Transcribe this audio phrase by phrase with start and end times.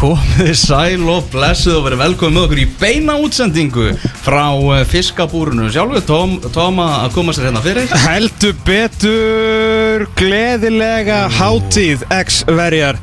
[0.00, 3.90] Komið sæl og blessuð og verið velkomið með okkur í beina útsendingu
[4.24, 7.92] frá eh, fiskabúrunu sjálfu, Tóm, Tóm að koma sér hérna fyrir.
[8.06, 12.96] Heldur betur gleðilega hátíð X-verjar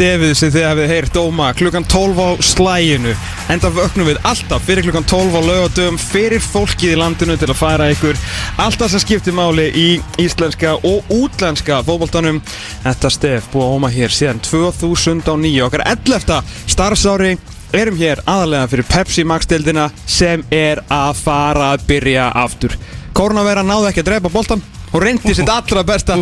[0.00, 3.14] stefið sem þið hafið heyrt dóma klukkan 12 á slæginu
[3.50, 7.58] enda vöknum við alltaf fyrir klukkan 12 á laugadöfum fyrir fólkið í landinu til að
[7.58, 8.18] færa ykkur
[8.62, 9.86] alltaf sem skiptir máli í
[10.22, 12.42] íslenska og útlenska fótboltanum.
[12.84, 16.39] Þetta stef búið óma hér síðan 2009 okkar 11.
[16.70, 17.36] starfsári
[17.76, 22.74] erum hér aðalega fyrir Pepsi Max-dildina sem er að fara að byrja aftur.
[23.14, 26.18] Korunavera náði ekki að drepa boltan og reyndi sitt allra besta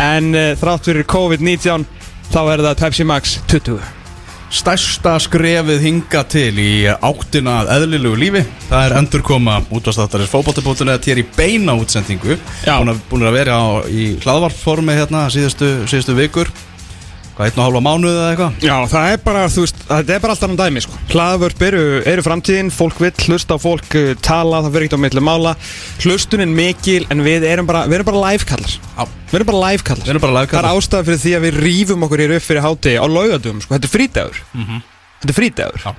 [0.00, 1.86] en uh, þrátt fyrir COVID-19
[2.32, 3.94] þá er það Pepsi Max 20
[4.48, 11.12] Stærsta skrefið hinga til í áttina að eðlilegu lífi Það er endurkoma útvastattaris fótbolltabóttunni Þetta
[11.12, 12.38] er í beina útsendingu.
[12.64, 12.78] Já.
[12.78, 16.52] Búin að, búin að vera á, í hlaðvarformi hérna síðustu, síðustu vikur
[17.38, 20.22] Hvað, einn og hálfa mánuð eða eitthvað Já, það er bara, þú veist, það er
[20.24, 20.96] bara alltaf annað dæmi, sko.
[21.12, 25.04] Hlaðvörp eru, eru framtíðin, fólk vill hlusta á fólk, uh, tala, það fyrir ekkert á
[25.04, 25.52] milli mála.
[26.02, 28.74] Hlustunin mikil, en við erum bara, við erum bara live-kallar.
[28.74, 29.06] Já.
[29.30, 30.02] Við erum bara live-kallar.
[30.08, 30.66] Við erum bara live-kallar.
[30.66, 33.62] Það er ástæða fyrir því að við rýfum okkur hér upp fyrir hátegi á laugadum,
[33.62, 33.76] sko.
[33.76, 34.42] Þetta er frídagur.
[34.58, 35.86] Þetta er frídagur.
[35.86, 35.94] Já.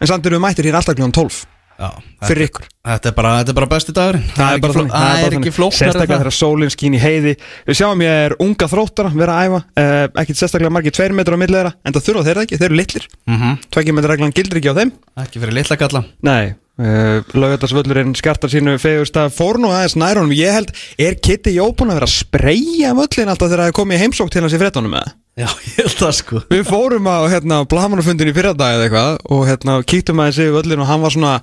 [0.00, 1.44] En samt erum við mættir hér alltaf kljóðan 12
[1.76, 1.90] Já,
[2.24, 2.72] fyrir ykkur.
[2.84, 4.24] Þetta er bara, þetta er bara besti dagurinn.
[4.36, 4.88] Það er bara fló-.
[4.92, 7.32] Það er ekki flóknar Sérstaklega þegar sólinn skín í heiði.
[7.64, 11.38] Við sjáum ég er unga þróttara vera að æfa uh, Ekkert sérstaklega margir tveir metrar
[11.38, 13.08] á milli þeirra En það þurfa þeir það ekki, þeir eru litlir.
[13.24, 13.64] Mm -hmm.
[13.72, 14.92] Tveggja metra reglan gildir ekki á þeim.
[15.24, 20.36] Ekki fyrir litla kalla Nei, uh, Laugardalsvöllurinn skartar sínu fegursta fór nú aðeins nær honum.
[20.36, 23.78] Ég held, er Kitty Jó búin að vera að spreyja völlin alltaf þegar það er
[23.80, 26.44] komið heimsók til hans í fréttunum með Já, ég held það sko.
[26.52, 30.84] Við fórum á hérna, blamanafundin í fyrradag eða eitthvað og hérna, kíktum aðeins yfir völlin
[30.84, 31.38] og hann var svona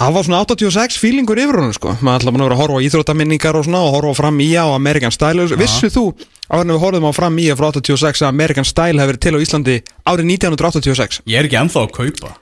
[0.00, 2.78] hann var svona 86 feelingur yfir honum sko maður ætla búin að vera að horfa
[2.78, 6.06] á íþróttaminningar og svona og horfa á fram í á American Style Vissu þú,
[6.50, 9.34] áður en við horfum á fram í frá 86 að American Style hefur verið til
[9.38, 12.34] á Íslandi árið 1986 Ég er ekki ennþá að kaupa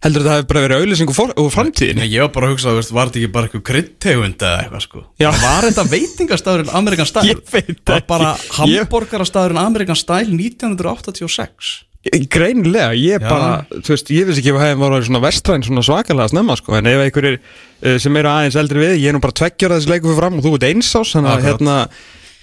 [0.00, 1.56] Heldur þetta hefur bara verið auðlýsing úr?
[1.98, 4.84] Nei, ég var bara að hugsa, veist, var þetta ekki bara eitthvað kryddtegund eða eitthvað
[4.86, 5.28] sko Já.
[5.42, 7.28] Var þetta veitingastæðurinn Amerikan Style?
[7.34, 8.08] Ég veit Var ekki.
[8.08, 13.28] bara hamborgarastæðurinn Amerikan Style 1986 Greinilega, ég Já.
[13.28, 16.72] bara, þú veist, ég vissi ekki að hefði voru svona vestræn svona svakalega snemma sko,
[16.78, 19.90] en ef einhverjir uh, sem eru aðeins eldri við, ég er nú bara tveggjara þessi
[19.90, 21.74] leikur fyrir fram og þú ert eins ás, þannig að hérna,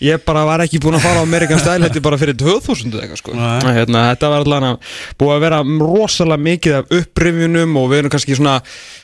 [0.05, 3.21] ég bara var ekki búinn að fara á Amerikan er bara fyrir 2000 eða eitthvað
[3.23, 3.33] sko,
[3.65, 8.13] hérna, þetta var allan að búið að vera rosalega mikið af upprifjunum og við erum
[8.13, 8.59] kannski svona,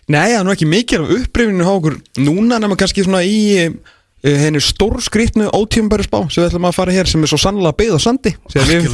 [0.05, 3.41] það er nú ekki mikið af upprifjunum á okkur núna, nema kannski svona í
[4.23, 7.77] uh, henni stórskrýtnu ótíumbæri spá sem við ætlum að fara hér sem er svo sannlega
[7.81, 8.87] byggð á sandi sem við,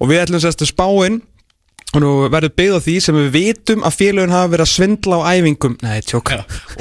[0.00, 1.22] og við ætlum sérstu spáinn
[1.96, 5.16] og nú verður byggð á því sem við vitum að félögin hafa verið að svindla
[5.16, 5.76] á æfingum.
[5.86, 6.32] Nei, tjók.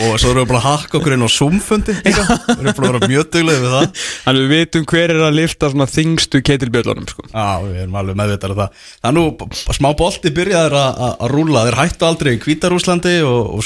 [0.01, 2.25] Og svo erum við bara að hakka okkur inn á líka.
[2.49, 4.01] Við erum bara að vera mjög duglega við það.
[4.25, 7.27] Þannig við vitum hver er að lifta svona þingstu ketilbjöllunum sko.
[7.29, 8.83] Já, við erum alveg meðvitað af það.
[9.05, 9.25] Það er nú
[9.79, 10.99] smá bolti byrjaður að-
[11.31, 11.65] rúlla.
[11.69, 13.63] Þeir hættu aldrei í Hvítarúslandi og, og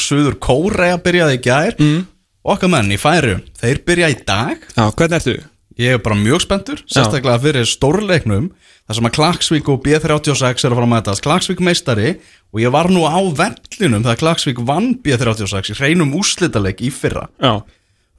[2.39, 2.49] Í.
[2.49, 4.61] Okkar menn í færi Þeir byrja í dag.
[4.75, 5.33] Já, hvernig ertu?
[5.79, 8.49] Ég er bara mjög spenntur, sérstaklega fyrir stórleiknum
[8.83, 12.09] þar sem að Klagsvík og B36 er að fara að mætast, Klagsvík meistari
[12.51, 17.29] og ég var nú á vellinum þegar Klagsvík vann B36 í hreinum úslitaleik í fyrra,
[17.39, 17.61] Já,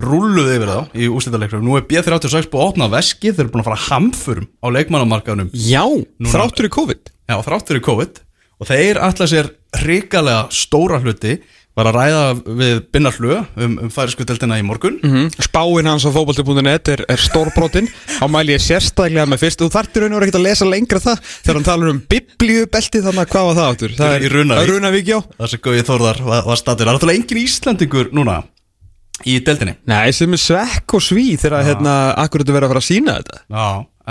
[0.00, 3.64] rulluði yfir þá í úslitaleiknum, nú er B36 búið að opna veski, þeir eru búin
[3.66, 5.84] að fara hamfurum á leikmannamarkaðunum, Já
[6.32, 7.12] þráttur í COVID.
[7.28, 8.25] Já þrátt fyrir COVID.
[8.60, 11.39] Og þeir ætla sér hrikalega stóra hluti,
[11.80, 12.22] var að ræða
[12.60, 14.98] við Binnar Hlu um, um færiskuteltina í morgun.
[15.03, 17.88] Mm Spáin hans á fótbolti.net er, er stórbrotin
[18.18, 19.62] Þá mæli ég sérstaklega með fyrst.
[19.62, 23.24] Þú þarftir raun og ekki að lesa lengra það Þegar hann talar um biblíubelti Þannig
[23.24, 23.94] að hvað var það áttur?
[23.98, 25.10] Það Í Runavík.
[25.10, 25.18] Já.
[25.41, 28.41] Þar sem Gauði Þórðar var, var statur, það er náttúrulega engin Íslandingur núna
[29.28, 32.83] í deltinni Nei, sem er svekk og sví Þegar hérna, akkur þetta verið að fara
[32.84, 33.41] að sína þetta.
[33.53, 33.66] Já,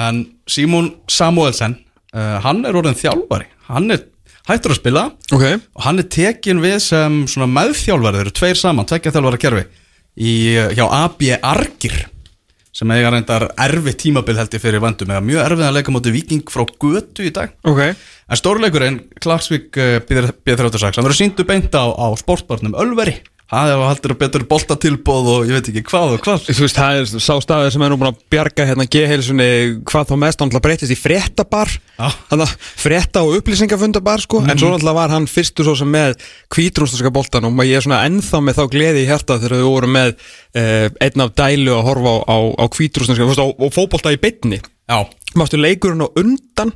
[0.06, 0.19] en
[0.50, 1.77] Simon Samuelsen
[2.13, 3.50] uh, hann er orðin þjálfari.
[3.69, 4.04] Hann er
[4.50, 5.06] hættur að spila.
[5.36, 5.46] Ok.
[5.78, 9.66] Og hann er tekin við sem meðþjálfari, þeir eru tveir saman, tvekja þjálfara kerfi.
[10.19, 12.00] Í, uh, hjá AB Argir
[12.80, 16.13] sem eiga reyndar erfið tímabil held ég fyrir vandum eða mjög erfið að leika móti
[16.16, 17.51] viking frá götu í dag.
[17.68, 17.81] Ok.
[18.30, 23.18] En stórleikurinn, Klagsvík uh, B36, hann verður síndu beint á, á sportbarnum Ölveri
[23.50, 26.44] það er haldur betur boltatilbóð og ég veit ekki hvað og hvað.
[26.50, 29.48] Þú veist, það er sá staður sem er nú búin að bjarga hérna G-heilsunni
[29.90, 30.98] hvað þá mest, hann breytist í
[32.46, 32.54] að
[32.84, 34.44] frétta og upplýsingafundabar sko.
[34.46, 36.19] En svo náttúrulega var hann fyrstu svo sem með
[36.54, 39.96] kvítrúnstænska boltanum og ég er svona ennþá með þá gleði í hjarta þegar við vorum
[39.98, 44.22] með uh, einn af dælu að horfa á, á, á kvítrúnstænska og, fótbolta í
[44.90, 45.06] Já,
[45.38, 46.72] Mástu leikurinn á undan?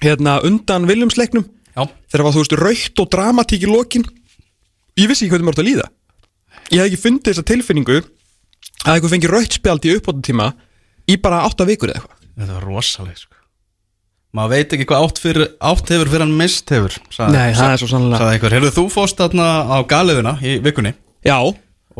[0.00, 1.46] Hérna undan Viljumsleiknum
[2.10, 4.04] þegar var þú veist raukt og dramatík í lokin
[5.00, 5.88] ég vissi ekki hvað það mörgt að líða.
[6.70, 10.48] Ég hef ekki fundið þessa tilfinningu að eitthvað fengi raukt spjald í uppbóta tíma
[11.10, 12.18] í bara átta vikur eða eitthvað.
[12.40, 13.34] Þetta var rosaleg sko.
[14.36, 17.72] maður veit ekki hvað átt, fyrir, átt hefur fyrir hann mist hefur sagði, Nei, það
[17.74, 20.92] er svo sannlega sagði einhver, heyrðu þú fórst þarna á galiðuna í vikunni?
[21.26, 21.34] Já,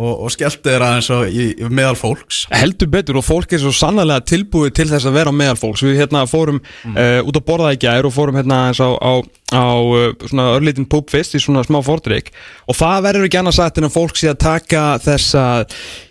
[0.01, 2.45] og, og skellti þér aðeins á, í, í meðal fólks.
[2.55, 5.83] Heldur betur og fólk er svo sannlega tilbúið til þess að vera meðal fólks.
[5.85, 9.13] Við hérna fórum uh, út að borða í gær og fórum hérna eins á, á,
[9.51, 12.31] á uh, svona örlítinn púpfist í svona smá fordrykk
[12.71, 15.45] og það verður ekki annars sagt en að fólk sé að taka þessa,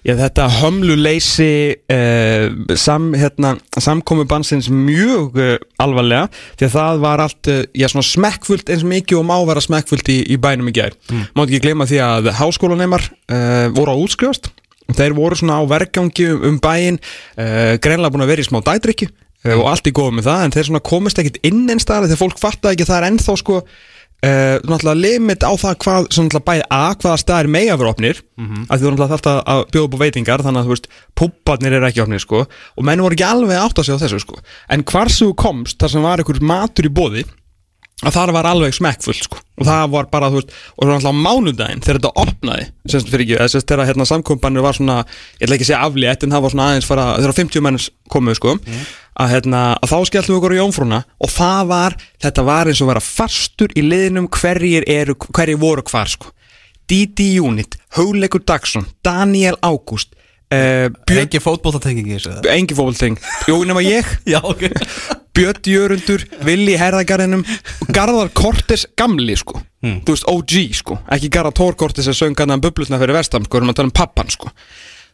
[0.07, 1.51] já þetta hömluleysi
[1.95, 6.27] uh, sam, hérna, samkomi bansins mjög uh, alvarlega.
[6.59, 10.19] Því að það var allt já, svona smekkfullt eins mikið og má vera smekkfullt í,
[10.33, 10.97] í bænum í gær.
[11.09, 11.29] Mm.
[11.37, 14.51] Mátt ekki gleyma því að háskólaneymar uh, voru að útskrifast.
[14.89, 16.97] Þeir voru svona á vergangi um, bæin
[17.37, 20.55] greinlega búin að vera í smá dætrykki uh, og allt í góð með það en
[20.55, 23.35] þeir svona komist ekkit inn einn staðar þegar fólk fattaði ekki að það er ennþá
[23.39, 28.19] sko uh, náttúrulega limit á það hvað svona bæði A, hvaða staðar mega vera opnir
[28.19, 28.67] mm -hmm.
[28.67, 31.77] að þú náttúrulega þarft að, að bjóða upp á veitingar þannig að þú veist, púbarnir
[31.79, 34.39] eru ekki opnir sko og menn voru ekki alveg átt að segja þessu sko
[34.69, 37.23] en hvar sem þú komst, þar sem var einhver matur í bóði
[37.99, 39.39] að það var alveg smekkfull sko.
[39.59, 43.09] og það var bara, þú veist, og það var alltaf mánudaginn þegar þetta opnaði, semst
[43.11, 46.31] fyrir ekki að þegar hérna samkompanir var svona ég ætla ekki að segja aflétt, en
[46.31, 48.55] það var svona aðeins fara þegar 50 menns komuð, sko
[49.19, 52.83] að, hérna, að þá skelltum við okkur í jónfrúna og það var, þetta var eins
[52.83, 56.31] og vera fastur í liðnum hverjir eru hverjir voru hvar, sko.
[56.89, 62.17] Didi Unit, Hauleikur Dagsson Daniel Ágúst uh, Björn, Engi fótbóltatengingi
[62.49, 64.07] engi fótbolting Jú, nema ég.
[64.33, 64.65] Já, ok.
[65.37, 69.61] Björn Jörundur, Willi Herðagarðinum og Garðar Kortes gamli sko.
[69.85, 70.01] Hmm.
[70.03, 70.97] þú veist OG sko.
[71.13, 73.99] Ekki Garðar Tór Kortes að sönga hann bublusna fyrir vestam sko, erum að tala um
[74.01, 74.49] pappan sko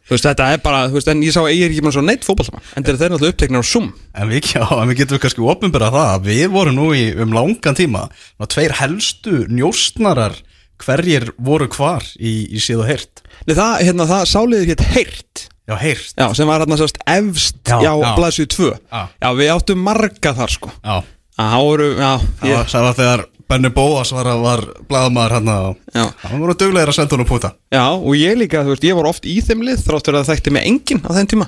[0.06, 1.96] þú veist þetta er bara, þú veist en ég sá að ég er ekki bara
[1.98, 3.88] svo neitt fótballtamann en þeir eru náttúrulega uppteknir á Zoom.
[4.16, 7.34] En við, já, en við getum kannski opinbera það að við vorum nú í um
[7.36, 10.38] langan tíma ná, tveir helstu njóstnarar
[10.84, 13.22] hverjir voru hvar í, í síðu heyrt.
[13.48, 15.46] Nei það, hérna það sáliður hétt Heyrt.
[15.66, 16.12] Já, heyrt.
[16.20, 18.10] Já, sem var hérna sérst efst Já, já, já.
[18.20, 19.00] blaðsju 2 Já.
[19.24, 20.70] já, við áttum marga þar sko.
[20.84, 20.98] Já,
[21.42, 22.12] að það voru, já,
[22.52, 25.50] ég, það var þegar Benny Bóas var, var blaðamaður hann
[25.94, 26.06] Já.
[26.26, 27.52] hann voru duglegir að senda hún að púta.
[27.74, 30.26] Já, og ég líka, þú veist, ég var oft í þeim lið þrátt fyrir að
[30.26, 31.48] það þekkti mig enginn á þeim tíma.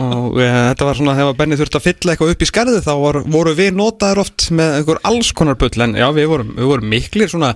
[0.00, 2.92] Og e, þetta var svona þegar Benni þurfti að fylla eitthvað upp í skarðið þá
[3.04, 5.74] var, voru við notaðir oft með einhver alls konar bull.
[5.84, 7.52] En já, við vorum, við vorum miklir svona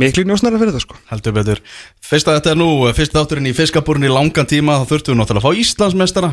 [0.00, 0.98] miklir njósnara fyrir það sko.
[1.10, 1.60] Heldur betur.
[2.10, 4.78] Fyrst að þetta er nú, fyrst þátturinn í fiskabúrin í langan tíma.
[4.80, 6.30] Þá þurftum við náttúrulega að fá Íslandsmeistara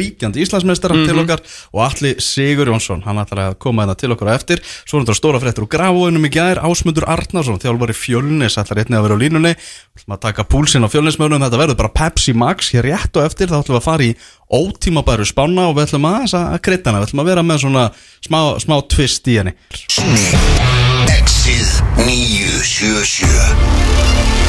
[0.00, 1.42] ríkjandi Íslandsmeistara til okkar
[1.74, 4.62] og Alli Sigur Jónsson, hann ætlar að koma þetta til okkur á eftir.
[4.84, 6.62] Svo er þetta stóra fréttur úr grafóinum í gær.
[6.64, 9.54] Ásmundur Arnarsson, þjálfari fjölnis ætlar einnig að vera á línunni,
[9.96, 13.50] ætlum að taka púlsinn á fjölnismögnum, þetta verður bara Pepsi Max hér rétt og eftir,
[13.50, 14.14] þá ætlum við að fara í
[14.50, 17.88] ótímabæru spána og við ætlum að kreita hana, við ætlum að vera með svona
[18.26, 20.89] smá, smá twist í henni
[21.20, 21.68] Exið
[22.00, 24.39] 977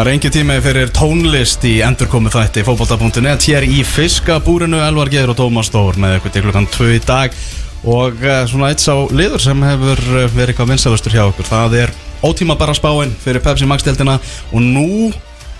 [0.00, 5.28] Það er engin tími fyrir tónlist í endurkomu þætti fótbolta.net hér í fiskabúrinu Elvar Geir
[5.28, 7.36] og Tómas Stór með eitthvað til klukkan 2 í dag.
[7.84, 11.76] Og uh, svona eitt sá liður sem hefur uh, verið eitthvað vinsalustur hjá okkur það
[11.82, 11.92] er
[12.24, 14.16] ótíma bara spáin fyrir Pepsi Max-deltina
[14.48, 15.10] og nú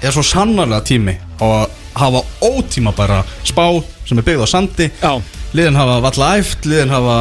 [0.01, 3.67] er svo sannarlega tími að hafa ótíma bara spá
[4.09, 4.89] sem er byggð á sandi.
[5.05, 5.21] Já,
[5.53, 7.21] liðin hafa valla æft, liðin hafa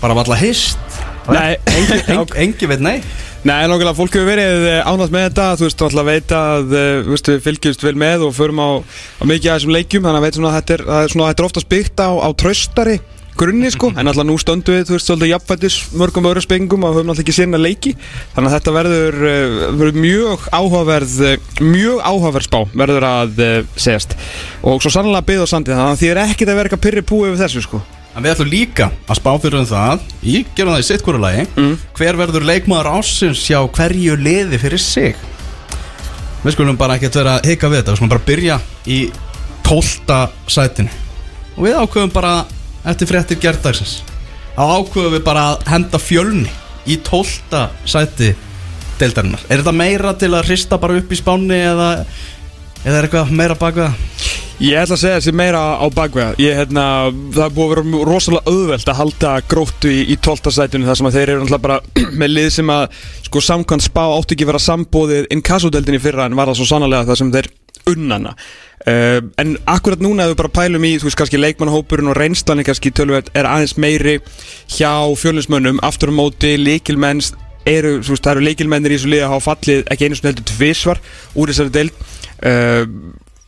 [0.00, 0.80] bara valla hist.
[1.28, 1.58] Nei.
[1.68, 3.00] engi, engi, engi veit nei
[3.46, 6.94] Nei, nákvæmlega, fólk hefur verið ánægt með þetta, þú veist, þú ætla að að eh,
[7.06, 10.24] veist, við fylgjumst vel með og förum á, á mikið af þessum leikjum, þannig að
[10.24, 12.96] veit svona að þetta er, er, svona, þetta er oftast byggt á, á traustari
[13.38, 16.96] grunni, sko, en alltaf nú stöndu við, þú veist, svolítið jafnfættis mörgum öðrum spengum og
[16.96, 17.92] höfum alltaf ekki sinna leiki,
[18.34, 23.60] þannig að þetta verður, eh, verður mjög áhugaverð, eh, mjög áhugaverð spá, verður að eh,
[23.76, 24.18] segjast
[24.66, 27.06] og svo sannlega byggð á sandi, þannig að því er ekkit að vera eitthvað pyrri
[27.12, 27.82] púi yfir þessu, sko.
[28.16, 31.20] En við ætlum líka að spá fyrir um það í, gerum það í sitt hverju
[31.20, 31.46] lagi
[31.98, 35.16] hver verður leikmaður ásins hjá hverju liði fyrir sig
[36.44, 38.98] Við skulum bara ekkert vera að hika við þetta við skulum bara byrja í
[39.66, 40.18] tólta
[40.48, 40.88] sætinu
[41.56, 42.34] og við ákveðum bara
[42.86, 43.98] eftir fréttir gerðdagsins
[44.56, 46.50] þá ákveðum við bara að henda fjölni
[46.86, 48.32] í tólta sæti
[49.00, 49.42] deildarinnar.
[49.50, 51.90] Er þetta meira til að hrista bara upp í spánni eða,
[52.84, 54.15] eða er eitthvað meira bak við það?
[54.56, 56.84] Ég ætla að segja þessi meira á bakvega hérna,
[57.34, 60.52] það búið að vera rosalega auðvelt að halda gróttu í, í 12.
[60.56, 62.86] sætinu þar sem að þeir eru náttúrulega bara með lið sem að
[63.26, 67.04] sko samkvæmt spá áttu ekki vera sambóðið inkassodeldin í fyrra en var það svo sannlega
[67.10, 67.50] það sem þeir
[67.92, 72.16] unnana uh, en akkurat núna ef við bara pælum í þú veist kannski leikmannhópurinn og
[72.16, 74.16] reynslan er kannski tölvöld er aðeins meiri
[74.72, 77.20] hjá fjölinsmönnum aftur á móti leikilmenn
[77.68, 81.04] eru, veist, eru leikilmennir í þessu liði að hafa fallið ekki einu sem heldur tvisvar
[81.36, 82.04] úr þessari deild.
[82.40, 82.84] Uh,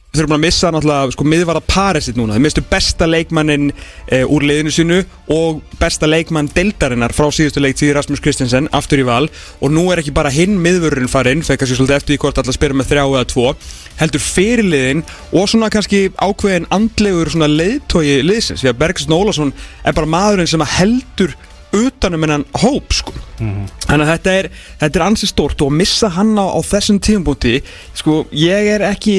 [0.08, 2.32] Þeir eru búin að missa náttúrulega sko miðvara Parisitt núna.
[2.32, 5.02] Þeir mistu besta leikmannin uh, úr liðinu sínu
[5.34, 9.28] og besta leikmann deildarinnar frá síðustu leik til Rasmus Kristensen aftur í val.
[9.60, 12.56] Og nú er ekki bara hinn miðvörurinn farinn þegar kannski svolítið eftir í hvort allar
[12.56, 13.52] spyrir með þrjá eða tvo
[13.98, 15.04] heldur fyrirliðin
[15.36, 18.64] og svona kannski ákveðin andlegur svona leiðtogi liðsins.
[18.64, 19.52] Því að Bergson Ólason
[19.84, 21.36] er bara maðurinn sem heldur
[21.76, 23.14] utanum hennan hóp sko.
[23.38, 24.48] Þannig að þetta er,
[24.80, 27.58] þetta er ansi stórt og að missa hann á, á þessum tíumbúti
[27.96, 29.16] sko ég er ekki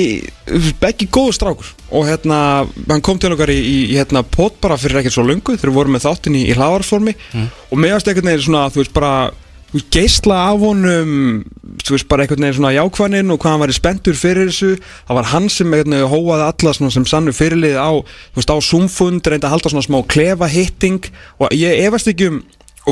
[0.89, 1.70] ekki góður strákur.
[1.94, 2.39] Og hérna
[2.89, 5.79] hann kom til okkar í, í, hérna pot bara fyrir ekkert svo lungu þegar við
[5.79, 7.15] vorum með þáttin í, í hlaðarsformi
[7.70, 9.13] og meðast einhvern veginn svona þú veist bara
[9.93, 11.43] geisla af honum
[11.83, 14.71] þú veist bara einhvern veginn svona jákvæðnin og hvað hann var spenntur fyrir þessu.
[15.07, 19.55] Það var hann sem veginn hóaði alla sem sannu fyrirlið á, á Zoom-fund reynda að
[19.57, 21.05] halda svona smá klefa hitting.
[21.39, 22.41] Og ég efast ekki um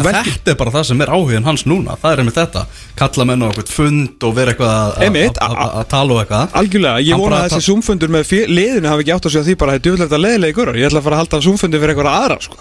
[0.06, 1.98] Þetta er bara það sem er áhugin hans núna.
[2.01, 2.66] Það er einmitt þetta.
[2.98, 5.04] Kalla menn á eitthvað fund og vera eitthvað að-
[5.48, 6.51] að- að að tala og eitthvað.
[6.62, 9.72] Algjörlega, ég vona að þessi Zoom-fundur með liðinu hafi ekki átt að segja því bara
[9.72, 12.16] að þetta er djúðlega leðilegi gurar, ég ætla að fara að halda Zoom-fundur fyrir einhverja
[12.22, 12.58] aðra sko.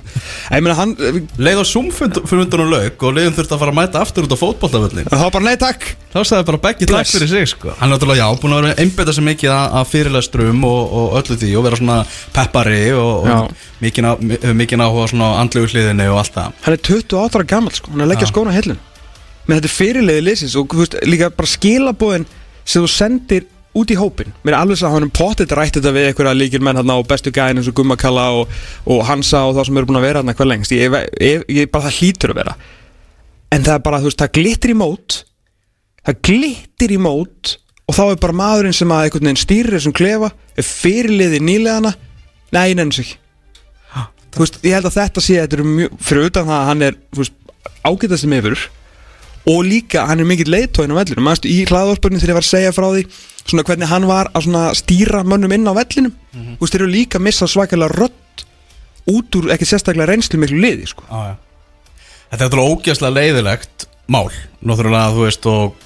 [1.47, 5.09] Leið á Zoom-fundunum lauk og leiðum þurfti að fara að mæta aftur út á fótboltavöllin
[5.11, 5.87] þá bara nei takk.
[6.17, 7.73] Þá sagði bara Beggi takk fyrir sig sko.
[7.79, 11.17] Hann er náttúrulega já, búin að vera einbeita sig mikið að, að fyrirlestrum og, og
[11.21, 11.99] öllu því og vera svona
[12.33, 13.51] peppari og, og
[13.85, 16.57] mikið, áhuga svona andlegu hliðinni og allt það.
[16.65, 16.83] Hann er
[17.27, 18.81] 28 ára gammal sko, hann er að leggja skóna hellin
[19.47, 22.27] menn þetta fyrirliði liðsins og þú veist, líka bara skilabóðin
[22.65, 25.79] sem þú sendir út í hópin mér er alveg svo að hann er potið rætt
[25.79, 29.45] þetta við einhverja líkir menn hann á bestu gæðin eins og Gummakalla og, og Hansa
[29.47, 30.73] og þá sem eru búin að vera hann hvað lengst.
[30.73, 32.55] Ég, ég, ég, bara það hlýtur að vera.
[33.53, 35.19] En það er bara, þú veist, það glittir í mót
[36.07, 37.57] það glittir í mót
[37.87, 41.93] og þá er bara maðurinn sem að einhvern veginn stýrir þessum klefa er fyrirliði nýlegana
[42.55, 43.15] nei, nefnir sig
[44.37, 46.85] þú veist, ég held að þetta sé þetta er mjög, fyrir utan það að hann
[46.87, 47.39] er veist,
[47.87, 48.59] ágætast sem yfir
[49.47, 52.53] og líka hann er mikill leiðtóin á vellinu maður í hlaðvarpunni þegar ég var að
[52.53, 53.05] segja frá því
[53.47, 56.15] svona hvernig hann var að svona stýra mönnum inn á vellinum?
[56.35, 58.45] Þú veist, þeir eru líka að missa svakalega rödd
[59.13, 61.07] út úr ekki sérstaklega reynslu miklu liði sko.
[61.07, 61.37] Já, já.
[62.33, 64.27] Þetta er ógeðslega leiðilegt mál.
[64.67, 65.86] Náttúrulega þú veist og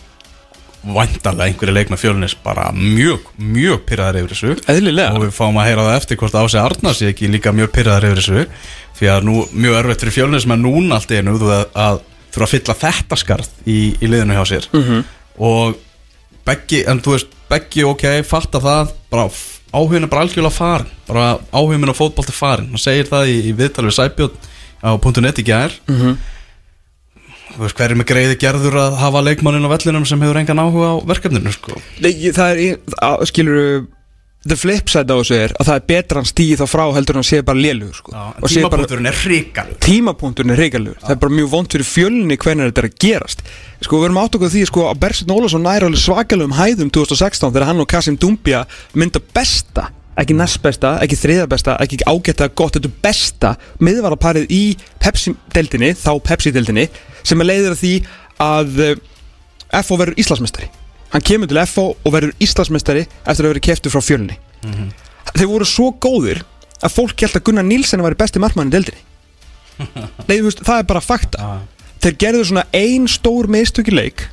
[0.80, 4.54] væntanlega einhverju leik með fjölunis bara mjög, mjög pyrraðar yfir þessu.
[4.72, 5.16] Eðlilega.
[5.16, 8.08] Og við fáum að heyra það eftir hvort Ási Arnars sé ekki líka mjög pyrraðar
[8.08, 8.46] yfir þessu.
[9.00, 12.48] Því að nú mjög örveitt fyrir fjölunis með núna allt einu þú að, að þurfa
[12.48, 14.68] að fylla þetta skarð í, í liðinu hjá sér.
[14.72, 15.06] -hmm.
[15.38, 15.78] og
[16.50, 19.28] Beggi, en þú veist, Beggi ok, fatta það bara
[19.70, 23.36] áhugin er bara algjörlega farin bara áhugin minn á fótbolti farin hann segir það í,
[23.50, 24.48] í viðtal við Sæbjörn
[24.80, 25.74] á .net í gær.
[25.86, 26.30] Þú veist,
[27.58, 30.96] hver er með greiði gerður að hafa leikmannin á vellinum sem hefur engan áhuga á
[31.10, 31.80] verkefninu sko.
[32.04, 33.88] Nei, það er, skilur
[34.48, 37.16] the flip side á þessu er að það er betra hann stíði þá frá heldur
[37.16, 38.14] en hann sé bara lélugur sko.
[38.48, 42.82] tímapunkturinn er hrikalur tímapunkturinn er reikalur það er bara mjög vond fyrir fjölunni hvernig þetta
[42.82, 43.44] er að gerast
[43.84, 47.52] sko við erum átt okkur því sko að Bersit Ólason næri alveg svakalugum hæðum 2016
[47.52, 48.64] þegar hann og Kasim Dumbia
[48.96, 49.90] mynda besta
[50.20, 54.62] ekki næst besta, ekki þriða besta ekki ágætta gott, þetta er besta miðvaraparið í
[55.02, 56.88] Pepsi-deldinni þá Pepsi-deldinni
[57.22, 57.94] sem er leiðir að því
[58.40, 58.94] að eh,
[59.86, 60.70] FO verður Íslandsmeistari.
[61.10, 64.38] Hann kemur til FO og verður Íslandsmeistari eftir að vera keftur frá fjölunni
[65.34, 66.42] þeir voru svo góðir
[66.80, 69.02] að fólk held að Gunnar Nílsen var besti markmann í deildinni.
[70.28, 71.50] Nei, veist, það er bara fakta.
[72.00, 74.26] Þeir gerðu svona ein stór meðstöki leik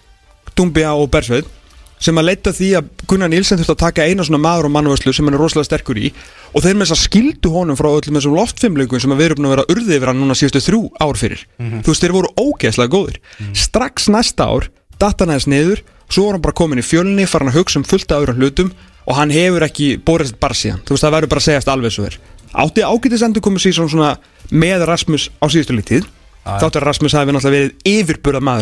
[0.58, 1.50] Dumbia og Bersveið
[2.00, 5.14] sem að leita því að Gunnar Nílsen þurfti að taka eina svona maður og mannvöslu
[5.16, 6.12] sem hann er rosalega sterkur í.
[6.54, 9.40] Og þeir með þess að skildu honum frá öllum þessum loftfimleikum sem að við erum
[9.42, 11.44] búin að vera urðið yfir hann núna síðustu þrjú ár fyrir.
[11.58, 13.18] Þú veist, þeir voru ógeðslega góðir.
[13.58, 14.70] Strax næsta ár,
[15.02, 17.86] datta hann aðeins niður svo var hann bara komin í fjölni, farin að hugsa um
[17.88, 18.72] fullt af öðrum hlutum
[19.08, 21.96] og hann hefur ekki borist bara síðan, þú veist, það verður bara að segjast alveg
[21.96, 22.18] svo er.
[22.58, 23.44] Átti ágætis endur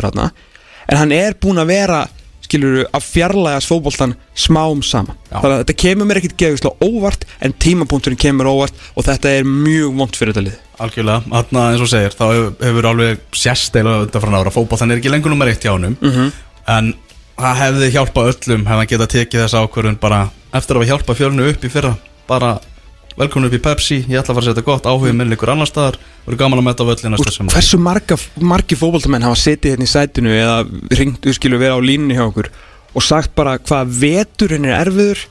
[0.09, 0.29] hérna
[0.85, 1.99] en hann er búin að vera
[2.45, 5.17] skilur að fjarlægast fótboltan smám saman.
[5.31, 5.39] Já.
[5.41, 9.47] þannig að þetta kemur mér ekkit geðvislega óvart en tímapunkturinn kemur óvart og þetta er
[9.49, 10.59] mjög vond fyrir þetta lið.
[10.85, 12.25] Algjörlega, þarna eins og þú segir þá
[12.67, 14.53] hefur, alveg sérsteila undan frá ára.
[14.53, 15.97] Fótboll þannig er ekki lengur nummer eitt hjá honum.
[16.01, 16.31] Mhm.
[16.67, 16.93] en
[17.37, 20.21] það hefði hjálpað öllum hefði hann getað tekið þessa ákvörðun bara
[20.55, 21.91] eftir að hafa hjálpað fjölnu upp í fyrra.
[22.27, 22.59] Bara
[23.19, 25.69] velkomin upp í Pepsi ég ætla að fara að setja gott áhugin minn ykkur annar
[25.69, 25.97] staðar.
[26.25, 29.87] Voru gaman að metta á völlin næsta sem hversu marga, margi fótboltamenn hafa setið hérna
[29.87, 30.57] í sætinu eða
[30.99, 32.49] ringt, skilur vera á línunni hjá okkur
[32.95, 35.23] og sagt bara hvað veturinn er erfiður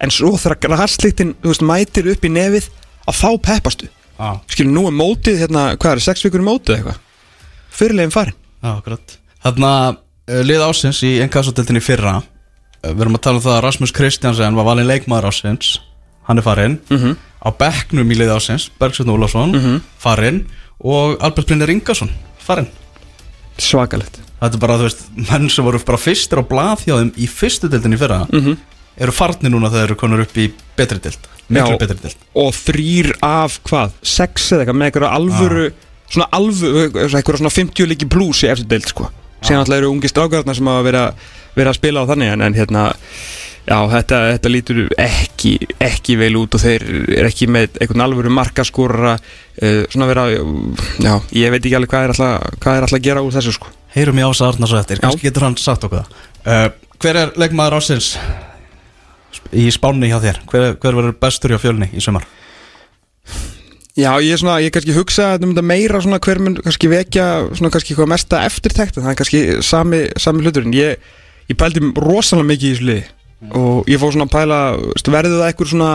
[0.00, 1.34] en svo þegar græslíktin
[1.68, 2.68] mætir upp í nefið
[3.08, 3.88] að þá peppastu.
[4.20, 6.98] Já, skilur nú er mótið hérna, hvað er, sex vikur í mótið eitthvað?
[7.72, 8.36] Fyrirlegin farin.
[8.60, 9.16] Já, akkurat.
[9.40, 13.64] Þarna uh, lið ásins í ennkassoteltinni fyrra uh, við erum að tala um það að
[13.64, 15.78] Rasmus Kristjansen var valinn leikmaður ásins
[16.28, 16.78] hann er farinn.
[16.92, 17.16] Mhm.
[17.40, 19.54] Á bekknum í lið ásins Bergsveitn Ólafsson
[20.00, 20.42] farinn
[20.80, 22.68] og Albert Brynir Ingarsson farinn.
[23.60, 24.20] Svakalegt.
[24.40, 27.26] Þetta er bara, þú veist, menn sem voru bara fyrstir á blað hjá þeim í
[27.28, 28.22] fyrstu deildinni í fyrra
[29.00, 31.80] eru farnir núna þegar þeir eru konur upp í betri dild miklu Já.
[31.80, 35.66] betri dild og þrýr af hvað, sex eða eitthvað með eitthvað alvöru
[36.10, 39.10] svona alvöru, eitthvað svona 50 líki plus í eftir deild sko.
[39.40, 41.04] Síðan alltaf eru ungi strákarna sem að vera
[41.70, 42.82] að spila á þannig en, en hérna
[43.66, 45.52] já, þetta, þetta lítur ekki
[45.84, 51.14] ekki vel út og þeir eru ekki með eitthvað alvöru markaskóra uh, svona vera, já,
[51.36, 53.72] ég veit ekki alveg hvað er alltaf, hvað er alltaf að gera úr þessu sko.
[53.94, 56.26] Heyrum í Ása Arnars og eftir, kannski getur hann sagt okkur það.
[56.44, 58.12] Uh, hver er leikmaður ásins
[59.56, 60.42] í spánni hjá þér?
[60.50, 62.26] Hver, hver verður bestur hjá fjölni í sumar?
[63.98, 67.24] Já, ég er svona, ég kannski hugsa um þetta meira svona hver mun kannski vekja
[67.58, 70.76] svona kannski hvað mesta eftirtekt en það er kannski sami, sami hluturinn.
[70.76, 71.02] Ég,
[71.50, 73.02] ég pældi rosalega mikið í liði
[73.48, 74.58] og ég fór svona að pæla
[75.08, 75.92] verður það eitthvað svona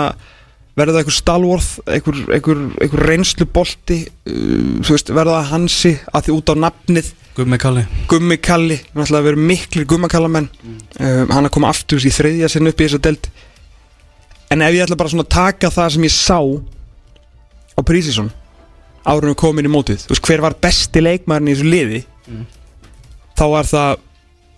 [0.75, 6.35] verður það eitthvað stalvorð, eitthvað, reynslu bolti uh, þú veist, verður það hansi að því
[6.35, 7.11] út á nafnið?
[7.35, 7.83] Gummi Kalli.
[8.11, 12.81] Gummi Kalli, náttúrulega verið miklir gummakallamenn um, hann að koma aftur í þriðja sinn upp
[12.81, 13.29] í þessa delt
[14.51, 16.39] en ef ég ætla bara svona að taka það sem ég sá
[17.75, 18.31] á Prísísson
[19.05, 22.03] árunum við komin í mótið þú veist hver var besti leikmaðurinn í þessu liði?
[23.35, 23.91] Þá var það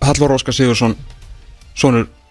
[0.08, 0.96] Hallvar Óskar Sigursson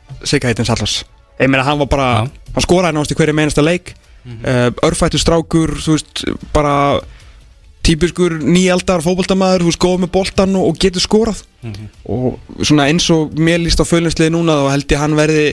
[0.07, 1.05] sonur Sigahætins Hallars
[1.41, 2.53] ég meina hann var bara, Já.
[2.57, 3.95] hann skoraði náttúrulega í hverju meinasta leik.
[4.27, 7.01] Mm örfættu strákur þú veist, bara
[7.87, 11.45] típiskur nýjaldar fótboltamaður þú veist, góð með boltan og, og getur skorað.
[12.11, 15.47] Og svona eins og mér líst á fölinsliði núna þá held ég hann verði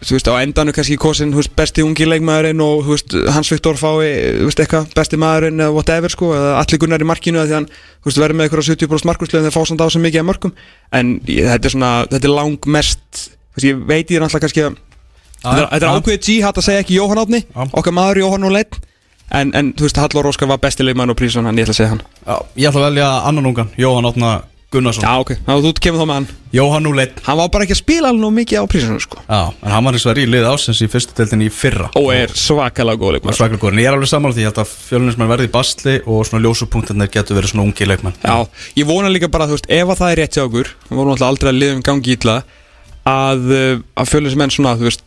[0.00, 4.40] þú veist, á endanu kannski kosin veist, besti ungi leikmaðurinn og veist, Hans Viktor fái,
[4.40, 7.58] þú veist, eitthvað besti maðurinn eða whatever, sko, eða allir gunnar í markinu af því
[7.58, 7.68] hann,
[8.00, 10.56] þú veist, verður með eitthvað 70% markuslega þegar fá samt á sem mikið af mörgum
[10.96, 14.64] en þetta er svona, þetta er langmest þú veist, ég veit ég er alltaf kannski
[14.66, 14.76] að
[15.44, 18.80] þetta er- er ákveðið G-hat að segja ekki Jóhann Átni okkar maður Jóhann og Leitt
[19.30, 21.80] en, en þú veist, Hallur Óskar var besti leikmaður og prísun hann, ég ætla að
[21.80, 22.02] segja hann.
[22.26, 24.32] Já, ég ætla að velja annan ungan, Jóhann Átna
[24.74, 25.04] Gunnarsson.
[25.06, 26.24] Já, ok, þá þú kemur þá með hann.
[26.54, 29.20] Jóhann Úleitt Hann var bara ekki að spila alveg nóg mikið á prísinu, sko.
[29.28, 31.86] Já, en hann var eins og verið í lið ásins í fyrstu deildinni í fyrra.
[31.94, 34.50] Og er svakalega góð Og leikmaður svaklega góður, en ég er alveg sammála því ég
[34.50, 38.18] held að fjölunismenn verði í basli og svona ljósupunktarnir getur verið svona ungi leikmenn.
[38.18, 38.36] Já,
[38.82, 41.14] ég vona líka bara, þú veist, ef að það er rétt hjá okkur Við vorum
[41.14, 42.36] alltaf aldrei að liðum gangi ítla
[43.04, 45.02] Að, uh, að fjölusmenn svona, þú veist,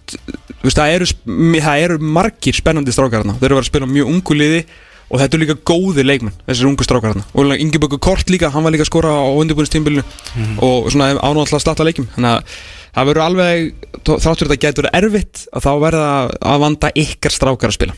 [0.52, 1.08] þú veist það, eru,
[1.64, 4.62] það eru margir spennandi strákar hérna Þeir eru vera að spila mjög ungu liði
[5.08, 8.66] Og þetta eru líka góði leikmenn, þessir ungu strákar hérna Og Ingebjörgur Kort líka, hann
[8.66, 10.04] var líka að skora á undirbúinistímbilinu
[10.68, 12.58] Og svona ánúðan að slatta leikim Þannig að
[12.98, 16.10] það verður alveg, þráttur þetta getur erfitt Að þá verða
[16.52, 17.98] að vanda ykkar strákar að spila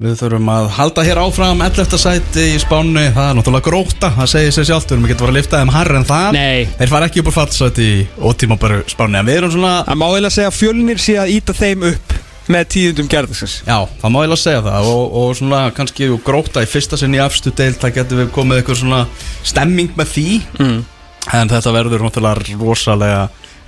[0.00, 1.98] Við þurfum að halda hér áfram 11.
[2.00, 5.20] sæti í spánu, það er náttúrulega gróta það segir sér sjálft, við erum ekki að
[5.20, 6.62] fara að lifta þeim harri en það Nei.
[6.78, 7.98] Þeir fara ekki upp á fallsæti í
[8.30, 11.56] ótímabæru spánu en við erum svona, Það má eiginlega segja að fjölnir sé að íta
[11.58, 12.14] þeim upp
[12.50, 16.70] með tíðundum gerðarsins já, það má eiginlega segja það og, og svona kannski gróta í
[16.72, 19.02] fyrsta sinn í afstu deild, það getur við komið eitthvað svona
[19.52, 20.80] stemming með því mm.
[21.42, 23.20] en þetta verður náttúrulega rosalega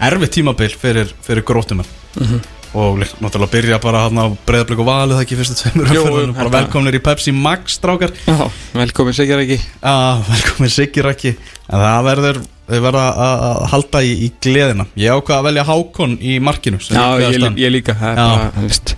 [0.09, 2.41] erfitt tímabil fyrir, fyrir grótumenn Mhm.
[2.75, 6.97] Og náttúrulega byrja bara hann á breyðablík og valið það ekki fyrstu tveimur þetta- velkomnir
[6.97, 8.13] í Pepsi Max strákar.
[8.27, 11.35] Já, velkomin segjar ekki Já, velkomin Siggi Raki
[11.69, 12.41] En það verður,
[12.85, 14.87] verða að halda í, í gleðina.
[14.99, 17.57] Ég ákvað að velja Hákon í markinu Já, ég, hann.
[17.61, 18.51] ég líka það er Já.
[18.67, 18.95] veist.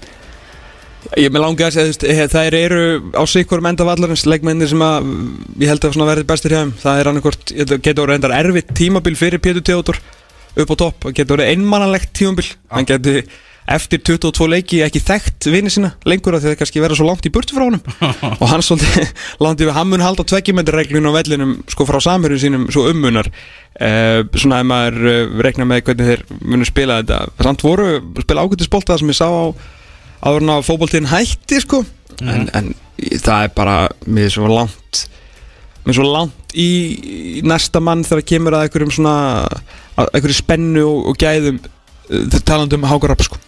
[1.20, 2.16] Ég með langa að segja, þú veist, eh,
[2.64, 2.80] eru
[3.14, 5.10] á sikkur enda vallarins leikmennir sem að
[5.60, 6.72] ég held að verði bestir hjá þeim.
[6.82, 9.98] Það er annarkvort, þetta getur orðið endar erfitt tímabil fyrir Pétur Teodor
[10.56, 12.48] upp á topp, það getur orðið einmannalegt tímabil.
[12.72, 13.22] Hann getur
[13.70, 17.32] eftir 22 leiki ekki þekkt vini sína lengur að það kannski verða svo langt í
[17.32, 17.80] burtu frá honum.
[18.42, 19.12] Og hann svolítið
[19.44, 23.30] langt yfir, hann mun halda tveggjumendur á vellinum sko frá samherjum sínum svo ummunar.
[23.74, 27.22] Uh, svona ef maður uh, rekna með hvernig þeir munu spila þetta.
[27.46, 27.88] Samt voru
[28.22, 29.44] spila ágættisbolta sem ég sá á
[30.24, 31.82] áður en að fótboltinn hætti sko.
[32.22, 32.68] En, en
[33.00, 35.06] í- það er bara mér svo langt
[35.84, 36.68] mér svo langt í,
[37.38, 39.16] í næsta mann þegar kemur að einhverjum svona
[39.98, 43.40] að einhverju spennu og, og gæðum uh, talandi um Hákar Rapp sko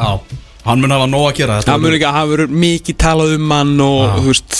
[0.00, 2.56] Já, hann mun hafa nóg að gera Þetta það mun verður- ekki að hafa verið
[2.64, 4.14] mikið talað um hann og Já.
[4.16, 4.58] þú veist,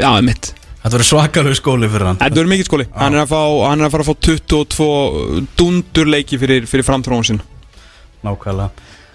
[0.00, 2.16] já, mitt Þetta verður svakalegu skóli fyrir hann.
[2.22, 5.42] Þetta verður mikið skóli, hann er, að fá, hann er að fara að fá 22
[5.60, 7.40] dundur leiki fyrir, fyrir framtróðun sin
[8.24, 8.70] Nákvæmlega.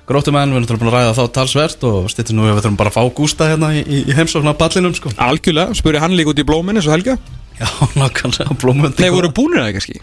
[0.06, 2.92] Gróttumenn, við erum náttúrulega búin að ræða þá talsvert og stýttir nú við þurfum bara
[2.94, 5.10] að fá Gústa hérna í, í, í heimsókn á ballinum sko.
[5.18, 7.18] Algjörlega, spurði hann líka út í blóminni svo helga?
[7.58, 7.66] Já,
[8.02, 9.98] nákvæmlega, blómundi Nei, voru búinir það kannski?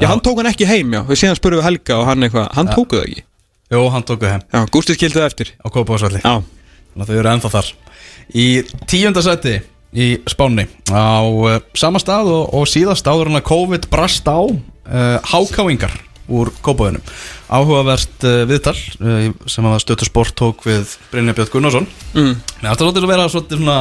[0.00, 2.48] Já, hann tók hann ekki heim, já, við síðan spurðum við Helga og hann eitthvað,
[2.56, 3.24] hann tóku það ekki
[3.74, 5.52] Jó, hann tóku heim Já, Gústi skildi það eftir.
[5.58, 6.34] Á Kópavásvalli Já,
[6.94, 7.70] Þannig að þau eru ennþá þar.
[8.38, 8.46] Í
[8.90, 9.54] tíunda seti
[9.94, 14.38] í Spáni á uh, sama stað og, og síðast áður en að COVID brast á
[14.42, 15.94] uh, hákáingar
[16.30, 17.04] úr Kópavíðunum
[17.50, 18.76] áhugavert uh, viðtal
[19.50, 21.86] sem að stötu sport tók við Brynja Björn Gunnarsson.
[22.14, 22.34] Mm.
[22.62, 23.78] Mér ætti að vera svolítið svona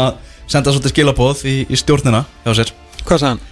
[0.49, 2.73] senda svolítið skilabóð í, í stjórnina hjá sér.
[3.03, 3.49] Hvað sagði hann?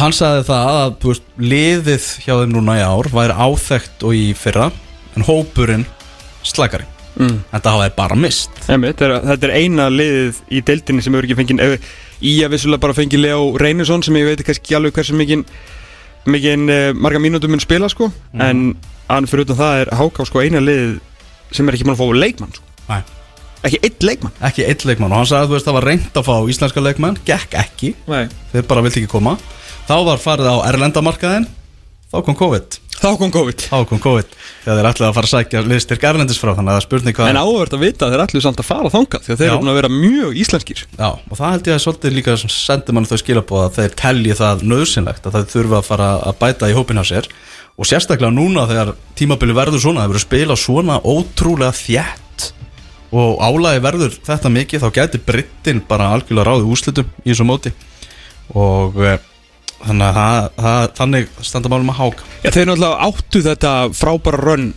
[0.00, 4.30] Hann sagði það að veist, liðið hjá þeim núna í ár væri áþekkt og í
[4.38, 4.70] fyrra
[5.20, 5.86] en hópurinn
[6.46, 6.86] slakari.
[7.20, 7.40] Mm.
[7.50, 8.60] en það hafa þeir bara mist.
[8.70, 11.90] Emi, þetta, er, þetta er eina liðið í deildinni sem hefur ekki fengið ef,
[12.22, 15.42] í að vissulega bara fengið Leo Reynisson sem ég veit ekki alveg hversu mikið
[16.30, 18.10] mikið uh, marga mínútum mun spila sko.
[18.32, 18.40] Mhm.
[18.46, 18.76] en
[19.10, 21.00] hann fyrir utan það er Háká sko eina liðið
[21.50, 22.66] sem er ekki mann að fá leikmann sko.
[23.60, 24.36] Ekki einn leikmann.
[24.40, 25.12] Ekki eitt leikmann.
[25.12, 27.90] Og hann sagði að þú veist það var reynd að fá íslenska leikmann, gekk ekki.
[28.08, 28.22] Nei.
[28.54, 29.34] þeir bara vildi ekki koma.
[29.84, 31.48] Þá var farið á erlendamarkaðin
[32.10, 33.64] þá kom COVID þá kom COVID.
[33.70, 34.34] Þá kom COVID.
[34.60, 37.14] Þegar þeir ætlaði að fara að sækja liðstyrk erlendis frá þannig að það er spurning
[37.16, 39.48] hvað en áhverð að vita að þeir ætlu samt að fara þangað því að þeir
[39.50, 40.80] eru búin að vera mjög íslenskir.
[40.98, 44.34] Já, og það held ég að svolítið líka sendir mann þau skilabóð að þeir telji
[44.40, 47.24] það nöðsynlegt að það þurfa að fara að bæta í hópin á sér.
[47.80, 52.52] Og sérstaklega núna þegar tímabili verður svona, það verður spila svona ótrúlega þjætt
[53.16, 54.88] og álægi verður þetta mikið þá
[59.86, 64.44] þannig að það, það, þannig standa málum að háka Já, þeir náttúrulega áttu þetta frábæra
[64.44, 64.70] rönn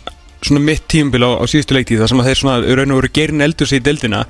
[0.44, 3.12] svona mitt tímabil á, á síðustu leiktíð þar sem að þeir svona raun og veru
[3.16, 4.24] gerin eldur sig í deildina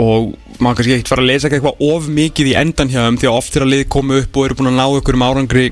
[0.00, 0.30] og
[0.62, 3.40] maður kannski ekkert fara að lesa eitthvað of mikið í endan hjá þeim því að
[3.40, 5.66] oft að lið komu upp og eru búin að ná ykkur um árangri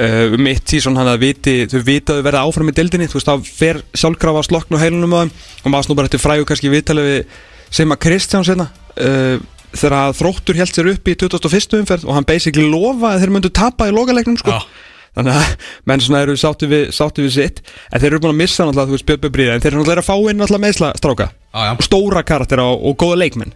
[0.00, 3.18] uh, mitt síðan hann að viti, þau vita að þau verða áfram í deildinni þú
[3.18, 6.72] veist þá fer sjálfkrafa að slokna á heilunum og maður snú bara eftir frægu kannski
[6.72, 9.36] viðtalið við Seima Kristjáns hérna uh,
[9.74, 11.80] þegar að þróttur held sér upp í 2001.
[11.80, 14.56] umferð og hann basically lofa að þeir myndu tapa í lokaleiknum sko.
[14.56, 14.86] Já.
[15.18, 15.54] þannig að
[15.90, 17.62] menn svona eru sáttu við, sáttu við sitt.
[17.90, 20.04] En þeir eru búin að missa náttúrulega þú veist Björn Bríða en þeir eru náttúrulega
[20.04, 21.26] að fá inn náttúrulega meðsla stráka.
[21.50, 21.72] Já, já.
[21.74, 23.54] og stóra karaktera og, og góða leikmenn.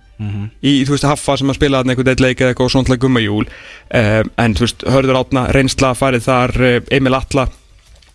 [0.62, 3.44] Í þú veist Haffa sem að spila einhvern veit leik eða eitthvað og svona gummajúl
[3.46, 7.48] um, en þú veist Hörður Átna, reynsla farið þar uh, Emil Atla.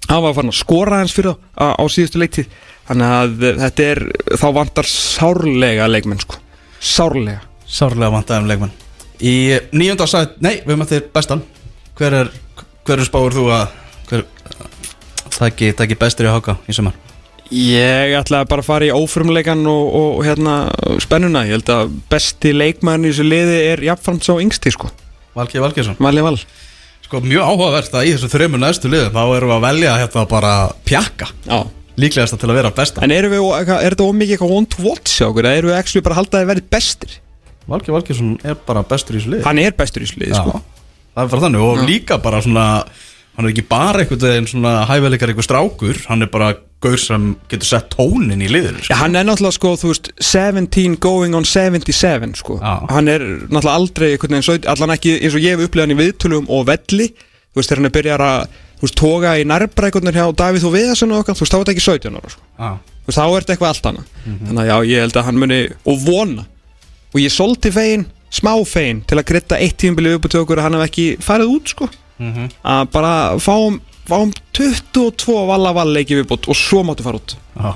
[0.10, 2.48] Hann var farin að skora hans fyrir á, á síðustu leiktið
[2.90, 4.04] þannig að þetta er
[4.42, 6.40] þá vantar sárlega leikmenn sko.
[6.80, 8.78] Sárlega Sárlega vantaðum leikmann
[9.20, 11.42] Í nýjönda sæt, nei, við eftir bestan.
[12.00, 12.30] Hver er,
[12.88, 13.74] hver er spáur þú að
[14.08, 14.24] hver,
[15.36, 16.96] það ekki, það ekki bestur í sumar?
[17.50, 20.56] Ég ætla bara að fara í ófrumleikan og, og hérna
[21.04, 21.44] spennuna.
[21.50, 24.92] Ég held að besti leikmann í þessu liði er jafnframt sá yngsti sko.
[25.36, 26.00] Valgeir Valgeirsson.
[26.00, 26.38] Valli Val.
[27.04, 30.26] Sko mjög áhugavert að í þessu þreymur næstu liðum þá erum við að velja hérna
[30.30, 30.52] bara
[30.86, 31.64] pjakka Já.
[32.00, 35.16] Líklegast til að vera besta En erum við, er þetta ómikið eitthvað one to watch
[35.18, 35.48] hjá okkur?
[35.50, 37.16] Erum við actually bara að halda að þið verið bestir
[37.70, 39.44] Valgeir Valgeirsson er bara bestur í liði.
[39.46, 40.60] Hann er bestur í liði sko.
[41.16, 41.68] Það er bara þannig.
[41.68, 42.66] Og líka bara svona
[43.40, 46.50] hann er ekki bara einhvern veginn svona hæfileikar einhver strákur, hann er bara
[46.84, 48.98] gaur sem getur sett tónin í liðinu Já, sko.
[49.00, 52.58] hann er náttúrulega sko, þú veist 17 going on 77 sko.
[52.60, 52.74] Já.
[52.92, 56.00] Hann er náttúrulega aldrei einhvern veginn, allan ekki eins og ég hef upplegað hann í
[56.02, 57.10] viðtölum og velli.
[57.50, 60.76] Þú veist, þegar hann er byrjar að, þú veist, toga í nærbreikunar hjá Davíð og
[60.76, 62.44] Viðarsson og okkar Þú veist, þá er þetta ekki 17 ára sko.
[62.60, 62.70] Já.
[63.00, 64.14] Þú veist, þá er þetta eitthvað allt annað.
[64.28, 66.46] Þannig að já, ég held að hann muni, og vona
[67.14, 70.68] Og ég solti fegin, smá fegin Til að greitta eitt tímabili upp til okkur að
[70.68, 71.88] hann hef ekki farið út sko.
[72.64, 77.36] Að bara fáum, fáum 22 valla vall leiki viðbútt Og svo máttu fara út.
[77.56, 77.72] Já.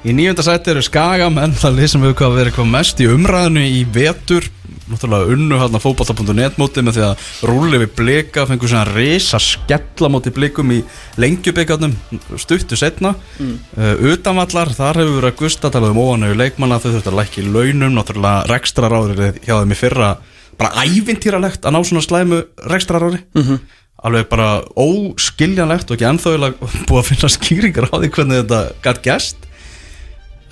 [0.00, 3.80] Í nýjönda sæti eru Skagamenn það sem hefur hvað verið hvað mest í umræðinu í
[3.92, 4.46] vetur.
[4.88, 10.08] Náttúrulega unnu hérna fótballta.net móti með því að rúli við blika fengur svona risa skella
[10.10, 10.78] móti blikum í
[11.20, 11.92] lengjubíkarnum
[12.40, 13.58] stuttu setna mm.
[13.76, 17.44] uh, utanvallar, þar hefur verið að gusta talað um óanögu leikmanna, þau þurftu að lækki
[17.50, 17.92] launum.
[17.98, 20.10] Náttúrulega rekstra ráðir hjá þeim í fyrra
[20.56, 22.40] bara ævintýralegt að ná svona slæmu
[22.72, 23.60] rekstra ráði -hmm.
[24.08, 24.48] alveg bara
[24.80, 29.49] óskiljanlegt og ekki ennþáðilega búið að finna skýringar á því hvernig þetta gætt gæst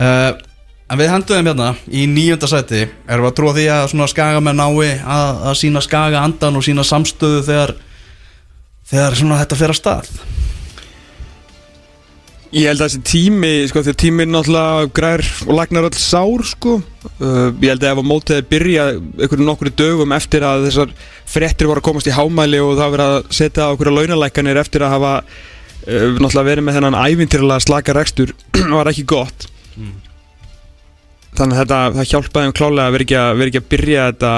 [0.01, 0.31] uh,
[0.89, 4.63] en við henduðum hérna í nýjönda sæti erum við að trúa því að svona skagamenn
[4.63, 7.77] nái að, að sína skaga andan og sína samstöðu þegar
[8.89, 10.13] þegar svona þetta fer að stað
[12.49, 16.79] Ég held að þessi tími, sko, að tíminn náttúrulega græður og lagnar öll sár, sko.
[17.21, 20.95] Uh, ég held að ef að mótið byrja einhverju nokkru dögum eftir að þessar
[21.29, 24.87] frettir voru að komast í hámæli og það verið að setja á okkur launalækanir eftir
[24.87, 28.33] að hafa uh, náttúrulega verið með þennan ævintýrlega slaka rekstur
[28.79, 29.49] var ekki gott.
[31.39, 34.07] Þannig að þetta, það hjálpaði um klálega að vera ekki að, vera ekki að byrja
[34.09, 34.33] þetta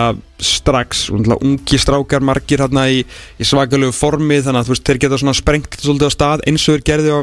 [0.51, 1.07] strax.
[1.15, 3.01] Ungi strákar margir hérna í,
[3.41, 6.77] í svakalegu formi þannig að veist, þeir geta svona sprengt svolítið á stað eins og
[6.77, 7.21] þeir gerði á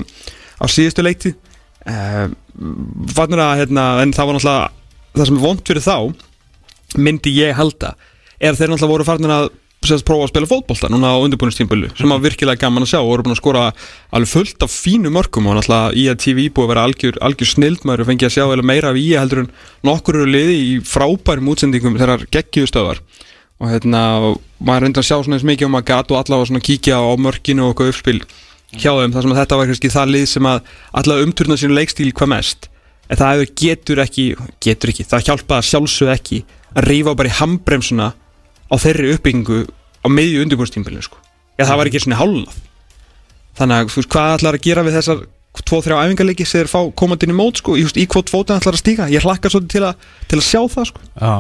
[0.58, 2.26] á síðustu leikti uh,
[3.14, 4.68] fannur að hérna, en það var náttúrulega
[5.18, 5.98] það sem er vond fyrir þá
[7.04, 7.94] myndi ég halda
[8.38, 9.50] er þeir náttúrulega voru farnir að
[9.90, 13.10] sérst, prófa að spila fótbolta núna á undirbúinistímbölu sem var virkilega gaman að sjá og
[13.12, 13.64] voru búin að skora
[14.16, 17.52] alveg fullt af fínu mörgum og náttúrulega í að TV búið að vera algjör, algjör
[17.54, 19.52] snild maður og fengið að sjá meira af í heldur en
[19.88, 23.02] nokkur eru liði í frábærum útsendingum þegar geggiðu stöðar
[23.58, 24.02] og hérna,
[24.62, 27.66] maður reyndi að sjá svona eins mikið um að gat og allavega kíkja á mörginu
[27.66, 28.20] og eitthvað uppspil
[28.76, 30.72] hjá þeim þar sem að þetta var kannski það lið sem að
[31.02, 32.70] allavega umturna sínu leikstíl hvað mest.
[33.08, 34.26] En það getur ekki
[34.64, 36.42] getur ekki, það hjálpaði sjálfsög ekki
[36.76, 38.10] að rífa bara í handbremsuna
[38.68, 39.62] á þeirri uppbyggingu
[40.08, 41.18] á miðju undirbúrstímbilinu sko.
[41.60, 42.62] eða það var ekki svona hálfað
[43.58, 45.26] þannig að þú veist hvað ætlar að gera við þessar
[45.68, 48.76] 2-3 æfingarleiki sem þeir fá komandi inn í mót sko, í, í hvort fótinn ætlar
[48.78, 49.08] að stíga?
[49.10, 51.00] Ég hlakka svolítið til, að- til að sjá það sko.
[51.18, 51.32] Já,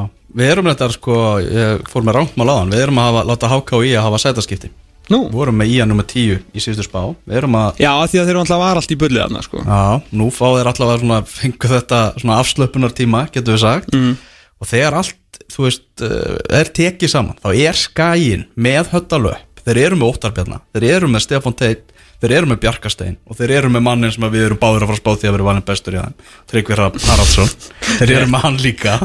[0.41, 3.51] við erum þetta sko, ég fór með rántmál á hann Við erum að hafa, láta
[3.53, 4.71] HKI að hafa sætaskipti.
[5.13, 7.03] Nú, Við vorum með IA nummer 10 í síðustu spá.
[7.30, 9.62] Við erum að, já, því að þeir eru alltaf var allt í bullið þarna sko.
[9.62, 13.93] já, nú fá þeir allavega svona Fengu þetta svona afslöpunar tíma, getum við sagt.
[13.93, 14.17] Mm.
[14.58, 15.13] Og þegar allt,
[15.54, 20.62] þú veist, uh, er tekið saman Þá er skæin með höttalöp Þeir eru með Óttarbjarna,
[20.76, 24.24] þeir eru með Stefán Teit Þeir eru með Bjarkastein og þeir eru með mannin sem
[24.34, 26.16] við erum báður að fara að spá því að vera valin bestur í hann
[26.50, 27.52] Tryggvi Hrafn Haraldsson.
[28.00, 28.96] Þeir eru með hann líka.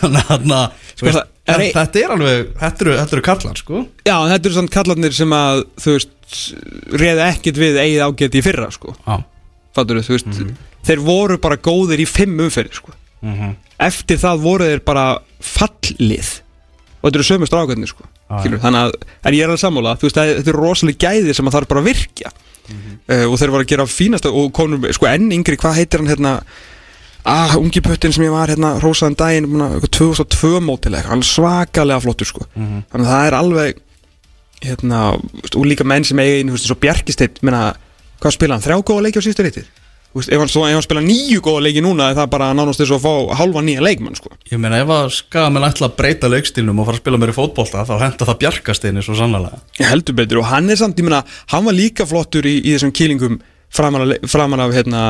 [0.00, 0.48] Þannig að
[0.98, 3.84] þú veist, er ein- þetta er alveg, þetta eru, þetta eru kallar sko.
[4.02, 6.42] Já, þetta eru svona kallarnir sem að þú veist,
[7.04, 8.96] reða ekkert við eigið ágæti í fyrra sko.
[9.06, 9.16] Já,
[9.78, 10.42] Fattur þú veist,
[10.90, 12.96] þeir voru bara góðir í fimm umferði sko.
[13.22, 13.54] mhm.
[13.86, 15.06] Eftir það voru þeir bara
[15.40, 16.30] fallið.
[16.98, 18.06] Og þetta eru sömu strákarnir sko.
[18.28, 19.94] Já, Skilur, þannig að, en ég er að sammála.
[19.98, 22.32] Þú veist, þetta eru rosalega gæði sem að það er bara að virkja.
[23.08, 26.10] Uh, og þeir voru að gera fínasta og konum, sko enn yngri, hvað heitir hann
[26.10, 26.32] hérna?
[27.28, 32.28] Ah, ungi pöttin sem ég var hérna rosaðan daginn, eitthvað 2002 mótileg, hann svakalega flottur
[32.28, 32.44] sko.
[32.54, 32.84] Mhm.
[32.92, 33.80] þannig að það er alveg
[34.64, 35.00] hérna,
[35.56, 37.74] og líka menn sem eiga inn, þú veist, svo Bjarkisteitt, menna
[38.20, 39.77] hvað spila hann, þrjá góða leiki á síðustu reytið Þú
[40.18, 42.82] veist, ef hann, svo, ef hann spila nýju góða leiki núna er það bara nánast
[42.82, 44.32] þess að fá halva nýja leikmann sko.
[44.50, 47.38] Ég meina ef að skamenn ætla að breyta leikstílnum og fara að spila meira í
[47.38, 51.08] fótbolta þá henda það Bjarkasteini svo sannlega Ég heldur betur og hann er samt, ég
[51.08, 53.38] meina, hann var líka flottur í, í þessum kýlingum
[53.74, 55.04] framan af, framan af, hérna,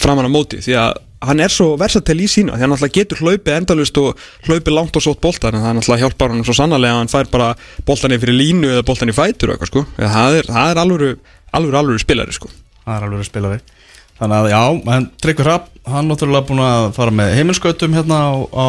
[0.00, 3.20] framan af móti því að hann er svo versatil í sína því hann alltaf getur
[3.20, 6.56] hlaupið endalust og hlaupið langt og sótt boltan en það er alltaf hjálpar hann svo
[6.56, 7.50] sannarlega að hann fær bara
[7.88, 9.84] boltan í fyrir línu eða boltan í fætur eitthvað sko.
[10.00, 11.10] Það er, það er alvöru,
[11.58, 12.48] alvöru, alvöru spilari sko.
[12.86, 13.76] Það er alveg að spila við
[14.20, 14.62] Þannig að já,
[14.96, 18.68] en Tryggvi Hrapp hann náttúrulega búin að fara með heimilskautum hérna á, á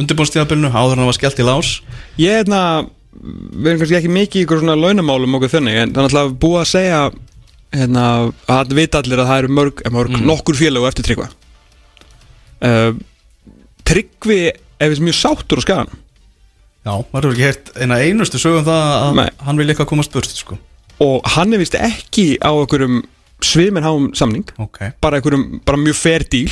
[0.00, 1.72] undirbúnstíðabilinu áður hann var skellt í lás
[2.20, 2.60] Ég er hérna,
[3.12, 6.32] við erum kannski ekki mikið í ykkur svona launamálum okkur þenni en það er alltaf
[6.42, 7.00] búið að segja
[7.76, 11.28] hérna, að það vita allir að það eru mörg, eh, mörg nokkur félög eftir Tryggva
[12.64, 12.90] uh,
[13.86, 15.92] Tryggvi er við mjög sáttur á skagan
[16.86, 19.28] Já, maður hefur ekki heyrt eina einustu sögum það að Nei.
[19.42, 20.58] hann vil eitthvað komast burt sko.
[21.02, 22.52] og hann er vist ekki á
[23.36, 26.50] einhverjum sviminháum samning Ok, bara bara mjög fair deal.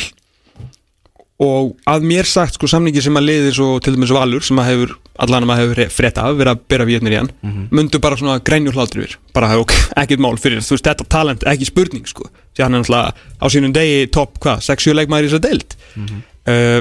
[1.38, 4.68] Og að mér sagt sko samningi sem að liði svo til dæmis Valur sem að
[4.70, 7.30] hefur, allan að maður hefur frétt af verið að bera vétnir í hann
[7.74, 11.42] myndu bara svona grænjur hlátur yfir bara ok, ekkert mál fyrir, þú veist, þetta talent
[11.42, 15.32] ekki spurning sko, því hann er náttúrulega á sínum degi topp, hvað, 6-7 leikmaður í
[15.32, 15.76] þess að deild
[16.46, 16.80] uh,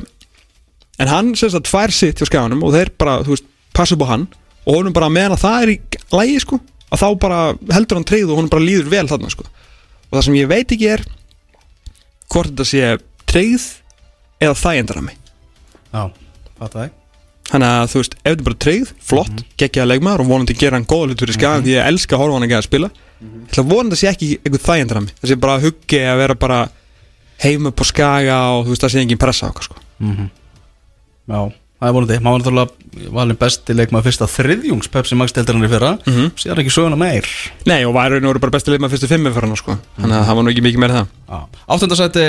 [1.02, 4.06] en hann sem sagt fær sitt hjá skaganum og þeir bara, þú veist, passa upp
[4.06, 4.28] á hann
[4.68, 5.80] og honum bara meðan að það er í
[6.14, 6.62] lægi sko
[6.94, 7.42] að þá bara
[7.74, 9.50] heldur hann treyð og honum bara líður vel þarna sko
[10.14, 11.02] og það sem ég veit ekki er
[12.30, 12.92] hvort þetta sé
[13.30, 13.64] treyð
[14.44, 16.04] eða þægendarami já,
[16.60, 16.92] fatt það.
[17.50, 19.56] Þannig að þú veist, ef þetta bara treyð, flott mm -hmm.
[19.62, 22.38] geggjaða leikmaður og vonandi gera hann góða hlutur í skagan því ég elska að horfa
[22.38, 22.90] hann ekki að spila.
[23.24, 26.36] Ég ætla að vonandi að sé ekki einhver þægendarami það sé bara huggi að vera
[26.36, 26.60] bara
[27.44, 29.76] heim upp á skaga og þú veist, það sé engin pressa okkar sko.
[31.28, 31.42] Já,
[31.84, 35.74] það er vonandi, maður var náttúrulega valin besti leikmaður fyrsta þriðjungs Pepsi Max deildarinnar í
[35.74, 35.92] fyrra.
[36.08, 36.30] Mhm.
[36.40, 37.28] síðan ekki söguna meir?
[37.68, 39.78] Nei, og væri nú bara bestu leikmaður fyrstu fimmi fyrir hann sko.
[40.00, 41.48] Þannig að það var nú ekki mikið meira það.
[41.68, 42.26] Áttundasæti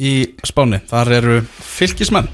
[0.00, 0.12] í
[0.48, 2.28] Spáni, þar eru fylkismenn.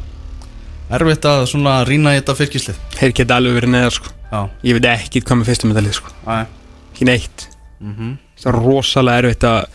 [0.97, 2.77] Erfitt að svona rýna í þetta fylkislið.
[2.95, 4.13] Þeir geta alveg verið neðar sko.
[4.31, 6.13] Já, Ég veit ekki hvað með fyrstum meðalið sko.
[6.27, 6.47] Æ.
[6.95, 7.49] Ekki neitt.
[8.37, 9.67] Það er rosalega erfitt að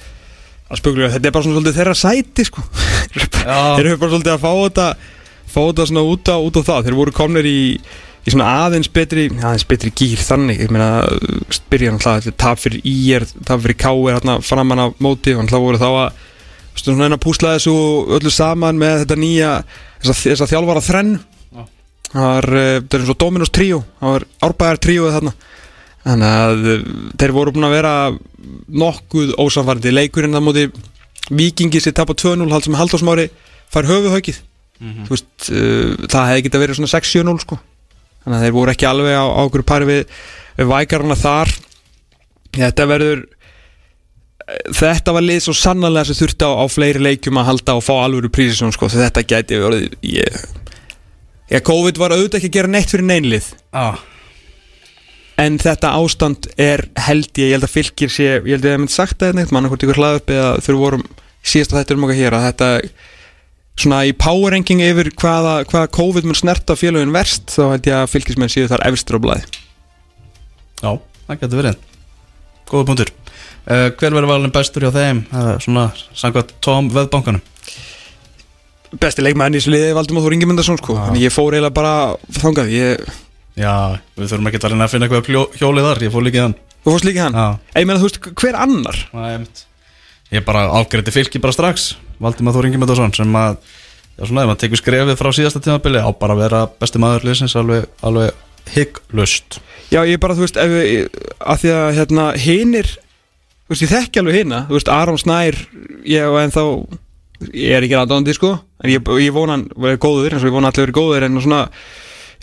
[0.71, 2.61] að spugla Þetta er bara svona svolítið þeirra sæti sko
[5.51, 6.85] Að fá þetta svona út á, út á það.
[6.85, 7.61] Þeir voru komnir í,
[8.23, 10.61] í svona aðeins betri aðeins betri gýr þannig.
[10.63, 11.03] Ég meina,
[11.67, 15.43] byrja náttúrulega þetta er tap fyrir IR, tap fyrir KR hérna framan af móti og
[15.43, 16.21] náttúrulega voru þá að
[16.79, 17.73] svona einn að púsla þessu
[18.15, 19.49] öllu saman með þetta nýja
[19.99, 21.11] þessa, þessa þjálfara þrenn.
[21.51, 21.65] Já.
[22.13, 25.33] það var, eh, þetta er eins og Dominos tríó það var árbæðar tríóið þarna.
[26.05, 26.87] Þannig að eh,
[27.19, 27.93] þeir voru búin að vera
[28.85, 30.69] nokkuð ósamfærandi leikurinn það móti
[31.31, 33.27] vikingi sér tapa 2-0 hald sem Halldórsmári
[33.71, 34.39] fær höfuhöggið
[34.81, 35.05] Mhm.
[35.07, 37.59] þú veist, uh, það hefði getað verið svona 6-7-0 sko.
[38.21, 40.01] Þannig að þeir voru ekki alveg á, á okkur pari við,
[40.57, 41.53] við vækarna þar.
[42.51, 43.23] Þetta verður
[44.75, 47.93] þetta var lið svo sannarlega sem þurfti á, á fleiri leikjum að halda og fá
[48.01, 50.39] alvöru prísisjón sko, þetta gæti verið ég,
[51.51, 53.87] ég, COVID var auðvitað ekki að gera neitt fyrir neinlið Já,
[55.41, 58.77] en þetta ástand er held ég, ég held að fylgir sé ég held að ég
[58.77, 61.07] hef mynd sagt það neitt, mann hvort ykkur hlaði upp eða þau vorum
[61.41, 62.71] síðast að þetta um okkar hér að þetta
[63.81, 67.97] svona í power ranking yfir hvaða, hvaða COVID mun snerta félögin verst þá held ég
[67.97, 69.43] að fylgismenn séu þar efstur á blæði
[70.81, 70.91] já,
[71.27, 71.81] það getur verið.
[72.71, 73.09] Góða punktur.
[73.61, 75.25] Uh, Hver verður valin bestur hjá þeim?
[75.37, 77.43] Er svona samkvæmt Tom veðbankanum
[78.99, 81.03] besti leikmæðin í þessu liði Valdimar Þór Ingemyndarsson sko, Já.
[81.07, 81.91] þannig ég fór eiginlega bara
[82.41, 83.11] þangað, ég,
[83.59, 86.01] Já, við þurfum ekki að að finna eitthvað hjólið þar.
[86.05, 86.55] Ég fór líka í hann.
[86.81, 87.35] Þú fórst líka hann?
[87.37, 88.99] Já, ég meina þú veist, hver annar?
[89.41, 89.65] Mitt
[90.31, 91.89] Ég bara ágreiti fylki bara strax
[92.21, 93.57] Valdimar Þór Ingemyndarsson sem að
[94.21, 97.23] Já svona, ef maður tekur skrefið frá síðasta tímabili á bara að vera besti maður
[97.25, 98.35] liðsins alveg, alveg
[98.75, 99.57] hygglust.
[99.89, 100.75] Já, ég bara, þú veist, ef
[101.41, 102.91] að því að hérna, hinir,
[103.65, 105.57] þú veist, ég þekki alveg hina, þú veist, Aron Snær,
[106.05, 106.67] ég og ennþá,
[107.49, 108.53] ég er ekki aðdáðandi, sko,
[108.83, 111.43] en ég, ég vona hann verið góður, eins og ég vona allir verið góður, en
[111.47, 111.65] svona,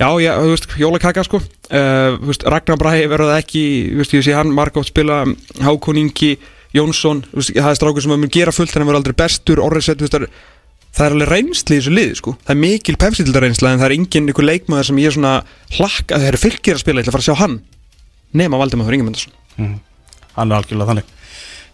[0.02, 4.18] já, já, þú veist, jólakaka, sko, uh, veist, Ragnar Bræði verður það ekki, þú veist,
[4.18, 5.22] ég sé hann margótt spila,
[5.62, 6.34] Hákon Ingi,
[6.76, 10.08] Jónsson, það er strákur sem að mun gera fullt, en hann verður aldrei bestur, veist,
[10.08, 12.34] það er, alveg reynsli í þessu liði sko.
[12.44, 15.34] Það er mikil pefsildar reynsla en það er engin ykkur leikmaður sem ég er svona
[15.76, 17.58] hlakka að það eru fylgir að spila, ég ætla að fara að sjá hann
[18.36, 19.32] nema Valdimar Ingemundarsson
[20.38, 21.14] Hann er algjörlega þannig.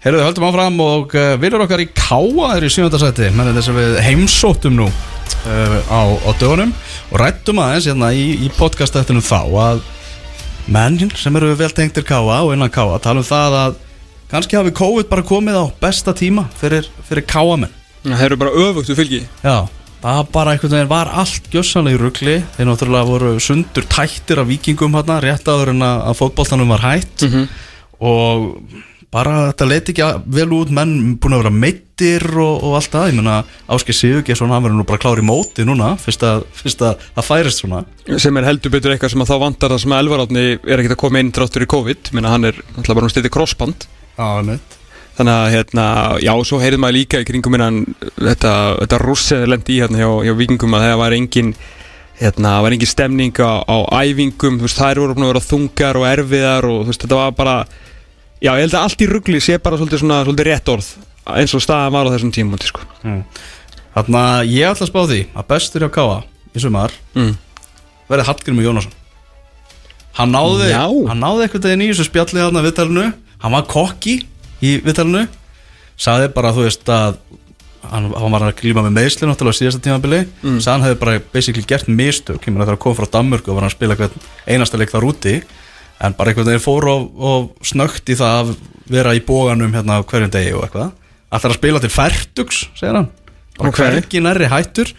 [0.04, 3.78] Heyrðu, höldum áfram og uh, viljur okkar í Káa er í sjöndasæti með þess að
[3.80, 6.74] við heimsóttum nú uh, á, á dögunum
[7.10, 9.82] og rættum aðeins hérna í, í podcastættunum þá að
[10.68, 13.80] menn sem eru vel tengtir Káa og innan Káa tala um það að
[14.34, 17.72] kannski hafi COVID bara komið á besta tíma fyrir, fyrir Káamenn
[18.04, 19.18] Það eru bara öfugt við fylgi.
[19.40, 19.64] Já,
[20.02, 24.50] það bara einhvern veginn var allt gjössanlega í ruggli Þeir náttúrulega voru sundur tættir af
[24.50, 27.24] vikingum hérna Rétt áður en að fótboltanum var hætt.
[28.04, 28.50] Og
[29.14, 33.08] bara þetta leiti ekki vel út Menn búin að vera meittir og, og allt það.
[33.14, 33.38] Ég meina
[33.72, 37.28] Áskei Sigurgesson Hann verður nú bara klár í móti núna Fyrst að, fyrst að það
[37.30, 37.84] færist svona.
[38.20, 40.98] Sem er heldur betur eitthvað sem að þá vantar það sem að Elvarátni er ekkert
[40.98, 42.12] að koma inn dráttur í COVID.
[42.18, 44.80] Minna hann er alltaf bara um stýtti crossband Já, neitt
[45.14, 45.86] þannig að hérna,
[46.24, 47.80] já, svo heyrði maður líka í kringum innan
[48.18, 51.52] þetta, þetta rússið lendi í hérna hjá, hjá vikingum að það var engin
[52.18, 56.08] hérna, var engin stemning á, á æfingum, þú veist, þær voru að vera þungar og
[56.10, 57.56] erfiðar og þú veist, þetta var bara
[58.42, 60.90] já, ég held að allt í ruggli sé bara svolítið svona, svolítið rétt orð
[61.38, 62.82] eins og staðan var á þessum tímum sko.
[63.94, 66.16] Þannig að ég ætla að spá því Að bestur hjá Káa
[66.54, 67.34] í sumar mm.
[68.10, 68.94] verði Hallgrimur Jónasson
[70.14, 70.84] hann náði, Já.
[71.10, 73.06] hann náði eitthvað í þessu spjalli þarna viðtalinu
[73.44, 74.18] hann var kokki
[74.64, 75.26] í viðtalinu.
[76.00, 77.18] Sagði bara þú veist að
[77.90, 80.22] hann, hann var að glíma með meðsli náttúrulega síðasta tímabili.
[80.42, 80.58] Mm.
[80.58, 82.48] sagði hann hefði bara basically gert mistök.
[82.48, 84.10] Að það að koma frá Danmörku og var hann að spila
[84.48, 85.36] einasta leik þar úti.
[86.02, 88.54] En bara einhvern veginn fór og, og snögt í það að
[88.90, 90.94] vera í bóganum hérna hverjum degi og eitthvað.
[91.34, 93.10] Allar að spila til færtugs, segir hann.
[93.58, 93.78] Bara Ok.
[93.78, 94.90] hvergi nærri hættur.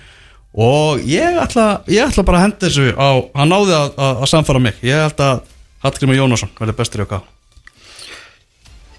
[0.56, 4.32] Og ég ætla, ég ætla bara að henda þessu á, hann náði að, að, að
[4.32, 4.78] samfara mig.
[4.88, 5.42] Ég held að
[5.84, 7.26] Hallgrimur Jónasson verði bestur í okkar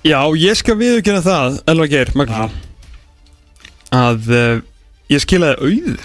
[0.07, 2.53] Já, ég skal viðurkenna það, Elva Geir, Magnússon.
[3.97, 4.61] Að uh,
[5.11, 6.05] ég skilaði auð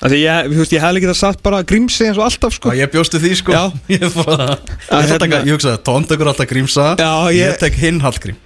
[0.00, 2.70] því ég, þú veist, ég hef ekki það satt bara grímsi eins og alltaf sko.
[2.72, 3.52] Ég bjóstu því sko.
[3.52, 3.66] Já.
[3.92, 6.86] ég, að, ég, hérna- taka, ég hugsaði, Tón tekur alltaf grímsa.
[6.96, 8.38] Já, ég, ég- tek hinn Hallgrím.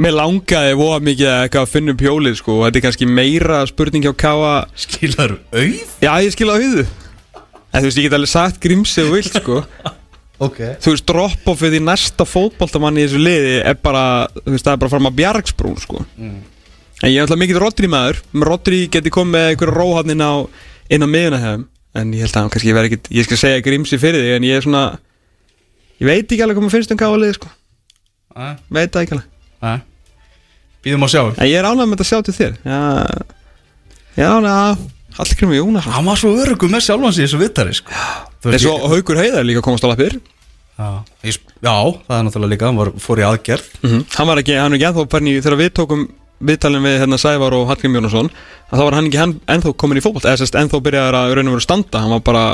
[0.00, 2.54] Mér langaði voða mikið að eitthvað að finna upp hjólið sko.
[2.56, 4.54] Og þetta er kannski meira spurning hjá Káa
[4.86, 5.82] skilar auð?
[6.00, 6.86] Já, ég skilaði auðu.
[7.70, 9.60] En þú veist, ég get alveg sagt grímsi og vilt sko
[10.46, 10.58] ok.
[10.80, 14.04] Þú veist, drop-offið í næsta fótboltamann í þessu liði er bara,
[14.38, 16.04] þú veist, það er bara fram að bjargsbrún sko.
[16.20, 18.22] En ég er alltaf mikið Rodri maður.
[18.44, 22.44] Rodri geti komið með einhverja róhafn inn á, á miðuna hefum En ég held að
[22.44, 24.82] hann kannski verði ekkit Ég skal segja grímsi fyrir þig En ég er svona
[25.98, 27.48] Ég veit ekki alveg hvað maður finnst um káa liði sko.
[28.30, 29.26] Æ, Veit það ekki alveg.
[29.60, 29.72] Æ.
[30.86, 32.54] býðum að sjá En ég er ánægð með þetta sjá til þér.
[32.64, 32.78] Já.
[34.20, 34.56] Já, já
[35.16, 37.94] Hallgrimur Jónasson hann var svo örugum með sjálfans í þessu vittari sko.
[38.50, 40.18] En svo Haukur Heiðar líka komast á lappir.
[40.80, 41.04] Já,
[41.60, 41.74] já,
[42.06, 43.66] það er náttúrulega líka, hann var, fór í aðgerð.
[44.16, 46.06] Hann var ekki, hann var ekki ennþá í Þegar við tókum
[46.40, 48.30] viðtalin við hérna Sævar og Hallgrim Jónasson
[48.70, 51.50] að þá var hann ekki ennþá komin í fótboll eða sérst ennþá byrjaði að raun
[51.50, 52.00] og veru standa.
[52.00, 52.44] Hann var bara,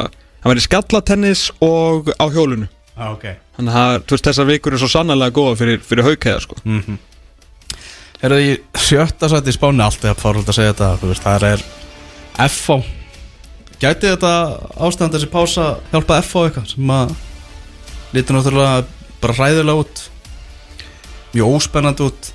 [0.42, 3.26] hann var í skallatennis og á hjólunu Já, ok.
[3.58, 6.56] Þannig að þú veist, þessar vikur er svo sannarlega góða fyrir, fyrir haukæða sko.
[8.22, 11.46] Herðu í sjötta sæti í spáni allt eða fárhald að segja þetta þú veist, það
[11.50, 11.64] er
[12.36, 12.80] FH
[13.80, 14.32] Gæti þetta
[14.86, 17.14] ástand þessi pása hjálpa FH eitthvað sem að
[18.16, 18.86] lítur náttúrulega
[19.20, 20.02] bara hræðilega út?
[21.34, 22.30] Mjög óspennandi út.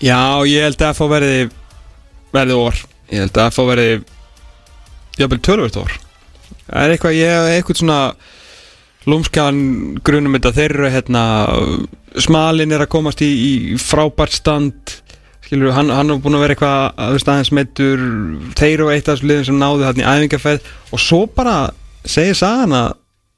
[0.00, 1.40] Já, ég held að FH verði
[2.32, 3.88] verði orð ég held að FH verði
[5.18, 5.96] jafnvel tölvöld orð
[6.68, 8.00] það er eitthvað, ég hef eitthvað svona
[9.08, 9.60] lúmskan
[10.04, 10.54] grunum þetta.
[10.56, 11.24] Þeir eru hérna
[12.20, 14.96] smalin er að komast í, í frábært stand
[15.48, 18.02] skilur, hann, hann er búin að vera eitthvað að veist, aðeins meittur
[18.58, 21.54] þeir og eitt af þessu liðum sem náðu þarna í æfingarfæð og svo bara
[22.04, 22.90] segir sagan að,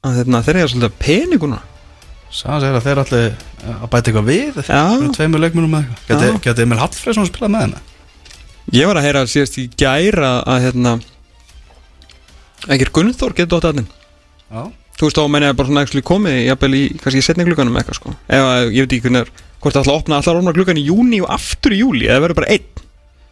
[0.07, 1.61] að hérna, þeir eru svolítið peninguna
[2.31, 3.31] Sæðan segir að þeir allir
[3.71, 6.37] að bæta eitthvað við með tveimur leikmunum með eitthvað.
[6.45, 7.81] Geti Emil Hallfreðsson að spila með henni?
[8.71, 10.93] Ég var að heyra síðast í gæra að hérna
[12.71, 13.97] ekkert Gunnþór getur dótt aðeins
[14.51, 14.63] Já,
[14.99, 18.11] Þú veist þá menn ég bara svona komið jafnvel í kannski setni glugganum eitthvað sko.
[18.29, 19.31] Ef að ég veit ekki hvernig er
[19.61, 22.25] hvort það ætla að opna allar opna gluggan í júni og aftur í júli eða
[22.25, 22.85] verður bara einn?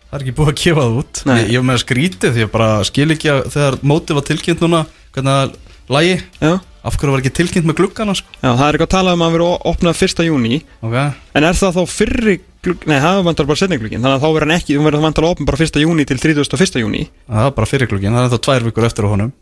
[0.09, 1.19] Það er ekki búið að gefa það út.
[1.30, 1.39] Nei.
[1.43, 4.63] Ég, var með að skrítið því ég bara skil ekki að þegar mótið var tilkynnt
[4.65, 4.80] núna
[5.13, 5.57] hvernig það
[5.93, 6.15] lægi.
[6.41, 6.53] Já,
[6.86, 8.32] af hverju var ekki tilkynnt með gluggana sko?
[8.39, 10.95] Já það er eitthvað að tala um að vera opnað fyrsta júni Ok,
[11.36, 14.30] En er það þá fyrri glugg, nei það vantar bara setni glugginn Þannig að þá
[14.30, 15.82] verður hann ekki, þú verður vantar að opna bara 1.
[15.84, 16.80] júni til 31.
[16.84, 19.34] júni Það var bara fyrirklukkin, það er ennþá tvær vikur eftir á honum.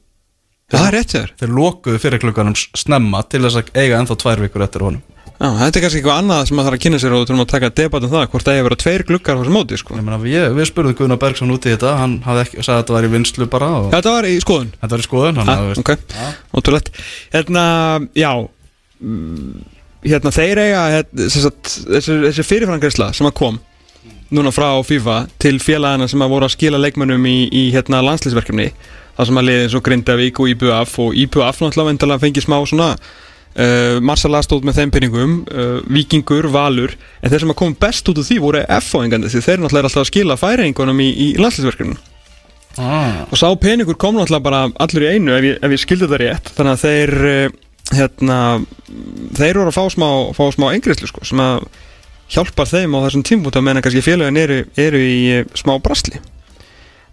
[0.74, 4.66] Það er rétt sér Þeir lokuðu fyrirklukkanum snemma til þess að eiga ennþá tvær vikur
[4.66, 7.20] eftir honum Já, þetta er kannski eitthvað annað sem maður þarf að kynna sér og
[7.22, 9.54] þú þurfum að taka debat um það hvort það að vera tveir gluggar á þessu
[9.54, 9.94] móti sko.
[9.94, 12.82] Ég meina, við, við spurðum Guðna Bergson út í þetta Hann hafði ekki, sagði að
[12.82, 14.72] þetta var í vinslu bara og Þetta var í skoðun.
[14.82, 15.92] Þetta var í skoðun hann, ah, hafði, Ok,
[16.58, 16.90] ótrúlegt.
[17.36, 17.66] Hérna,
[18.18, 18.32] já
[18.98, 19.54] mm,
[20.08, 23.62] Hérna, þeir eiga hérna, þessi, þessi fyrirfrangreisla sem að kom
[24.34, 28.68] núna frá FIFA til félagana sem að voru að skila leikmönnum í, í hérna, landslýsverkefni
[29.18, 29.38] það sem
[32.90, 32.98] að
[33.58, 36.94] uh, Marsala stóð með þeim pinningum uh, Víkingur, Valur.
[37.22, 40.06] En þeir sem kom best út úr því voru F-fóingandi því þeir náttúrulega er alltaf
[40.06, 41.98] að skila færingunum í, í landslýsverkefninu
[42.78, 46.10] ah, og sá peningur kom náttúrulega bara allur í einu ef ég, ef ég skildi
[46.10, 46.54] það rétt.
[46.58, 47.58] Þannig að þeir eh,
[47.98, 48.40] hérna,
[49.38, 50.10] þeir voru að fá smá,
[50.56, 51.68] smá engriðslu sko, sem að
[52.34, 55.78] hjálpar þeim á þessum tímbúta meðan kannski félagin eru, eru í eh, smá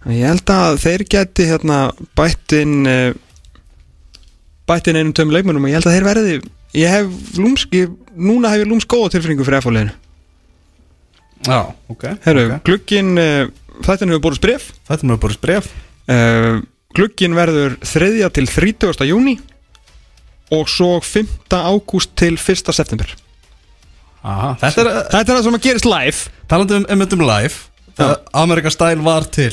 [0.05, 1.77] Þannig ég held að þeir geti hérna,
[2.17, 2.83] bætt inn
[4.65, 6.35] eh, bætt inn einum tömum leikmennum og ég held að þeir verði
[6.75, 9.93] ég hef lúms, ég, núna hef ég lúms góða tilfinningu fyrir F-fóliðinu
[11.45, 11.59] Já,
[11.91, 12.61] ok Herru, ok.
[12.65, 13.49] glugginn uh,
[13.85, 15.73] þetta hefur borðist bref Þetta mjög borðist bref
[16.05, 16.59] Uh,
[16.93, 18.11] glugginn verður 3.
[18.29, 19.07] til 30.
[19.09, 19.39] júni
[20.53, 21.31] og svo 5.
[21.49, 22.69] ágúst til 1.
[22.77, 23.09] september
[24.21, 29.01] Aha, Þetta er, Þetta er það sem að gerist live talandi um, um, live Style
[29.01, 29.49] var til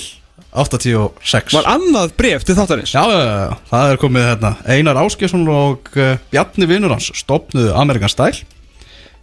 [0.53, 2.92] 86 Var annað bref til þáttarins?
[2.92, 4.50] Já, já, það er komið hérna.
[4.68, 8.44] Einar Áskjesson og uh, Bjarni vinnur hans stopnuðu Amerikan Style.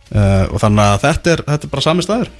[0.09, 2.31] Uh, og þannig að þetta er, þetta er bara sami staður.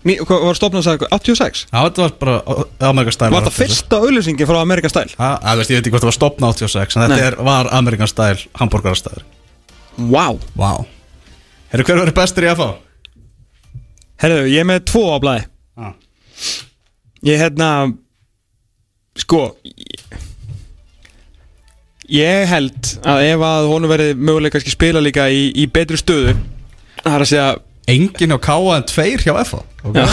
[0.00, 1.10] Ný, Hvað var stofnað að eitthvað?
[1.18, 1.62] 86?
[1.68, 5.12] Já, þetta var bara uh, Amerikan Style Var það fyrsta auðlýsingin frá Amerikan Style?
[5.12, 8.46] Já, ég veit ekki hvort það var stopnað 86 en þetta er, var Amerikan Style
[8.56, 9.26] hambúrgarastæður
[10.00, 10.70] Wow Vá.
[11.74, 12.70] Herru, hver verður bestur í FH?
[14.24, 15.92] Herðu, ég er með tvo á blæði Já.
[17.26, 17.70] Ég hérna
[19.20, 20.18] Sko ég-
[22.10, 26.34] Ég held að ef að honum verið mögulega kannski spila líka í, í betri stöðu
[27.04, 27.50] Það er að segja
[27.90, 28.76] Engin á K.A.
[28.76, 30.06] en tveir hjá FH okay.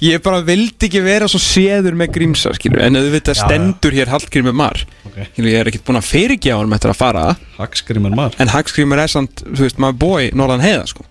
[0.08, 4.56] Ég bara vildi ekki vera svo séður með grímsa skilur, En auðvitað stendur hér Hallgrímur
[4.56, 4.82] Mar.
[5.08, 5.16] Ok.
[5.32, 7.24] skilur, Ég er ekkert búinn að fyrirgefa honum eftir að fara.
[7.56, 8.36] Hagsgrimur mar.
[8.42, 11.06] En Hallgrímur er samt, þú veist, maður bói Norðan heiða sko.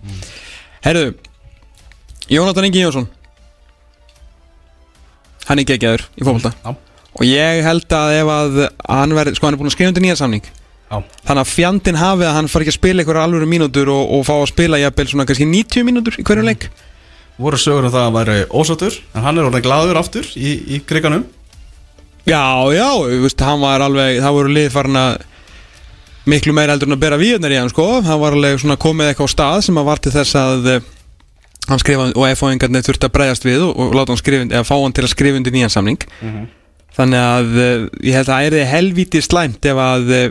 [0.86, 1.06] Herðu
[2.32, 3.08] Jónatan Ingi Jónsson
[5.48, 6.74] Hann er geggjaður í fólkvölda Já.
[7.18, 10.04] Og ég held að ef að hann verði, sko hann er búinn að skrifa undir
[10.04, 10.44] nýja samning.
[10.88, 10.98] Já.
[11.26, 14.22] Þannig að fjandinn hafi að hann fari ekki að spila einhverja alvöru mínútur og, og
[14.28, 16.68] fá að spila jafnvel svona kannski 90 mínútur í hverju leik.
[17.38, 20.54] Voru sögur um það að hann væri ósáttur En hann er orðin glaður aftur í,
[20.74, 21.26] í kriganum
[22.26, 22.42] Já,
[22.74, 22.88] já,
[23.22, 25.20] veist, hann var alveg, það voru lið farin að
[26.28, 27.86] miklu meira heldur en að bera víðunar í hann, sko.
[28.04, 30.68] Hann var alveg svona komið eitthvað á stað sem að var til þess að
[31.68, 34.76] hann skrifa og FO-ingarnir þurfti að bregðast við og, og láta hann skrifa, eða fá
[34.76, 36.06] hann til að skrifa undir nýjan samning.
[36.98, 40.30] Þannig að eh, ég held að það er helvíti slæmt ef að eh,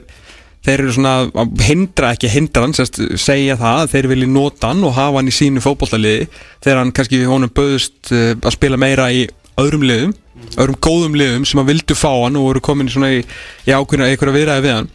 [0.68, 4.72] þeir eru svona að hindra ekki hindra hann, sérst, segja það að þeir vilji nota
[4.74, 6.28] hann og hafa hann í sínu fótbollaliði
[6.66, 9.24] þegar hann kannski honum böðust uh, að spila meira í
[9.62, 10.12] öðrum liðum
[10.58, 13.24] öðrum góðum liðum sem að vildu fá hann og voru komin svona í,
[13.68, 14.90] í ákveðna einhverja viðræði við hann.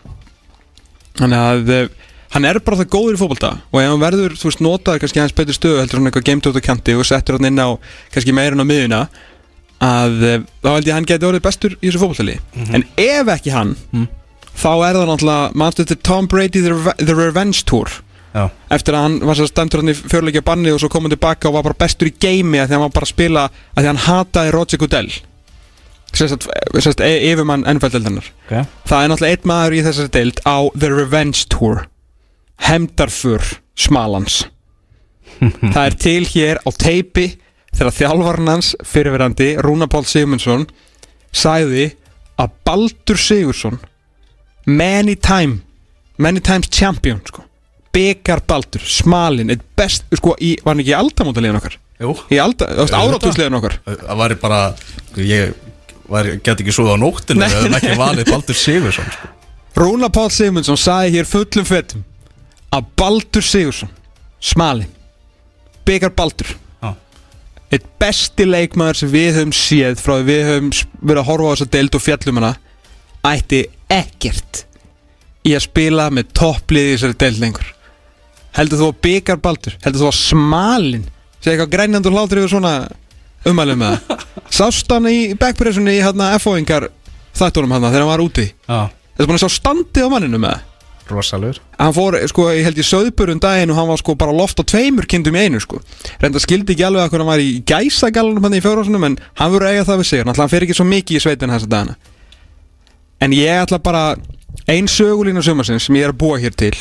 [1.19, 1.73] Þannig að
[2.33, 3.51] hann er bara það góður í fótbolta.
[3.73, 6.69] Og ef hann verður, þú veist, notaður kannski hans betur stöðu heldur hann eitthvað á
[6.69, 7.69] kanti og settur hann inn á
[8.15, 9.01] kannski meira en á miðuna
[9.83, 12.37] að uh, þá held ég að hann geti orðið bestur í þessu fótboltali
[12.79, 13.73] en ef ekki hann
[14.55, 17.91] þá er það náttúrulega mannstu til Tom Brady the, Reve- the Revenge Tour.
[18.33, 21.13] Já, eftir að hann var sér stendur hann í fjörleikja banni og svo kom hann
[21.13, 23.81] tilbaka og var bara bestur í geimi að því hann var bara að spila að
[23.83, 25.11] því hann hataði Roger Goodell.
[26.13, 26.47] Sérst,
[26.85, 28.55] sérst e- yfirmann ennfældeldanar ok.
[28.89, 31.83] Það er náttúrulega einn maður í þessari deild á The Revenge Tour
[32.61, 33.45] Hemdarfur
[33.79, 34.43] Smalans.
[35.75, 37.27] Það er til hér á teipi
[37.73, 40.67] þegar þjálfarn hans fyrirverandi Rúna Pál Sigmundsson
[41.33, 41.93] sagði
[42.41, 43.79] að Baldur Sigursson
[44.69, 45.63] many time
[46.21, 47.45] many times champion sko.
[47.93, 51.75] byggar Baldur, smalin best, sko, í, var hann ekki í aldamótaliðin okkar?
[52.03, 53.77] Jú, áratúsliðin okkar.
[53.85, 54.61] Það væri bara
[55.21, 55.53] Ég
[56.09, 59.33] var, get ekki svo á nóttinu Við hefum ekki valið Baldur Sigursson sko.
[59.77, 62.05] Rúna Pál Sigmundsson sagði hér fullum fettum
[62.73, 63.91] að Baldur Sigursson
[64.43, 64.91] smalin
[65.87, 66.49] byggar Baldur
[66.83, 66.93] Já.
[67.75, 70.71] eitt besti leikmaður sem við höfum séð frá því við höfum
[71.03, 72.53] verið að horfa á þessa deild og fjallum hana
[73.33, 73.63] ætti
[73.93, 74.65] ekkert
[75.47, 77.69] í að spila með topplið í þessari deild lengur.
[78.57, 81.07] Heldur þú að byggar Baldur heldur þú að smalin
[81.43, 82.75] sé eitthvað grænjandur hlátur yfir svona
[83.49, 84.27] umælum með það?
[84.59, 86.91] Sást hann í backpressunni í hérna F-óingar
[87.35, 88.45] þættunum hann þegar hann var úti?
[88.69, 90.69] Já, Þetta er búin að sjá standið á manninu með það
[91.11, 94.61] Rosalur Hann fór, sko, ég held ég söðburun daginn og hann var sko bara loft
[94.61, 95.81] á tveimur kindum í einu sko.
[96.23, 99.53] Reynda skildi ekki alveg að hvernig hann var í gæsagalunum hann í fjórásunum en hann
[99.55, 100.23] voru eiga það við sig.
[100.23, 101.99] Náttúrulega hann fer ekki svo mikið í sveitin þessa dagana.
[103.23, 104.05] En ég ætla bara
[104.71, 106.75] ein sögulínu sumarsins sem ég er að búa hér til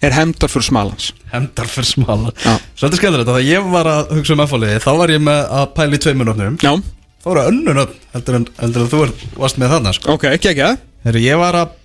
[0.00, 1.10] er hemdar fyrir smalans.
[1.32, 2.54] Hendar fyrir smala Já.
[2.78, 5.98] Svolítið skemmtilegt að þegar ég var að hugsa um F-fáliði þá var ég með að
[6.06, 6.72] tveimunöfnum Já,
[7.20, 9.02] þá voru önnur nöfn heldur en, heldur en þú
[9.36, 10.16] varst með þarna sko.
[10.16, 10.70] ok, ekki ekki.
[10.70, 11.76] Það Heru, ég var að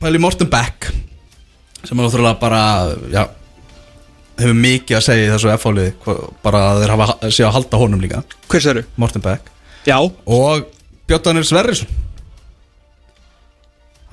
[0.00, 0.90] pæla í Morten Beck
[1.84, 2.60] sem er náttúrulega bara
[3.12, 3.24] já,
[4.40, 5.92] hefur mikið að segja í þessu F-fáliði
[6.44, 8.22] bara að þeir hafa sé að halda honum líka.
[8.50, 8.84] Hvers eru?
[9.00, 9.50] Morten Beck.
[9.86, 10.64] Já, og
[11.08, 12.00] Björndanir Sverrisson.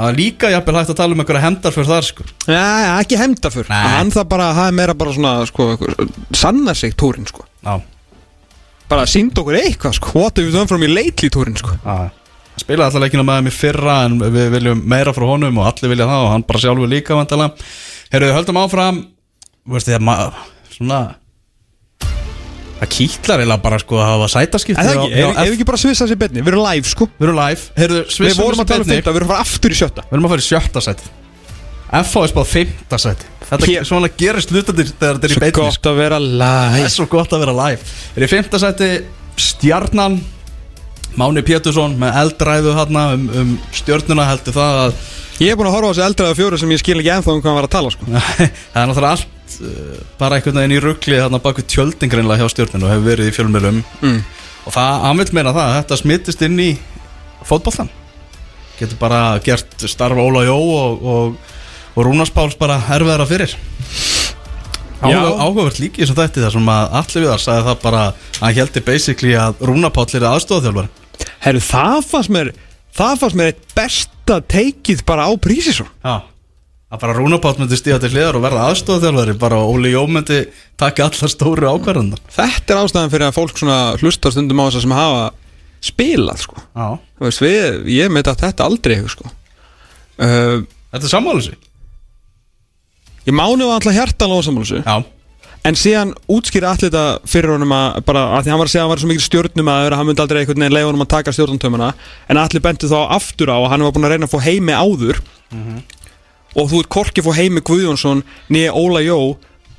[0.02, 2.24] Það var líka jafnvel hægt að tala um einhverja hendar fyrir þar sko.
[2.50, 2.68] ja,
[2.98, 3.82] ekki hemdar fyrir Nei.
[3.96, 5.68] Hann það bara, það er meira bara svona sko,
[6.34, 7.46] sanna sig túrin sko.
[7.62, 7.76] Já,
[8.92, 10.10] Bara sínd okkur eitthvað sko.
[10.18, 11.78] What have you done from me lately túrin sko?
[11.86, 12.10] Já
[12.52, 15.93] Hann spilaði alltaf leikina með í fyrra en við viljum meira frá honum og allir
[15.93, 17.49] vilja það og hann bara sjálfur líka vantala
[18.12, 18.97] Herru, höldum áfram.
[19.72, 20.34] Veist því að
[20.76, 21.02] svona
[22.82, 26.08] það kýtlar eða bara sko að hafa sætaskipti En það ekki, við ekki bara svissa
[26.10, 27.08] sér betni, við erum live sko.
[27.20, 27.66] Við erum live.
[27.78, 30.06] Herru, Við vorum að tala um fymta, við erum að fara aftur í sjötta.
[30.08, 31.12] Við erum að fara í sjötta sæti.
[31.91, 33.30] FH er spáð fymta sæti.
[33.52, 35.66] Þetta Hér- svona gerist hlutandir þegar þetta er í Svo beinni sko.
[35.68, 37.89] gott að vera Það live er svo gott að vera live.
[38.16, 38.89] Er í fymta sæti
[39.41, 40.18] Stjarnan
[41.20, 45.01] Máni Pétursson með eldræðu hérna um, um stjörnuna heldur það að
[45.41, 47.39] Ég er búin að horfa á þessi eldraða fjóru sem ég skil ekki ennþá um
[47.41, 48.07] hvað hann var að tala sko.
[48.74, 52.86] Það er náttúrulega allt uh, bara einhvern veginn í ruggli þarna baku tjöldingreinlega hjá stjörnunu
[52.86, 54.20] og hefur verið í fjölmjölum mm.
[54.70, 56.70] og það, hann vil meina það að þetta smittist inn í
[57.49, 57.89] fótbollan
[58.78, 61.57] getur bara gert starf Óla Jó og, og,
[61.95, 63.57] og Rúnars Páls bara erfiðara fyrir.
[65.01, 65.09] Já.
[65.09, 68.26] Áhuga- áhugavert líki sem þetta þar sem að allir við þar sagði það bara að
[68.43, 71.01] hann heldur basically að Rúnar Páll er aðstofþjálfari
[71.46, 72.52] Herru, það fannst mér
[72.92, 75.88] Það fannst mér eitt besta teikið bara á Prísisson.
[76.04, 76.28] Já.
[76.92, 80.42] Að bara Rúnar Páll myndi stíða til hliðar og verða aðstofþjálfari bara Óli Jó myndi
[80.80, 84.84] taka allar stóru ákvarðandar Þetta er ástæðan fyrir að fólk svona hlustar stundum á þess
[84.84, 85.22] sem hafa
[85.82, 86.66] spilað sko.
[87.24, 89.32] Veist, við, ég með þetta aldrei sko.
[90.20, 91.56] Uh, Þetta er sammálu sig
[93.24, 94.98] Ég mánu var alltaf hjartalega ósammálusu Já
[95.68, 98.82] En síðan útskýri allir þetta fyrir honum að bara að því hann var að segja
[98.82, 101.12] að hann var svo mikil stjórnum að hann myndi aldrei einhvern veginn leiða honum að
[101.14, 101.89] taka stjórnumtömmuna
[102.34, 104.74] en allir benti þá aftur á að hann var búin að reyna að fá heimi
[104.74, 105.22] áður.
[106.57, 109.20] Og þú ert korki fá heimi Guðjónsson nýja Óla Jó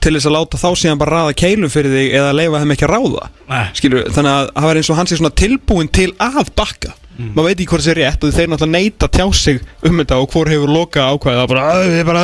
[0.03, 2.87] til þess að láta þá síðan bara ráða keilum fyrir þig eða leifa þeim ekki
[2.87, 3.27] að ráða.
[3.51, 3.67] Nei.
[3.79, 6.95] skilur, þannig að það var eins og hann sé svona tilbúin til að bakka.
[7.13, 9.99] Maður veit ekki hvort það sé rétt og þeir náttúrulega neita að tjá sig um
[10.01, 12.23] þetta og hvor hefur loka ákvæða bara, "Æ, við bara,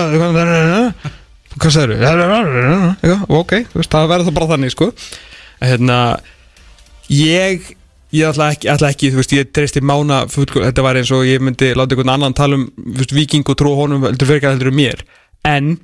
[1.59, 4.93] hvað sagður við ok, þú veist, það verður það bara þannig sko.
[5.59, 5.99] Hérna
[7.13, 7.75] ég
[8.15, 11.27] ég ætla ekki, ætla ekki þú veist, ég treysti mána fullko, þetta var eins og
[11.29, 14.41] ég myndi láta einhvern annan tala um þú veist, viking og trú honum heldur fyrir
[14.41, 15.03] ekki heldur um mér.
[15.49, 15.75] En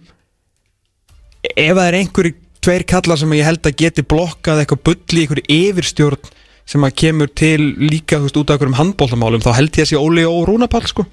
[1.44, 5.58] ef það er einhverju tveir kallar sem ég held að geti blokkað eitthvað bulli, einhverju
[5.58, 6.32] yfirstjórn
[6.64, 9.92] sem að kemur til líka þú veist, út af einhverjum handbóltamálum, þá held ég að
[9.92, 11.04] sé Óli og Rúnapall sko.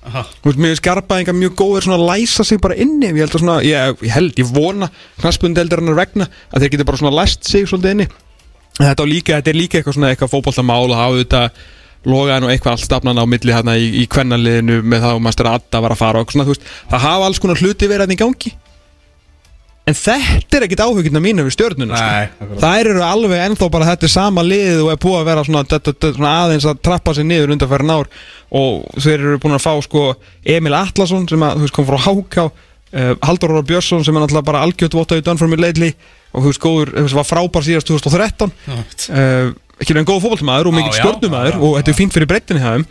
[0.00, 3.42] Þú veist, mér skarpaðingar mjög góður svona að læsa sig bara inni, ég held að
[3.42, 4.88] svona, ég, ég held, ég vona
[5.20, 8.06] knaspundeldur hann vegna að þeir geti bara svona læst sig svolítið inni.
[8.80, 11.42] Þetta, líka, þetta er líka eitthvað svona eitthvað fótboltamál og hafa þetta
[12.08, 15.50] logaðan og eitthvað allt stafnan á milli hérna í, í kvennaliðinu með það og maður
[15.52, 18.16] Adda var að fara og svona, þú veist, það hafa alls konar hluti verið hérna
[18.16, 18.54] í gangi
[19.90, 22.48] En þetta er ekkit áhugina mínu við stjórnuna sko.
[22.62, 25.62] Það eru alveg ennþá bara þetta er sama liðið og er búið að vera svona,
[25.66, 28.10] þetta, þetta, svona aðeins að trappa sig niður undanferðin ár.
[28.60, 30.04] Og þeir eru búin að fá sko
[30.56, 34.48] Emil Atlasson sem að, veist, kom frá Háká uh, Haldur Róra Björnsson sem er náttúrulega
[34.50, 34.96] bara algjört
[35.38, 35.94] for me lately
[36.30, 40.70] og þú veist, góður, þú veist, var frábær síðast 2013 uh, ekki en góð fótballtamaður
[40.70, 42.86] og mikill stjórnumæður og þetta er fínt fyrir breyttinni þeim.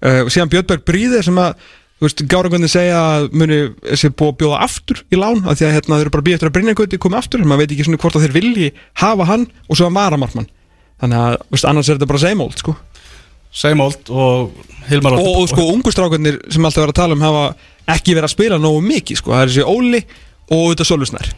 [0.00, 1.66] Uh, og síðan Björnberg Bríðir sem að
[2.00, 3.58] þú veist, Gárangöndi segja að muni
[4.00, 6.36] sé búið að bjóða aftur í lán af því að hérna, þeir eru bara býð
[6.38, 8.70] eftir að Brynjargöndi komi aftur maður veit ekki svona hvort að þeir vilji
[9.02, 10.48] hafa hann og svo að varamartmann
[11.02, 12.74] þannig að, þú veist, annars er þetta bara same old sko.
[13.60, 17.44] Same old og Hilmar og, og sko, ungustrákarnir sem alltaf verið að tala um hafa
[17.96, 19.34] ekki verið að spila nógu mikið sko.
[19.34, 20.02] það er þessi Óli
[20.50, 21.32] og þetta Sölvisnær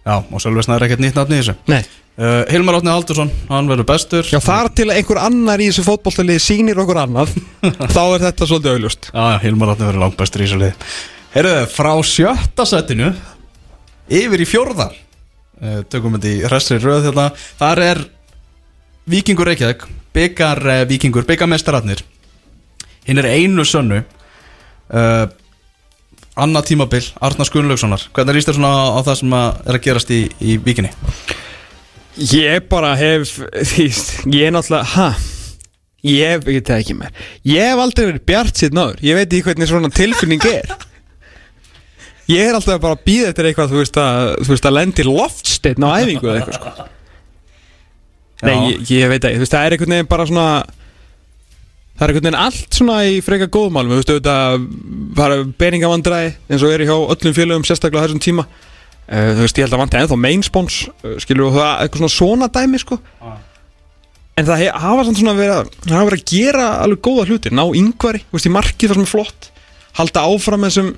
[0.00, 1.82] Já, og Sölvesna er ekkert nýtt nafn í þessu Nei.
[2.20, 4.26] Uh, Hilmar Átni Haldursson, hann verður bestur.
[4.28, 7.32] Já, þar til einhver annar í þessu fótbolltalið sýnir okkur annað
[7.96, 9.10] þá er þetta svolítið augljóst.
[9.14, 10.94] Já, Hilmar Átni verður langt bestur í þessu lið
[11.30, 13.12] Heyrðu, frá sjötta setinu
[14.10, 17.28] Yfir í fjórða uh, Tökum þetta í restri röð hérna.
[17.60, 18.04] Þar er
[19.10, 19.84] Víkingur Reykjavík
[20.16, 22.02] Byggar uh, Víkingur, byggarmestararnir
[23.06, 24.02] Hinn er einu sönnu.
[26.40, 28.04] Anna tímabil, Arnar Gunnlaugssonar.
[28.14, 30.92] Hvernig líst þér svona á, það sem að er að gerast í, í Víkinni?
[32.18, 33.36] Ég bara hef
[33.78, 35.10] Ég er náttúrulega, ha?
[36.06, 37.12] Ég veit það ekki mér
[37.46, 40.72] Ég hef aldrei verið bjart sér náður Ég veit ekki hvernig svona tilfinning er.
[42.30, 45.06] Ég er alltaf bara að býða eftir eitthvað Þú veist að, þú veist, að lendi
[45.06, 46.88] loftsteinn á æfingu eða eitthvað sko.
[48.40, 48.60] Nei, Já.
[48.72, 50.46] ég, ég veit ekki, þú veist, það er einhvern veginn bara svona
[52.00, 54.66] Það er einhvern veginn allt svona í freka góðmálum Þú veist, auðvitað
[55.18, 58.46] bara peningavandræði eins og er hjá öllum félögum sérstaklega þessum tíma
[59.10, 62.78] Þú veist, ég held að vanti ennþá mainspons uh, skilur það, eitthvað svona svona dæmi
[62.78, 62.98] sko.
[64.38, 67.50] En það he- hafa svona verið að, það hafa verið að gera alveg góða hluti
[67.52, 69.48] Ná yngvari, þú veist, í marki það sem er flott
[69.98, 70.92] Halda áfram með þessum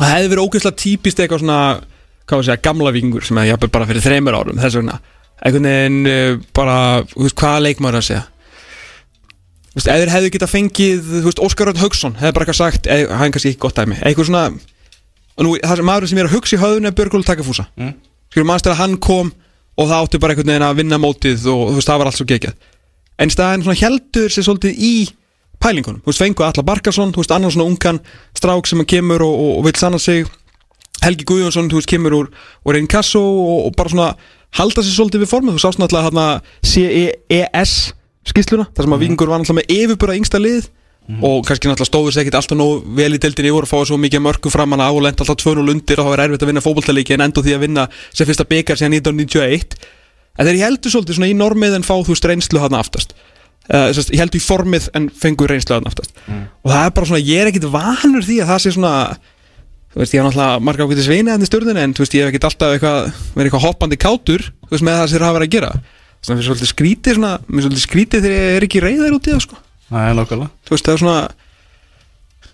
[0.00, 1.60] Það hefði verið ógeðslega típist eitthvað svona
[2.26, 4.98] Hvað að segja, gamla vikingur sem hefði jafnvel bara fyrir þreymur árum Þess vegna,
[5.46, 6.76] einhvern veginn uh, bara,
[7.14, 8.24] þú veist, hvaða leikmaður að segja?
[9.72, 12.58] Þú veist, ef þeir hefðu getað fengið, þú veist, Óskar Rönd Haugsson hefði bara eitthvað
[12.60, 13.96] sagt, eða hann kannski ekki gott dæmi.
[14.04, 14.42] Eitthvað svona,
[15.36, 17.94] og nú, það sem maður sem er að hugsa í höfðun er Björgólu Takafúsa Mm.
[18.32, 19.32] skilur maður að hann kom
[19.78, 22.18] og það átti bara einhvern veginn að vinna mótið og þú veist, það var allt
[22.20, 22.54] svo geggjað.
[23.18, 24.92] En í staðinn svona heldur sér svolítið í
[25.62, 28.00] pælingunum, þú veist, fengu Alla Barkarsson þú veist, annar svona ungan
[28.36, 30.26] strák sem kemur og, og, og vil sanna sig.
[31.02, 32.28] Helgi Guðjónsson, þú veist, kemur úr,
[32.68, 34.10] úr einn kasso og, og bara svona
[34.58, 36.26] halda sér svolítið við formið, þú sást náttúrulega hérna
[36.62, 37.72] CES
[38.28, 40.68] skýsluna, þar sem að Víkingur var náttúrulega með yfirbúra yngsta lið
[41.10, 43.88] og kannski náttúrulega stóður sér ekkert alltaf nóg vel í deildinni í voru að fá
[43.88, 46.50] svo mikið mörku framan á og lent alltaf 2-0 undir og það var erfitt að
[46.52, 49.76] vinna fótboltalíki en endur því að vinna sem fyrsta byggar síðan 1991
[50.38, 53.16] en þeir heldur svolítið svona í normið en fá þú reynslu hann aftast.
[53.66, 56.14] Uh, sérst, ég heldur í formið en fengur reynslu hann aftast.
[56.62, 58.94] Og það er bara svona, ég er ekkit vanur því að það sé svona
[59.92, 62.24] þú veist, ég hef náttúrulega marga ákveðið sveina hann í stjórninu en þú veist, ég
[62.24, 65.36] hef ekkit alltaf eitthvað verið eitthvað hoppandi kátur, þú veist, með það sem þeir hafa
[65.38, 65.72] verið að gera.
[66.22, 69.16] Svona, mér er svolítið skrítið svona, mér er svolítið skrítið þegar ég er ekki reyðar
[69.18, 69.60] út í það, sko
[69.92, 70.50] Nei, nákvæmlega.
[70.64, 71.20] Þú veist, það er svona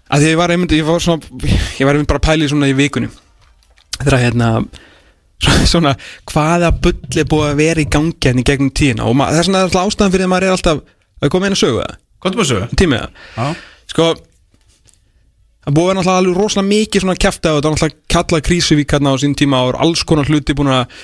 [0.09, 2.71] að því ég var einmitt, ég var svona ég var einmitt bara að pæli svona
[2.71, 3.13] í vikunum
[3.99, 4.53] þegar að hérna
[5.71, 5.95] svona,
[6.29, 9.07] hvaða bull er búið að vera í gangi hérna í gegnum tíðina.
[9.07, 10.81] Og það er svona alltaf ástæðan fyrir að maður er alltaf
[11.19, 11.99] að koma inn að sögu það,
[12.31, 12.79] er með sögu?
[12.79, 13.21] tímið það.
[13.37, 13.47] Já,
[13.93, 14.09] sko
[15.69, 18.45] það búið að vera náttúrulega alveg rosalega mikið svona kæfta og það var náttúrulega kallað
[18.49, 20.99] krísuvík hérna á sín tíma og alls konar hluti búin að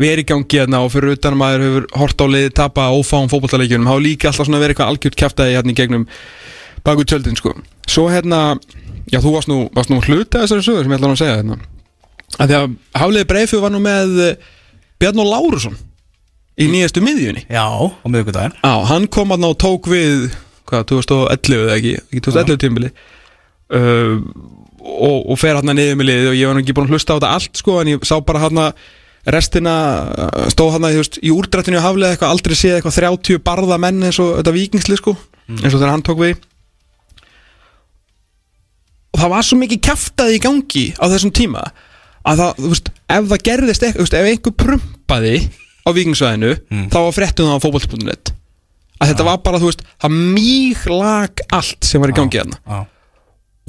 [0.00, 3.28] vera í gangi hérna og fyrir utan að maður hefur hort á liði tapa ófáum
[3.32, 6.06] fótballtaleikjunum þá líka alltaf svona verið eitthvað algjört kæftaði hérna í gegnum
[6.86, 7.52] baku tjöldin sko.
[7.90, 8.56] Svo hérna,
[9.12, 11.22] já þú varst nú, varst nú hluti af þessari sögur sem ég ætla nú að
[11.22, 11.60] segja hérna.
[12.38, 14.52] Að því að Hafliði Breifjó var nú með eh,
[15.02, 15.76] Bjarnó Lárusson
[16.60, 17.44] í nýjastu miðjunni.
[17.50, 18.56] Já á miðvikudaginn.
[18.62, 20.30] Já, hann kom að ná tók við
[20.70, 22.90] hvað, 2011 eða ekki, ekki 2011 tímbili
[23.74, 24.16] uh,
[24.80, 27.16] og, og fer hann niður með liðið og ég var nú ekki búin að hlusta
[27.16, 28.62] á þetta allt sko en ég sá bara hann
[29.34, 29.74] restina
[30.10, 34.02] uh, stóð hann að í úrdrættinu að haflega eitthvað aldrei séð eitthvað 30 barða menn
[34.06, 35.16] eins og þetta vikingsli sko
[35.50, 36.42] eins og þegar hann tók við.
[39.10, 41.64] Og það var svo mikið kjaftaði í gangi á þessum tíma
[42.28, 45.34] að það, þú veist, ef það gerðist eitthvað, þú veist, ef einhver prumpaði
[45.80, 46.52] á vikingsvæðinu
[46.92, 48.32] þá var fréttum það á fótboll.net
[49.00, 52.60] að þetta var bara, þú veist, það mýg lag allt sem var í gangi hérna
[52.60, 52.80] Já,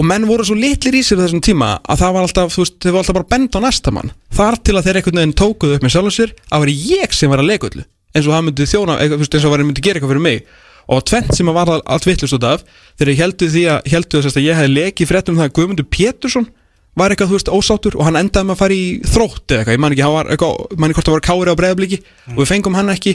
[0.02, 2.78] og menn voru svo litlir í sér þessum tíma að það var alltaf, þú veist,
[2.82, 4.10] þau var alltaf bara bend á næsta mann.
[4.34, 7.30] Þar til að þeir einhvern veginn tókuðu upp með sjálfum sér að vera ég sem
[7.30, 7.84] var að leika öllu.
[8.12, 10.38] Eins og það myndi þjóna, eins og það myndi gera eitthvað fyrir mig.
[10.92, 12.60] Og tvent sem að var allt vittlust út af
[12.98, 15.88] þegar ég heldu því að, heldu þess að ég hefði lekið fréttum það að Guðmundur
[15.94, 16.48] Pétursson
[16.98, 19.78] var eitthvað, þú veist, ósáttur og hann endaði með að fara í þrótt eða eitthvað,
[19.78, 20.90] ég man ekki, var eitthvað, man
[22.98, 23.14] ekki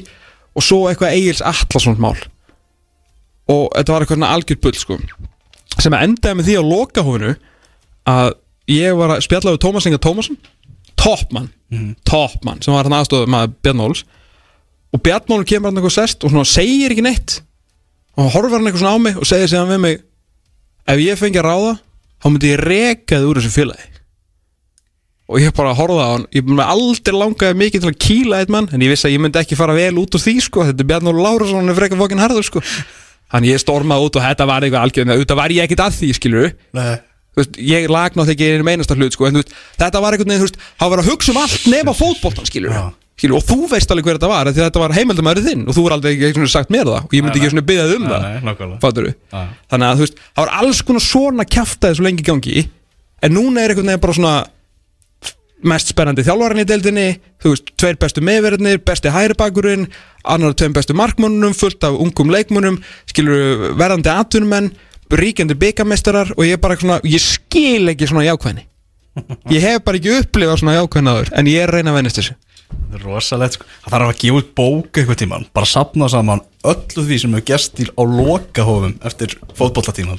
[0.57, 2.17] og og
[3.47, 4.97] og þetta var eitthvað svona algjört bull sko
[5.75, 7.33] sem að endaði með því á lokahófinu
[8.11, 8.29] að
[8.71, 10.39] ég var að spjalla við Tómas Inga Tómasson
[10.97, 11.51] toppmann,
[12.09, 14.05] toppmann sem var hann aðstofað með Bjarn Óls.
[14.95, 17.41] Og Bjarn Óls kemur hann eitthvað sest og svona segir ekki neitt.
[18.17, 20.01] Og horfar hann eitthvað svona á mig og segir síðan við mig
[20.87, 23.89] ef ég fengi að ráða þá myndi ég reka þið úr þessu félagi.
[25.27, 26.29] Og ég bara horfði á hann.
[26.33, 29.25] Ég myndi aldrei langaði mikið til að kýla eitt mann en ég vissi að ég
[29.25, 30.69] myndi ekki fara vel út úr því sko.
[30.69, 32.63] Þetta er Bjarn Óli Lárusson, hann er frekar fokkin harður sko
[33.33, 36.11] Þannig ég stormaði út og þetta var eitthvað algjörn auðvitað var ég ekkert að því,
[36.21, 36.53] skilur
[37.37, 39.51] veist, ég lag náttúrulega ekki einu meinasta hlut sko, en veist,
[39.81, 42.85] þetta var veginn, þú veist, hann var að hugsa um allt nema fótboltan, skilur Já.
[43.19, 45.97] skilur, og þú veist alveg hver þetta var, þetta var heimildamæður þinn og þú var
[45.99, 48.25] aldrei ekki svona sagt mér það og ég myndi ekki svona byggðað um nei, það
[48.25, 48.41] nei,
[49.75, 52.65] þannig að þú veist, það var alls konar svona kjaftaði svo lengi gangi
[53.27, 54.35] en núna er einhvern veginn bara svona
[55.65, 57.07] mest spennandi þjálfarinn í deildinni
[57.43, 59.87] þú veist, tveir bestu meðverðinir, besti hæribakurinn
[60.29, 64.73] annar tveim bestu markmönnum fullt af ungum leikmönnum skilur verðandi atvinnumenn
[65.17, 68.67] ríkjandi byggamestarar og ég er bara svona ég skil ekki svona jákvæðni.
[69.55, 72.35] Ég hef bara ekki upplifað svona jákvæðni áður en ég er reyna að vennast þessu.
[73.01, 73.67] Rosalegt sko.
[73.85, 77.47] Það þarf að gefa út bók eitthvað tíman Bara sapna saman öllu því sem hefur
[77.49, 80.19] gerst í á lokahófum eftir fótbollatíman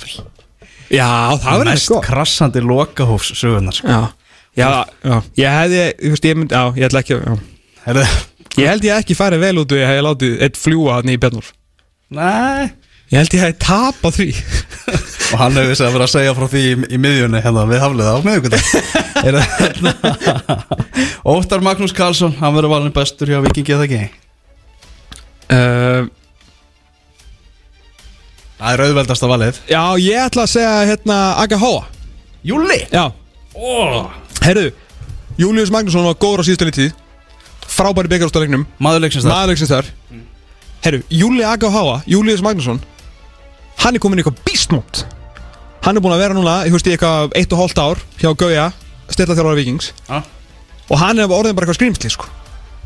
[0.87, 1.07] já,
[1.43, 3.99] það verður Mest krassandi lokahófs sögurnar sko.
[4.57, 4.81] Já, já,
[5.11, 7.37] já, ég hefði ég, veist, ég, mynd, já, ég ætla ekki já.
[7.87, 8.07] Herðu,
[8.57, 11.17] Ég held ég ekki farið vel út og ég hef látið eitt fljúa hann í
[11.21, 11.45] Bjarnúr
[12.17, 12.63] Nei.
[13.11, 14.27] Ég held ég hef tapað því.
[15.31, 17.81] Og hann hefur þess að vera að segja frá því í, í miðjunni hérna við
[17.83, 18.63] hafliða á miðjögundag
[21.35, 24.01] Óttar Magnús Karlsson hann verður valin bestur hjá Vikingi eða ekki?
[25.47, 26.01] Uh,
[28.57, 29.55] það er auðveldasta valið.
[29.71, 31.81] Já, ég ætla að segja hérna Aga Hóa
[32.47, 33.05] Júli Já.
[33.55, 34.05] Oh.
[34.43, 34.69] Herru,
[35.37, 36.93] Július Magnússon var góður á síðustu tíð
[37.67, 39.89] Frábæri byggarústalegnum maðurleiksins það Maðurleiksins þar.
[40.85, 42.79] Herru, Júli Aga Hóa, Július Magnússon
[43.83, 45.03] Hann er komin í eitthvað bísmót
[45.85, 48.31] Hann er búin að vera núna, ég veist, í eitthvað eitt og hálft ár hjá
[48.39, 48.69] Gauja,
[49.13, 50.17] stilla þjálfara vikings Já.
[50.87, 52.25] og hann er orðin bara eitthvað skrýmsli sko.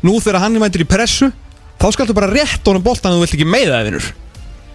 [0.06, 1.30] Nú þegar hann er mættur í pressu
[1.80, 4.08] þá skaltu bara rétt honum boltan og þú vilt ekki meiða það vinnur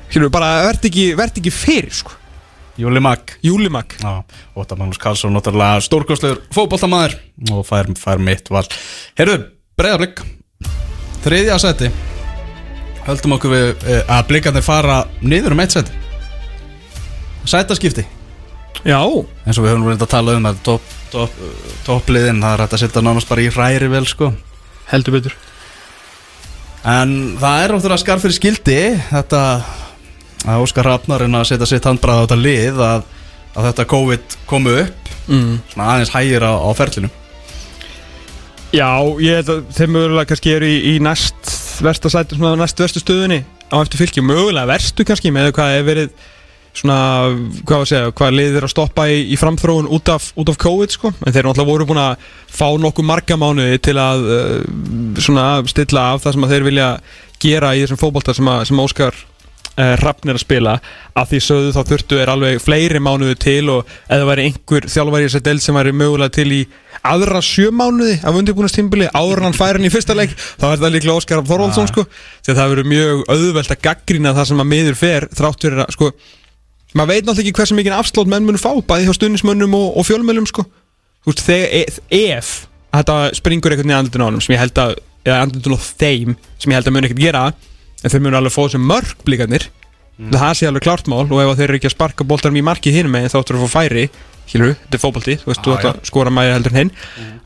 [0.07, 2.13] Skilur, bara verð ekki, vert ekki fyrir sko.
[2.77, 3.33] Júli Mag.
[3.41, 3.93] Júli Mag.
[4.01, 4.23] Já,
[4.57, 7.17] Óttar Magnús Karlsson náttúrulega stórkostlegur fótboltamaður
[7.51, 8.65] og fær, fær mitt val.
[9.17, 9.39] Herru,
[9.77, 10.21] breyðarblik
[11.25, 11.89] þriðja seti
[13.07, 16.05] höldum okkur við eh, að blikarnir fara niður um eitt seti
[17.47, 18.03] sætaskipti.
[18.83, 21.41] Já, eins og við höfum verið að tala um að topp top,
[21.87, 24.31] toppliðin, það er hægt að setja nánast bara í hræri vel sko.
[24.91, 25.35] Heldur betur.
[26.87, 28.79] En það er að skarf fyrir skildi.
[29.09, 29.41] Þetta
[30.45, 33.07] að Óskar Rafnar en að setja sitt handbræð á þetta lið að,
[33.55, 35.53] að þetta COVID komu upp mm.
[35.73, 37.11] svona aðeins hægir á, á ferlinu
[38.75, 38.89] Já,
[39.23, 42.99] ég held að þeir mögulega kannski eru í, í næst versta sæti, svona næst verstu
[42.99, 46.17] stöðunni á eftir fylki, mögulega verstu kannski með hvað hefur verið
[46.77, 46.97] svona,
[47.65, 50.93] hvað að segja, hvað liðir að stoppa í, í framþróun út af, út af COVID
[50.93, 54.59] sko, en þeir náttúrulega voru búin að fá nokkuð marga mánuði til að uh,
[55.23, 56.91] svona stilla af það sem að þeir vilja
[57.41, 59.17] gera í þessum fótbolta sem, að, sem Óskar
[59.77, 60.75] uh, Hrafn er að spila.
[61.17, 65.25] Að því sögðu þá þurftu er alveg fleiri mánuði til og eða væri einhver þjálfari
[65.25, 66.61] í þessari deild sem væri mögulega til í
[67.07, 70.95] aðra sjö mánuði af undirbúinastímbili áður hann færi hann í fyrsta leik þá er það
[70.95, 72.07] líklega Óskar Þorvaldsson sko.
[72.43, 75.85] Því að það verður mjög auðvelt að gaggrina það sem að miður fer þrátt fyrir
[75.85, 76.11] að sko
[76.95, 80.07] maður veit náttúrulega ekki hversu mikið afslátt menn munu fá bæði hjá stundismönnum og, og
[80.07, 80.63] fjölmjölum sko.
[81.25, 82.51] Þú veist þegar ef, ef
[82.95, 84.93] þetta springur einhvern veginn andlutun á honum sem ég held að
[85.27, 87.43] eða andlutun á þeim sem ég held að munu ekkert gera
[88.03, 89.67] en þeir munu alveg fá þessu mörg blíkarnir
[90.17, 90.31] mm.
[90.33, 92.93] það sé alveg klart mál og ef þeir eru ekki að sparka boltarum í marki
[92.95, 94.09] hinn með þá ættur að fá færi
[94.47, 96.91] Hildur, þetta er fókbalti, þú veist, þú ætti að skora mæri heldur en hinn.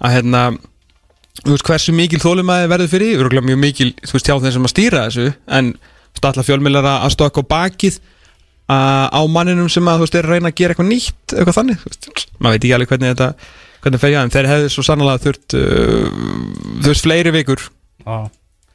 [0.05, 0.41] Að hérna,
[1.41, 4.67] þú veist, hversu mikil þólumæði verður fyrir, örgulega mjög mikil þú veist, hjá þeim sem
[4.67, 5.27] að stýra þessu
[5.57, 5.71] en
[6.19, 7.99] stalla fjölmjölar að stökka á bakið
[8.71, 11.81] á manninum sem að þú veist, er að reyna að gera eitthvað nýtt eitthvað þannig,
[11.81, 13.29] þú veist, maður veit ekki alveg hvernig þetta
[13.81, 16.07] hvernig fer hjá þeim, þeir hefðu svo sannlega þurft uh,
[16.85, 17.69] þú veist, fleiri vikur.
[18.01, 18.29] Ah.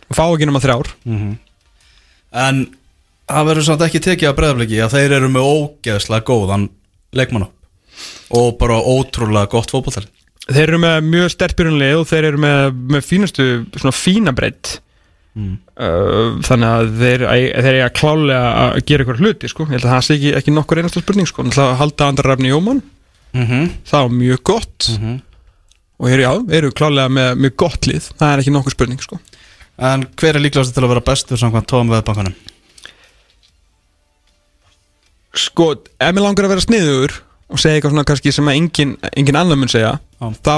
[0.07, 0.93] og fá ekki nema þrjár
[2.37, 2.67] en
[3.27, 6.69] það verður samt ekki tekið að breyðarbliki að þeir eru með ógeðslega góðan
[7.17, 7.49] leikmann
[8.37, 10.07] og bara ótrúlega gott fótbollar
[10.47, 14.77] þeir eru með mjög stertbyrjunlega og þeir eru með, með fínastu svona fína breytt
[15.35, 15.55] mm.
[15.75, 19.67] uh, þannig að þeir, þeir eru að klálega að gera ykkur hluti sko.
[19.67, 21.47] ég held að það sé ekki, ekki nokkur einasta spurning sko.
[21.51, 22.83] Það að halda andra rafni Jómann
[23.33, 23.73] mm -hmm.
[23.91, 25.17] það var mjög gott Mhm.
[25.99, 29.19] og þeir já, eru klálega með mjög gott lið það er ekki nokkur spurning sko.
[29.79, 32.35] En hver er líklegast til að vera bestur samkvæmt tóðum veðbankanum?
[35.37, 35.71] sko,
[36.01, 37.13] ef mér langar að vera sniður
[37.53, 40.29] og segja eitthvað svona kannski sem að engin, engin annar mun segja Já.
[40.41, 40.55] þá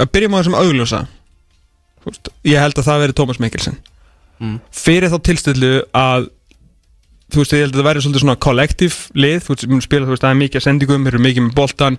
[0.00, 1.00] að byrja maður sem augljósa
[2.48, 3.80] ég held að það veri Tómas Mikkelsen
[4.42, 4.56] Mm.
[4.74, 6.24] fyrir þá tilstillu að
[7.30, 10.06] þú veist, ég held að það væri svolítið svona kollektív lið, þú veist, mun spila,
[10.08, 11.98] þú veist, það er mikið að sendingum, þeir eru mikið með boltan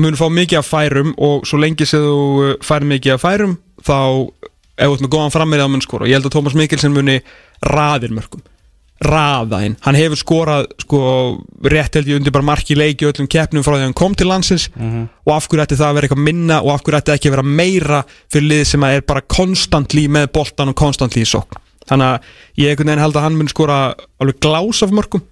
[0.00, 2.14] mun fá mikið af færum og svo lengi sem þú
[2.46, 3.98] uh, fær mikið af færum þá,
[4.76, 6.04] ef þú ert með góðan frammið á mun skora.
[6.06, 7.18] Og ég held að Tómas Mikkelsen muni
[7.64, 8.44] raðir mörgum
[8.96, 10.98] raða hinn, hann hefur skorað sko,
[11.68, 14.30] rétt held ég undir bara marki leiki öllum keppnum frá því að hann kom til
[14.30, 14.70] landsins.
[15.26, 17.36] Og af hverju ætti það að vera eitthvað minna og af hverju ætti ekki að
[17.36, 18.00] vera meira
[18.32, 21.60] fyrir lið sem er bara konstantli með boltan og konstantli í sókn.
[21.86, 23.80] Þannig að ég einhvern veginn held að hann mun skora
[24.16, 25.22] alveg glás af mörgum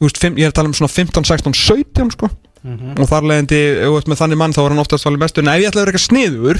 [0.00, 2.30] veist, fimm, ég er að tala um svona 15, 16, 17 sko.
[3.00, 5.44] og þar leðandi ef þú ert með þannig mann þá er hann oftast alveg bestur
[5.44, 6.58] en ef ég ætla að vera eitthvað sniður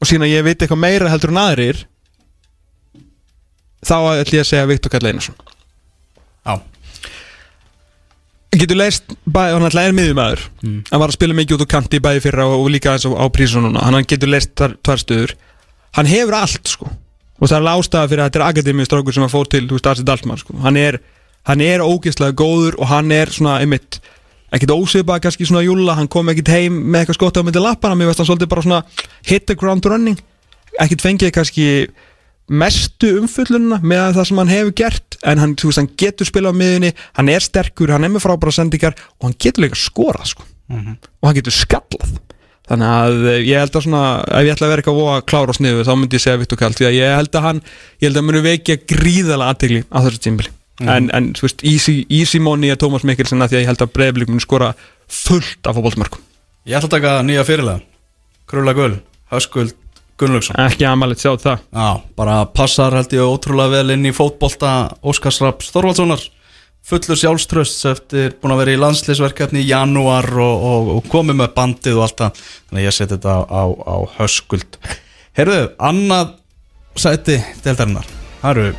[0.00, 1.82] og sína ég veit eitthvað meira heldur en aðrir
[3.84, 5.36] þá ætla ég að segja Viktor Karl Einarsson.
[6.44, 6.58] Já,
[8.60, 10.76] getur leist, hann alltaf er miðjumæður mm.
[10.90, 13.16] hann var að spila mikið út á kanti bæði fyrra og, og líka eins og
[13.18, 15.34] á prísununa hann getur leist tvær, tvær stöður.
[15.94, 16.88] Hann hefur allt sko.
[17.40, 19.78] Og það er alveg ástæða fyrir að þetta er akademistrákur sem að fór til þú
[19.78, 20.56] veist Arsi Daltmann sko.
[20.62, 21.00] Hann er,
[21.50, 23.98] hann er ógeðslega góður og hann er svona einmitt
[24.54, 27.98] ekkert ósvipað kannski svona júla hann kom ekkert heim með eitthvað skott á myndi lappana
[27.98, 28.82] mér veist hann svolítið bara svona
[29.26, 30.18] hit the ground running.
[30.80, 31.66] Ekkert fengið kannski
[32.50, 36.52] mestu umfullununa með það sem hann hefur gert en hann, þú veist, hann getur spila
[36.52, 40.34] á miðunni hann er sterkur, hann er með frábæra sendingar og hann getur líka skorað
[40.34, 40.46] sko.
[40.68, 42.18] og hann getur skallað.
[42.64, 45.58] Þannig að ég held að svona ef ég ætla að vera eitthvað voða klára á
[45.58, 47.58] sniðu þá myndi ég segja Viktor Kall því að ég held að hann,
[48.00, 50.52] ég held að muni vekja gríðala aðtegli á þessu tímbili
[50.82, 53.84] en, en þú veist, easy, easy money er Tómas Mikkelsen að því að ég held
[53.84, 54.72] að Breiðablík mun skora
[55.06, 56.22] fullt af fótboltmörkum
[56.64, 57.82] Ég ætla að taka nýja fyrirlega
[58.48, 58.94] Krulla Gull,
[59.32, 59.74] Höskuld
[60.20, 60.56] Gunnlaugsson.
[60.62, 61.64] Ekki amalegt sjá það.
[61.74, 64.70] Já, bara passar held ég ótrúlega vel inn í fótbolta
[65.02, 66.22] Óskars Raps Þorvaldssonar.
[66.84, 71.54] Fullur sjálfströst eftir búin að vera í landsleisverkefni í janúar og, og, og komið með
[71.56, 72.44] bandið og allt það.
[72.68, 74.78] Þannig að ég seti þetta á, á, á höskuld.
[75.34, 75.60] Heyrðu,
[75.90, 76.34] annað
[77.00, 78.08] sæti deildarinnar.
[78.44, 78.72] Það eru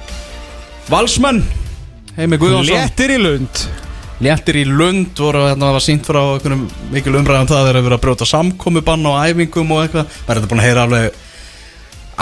[0.93, 1.43] Valsmenn
[2.16, 2.78] Heimi Guðjónsson.
[2.80, 3.66] Léttir í lund.
[4.24, 6.61] Léttir í Lund voru að það var sínt frá einhvernum
[6.93, 10.13] mikil umræðum það þeir eru verið að brjóta samkomubann á æfingum og eitthvað.
[10.24, 11.18] Maður er þetta búin að heyra alveg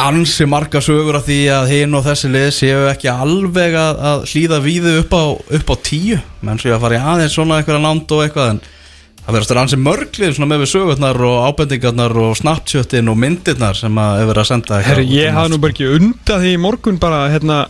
[0.03, 4.23] ansi marga sögur af því að hinn og þessi lið séu ekki alveg að, að
[4.31, 5.23] hlýða víðu upp á,
[5.59, 6.17] upp á tíu.
[6.41, 8.63] Menn séu að fara í aðeins svona eitthvað land og eitthvað en
[9.23, 13.77] það verðast að ansi mörglið svona með við sögurnar og ábendingarnar og snapchatin og myndirnar
[13.77, 16.99] sem að er verið að senda Herri, ég hafði nú bara ekki undan því morgun
[17.05, 17.61] bara hérna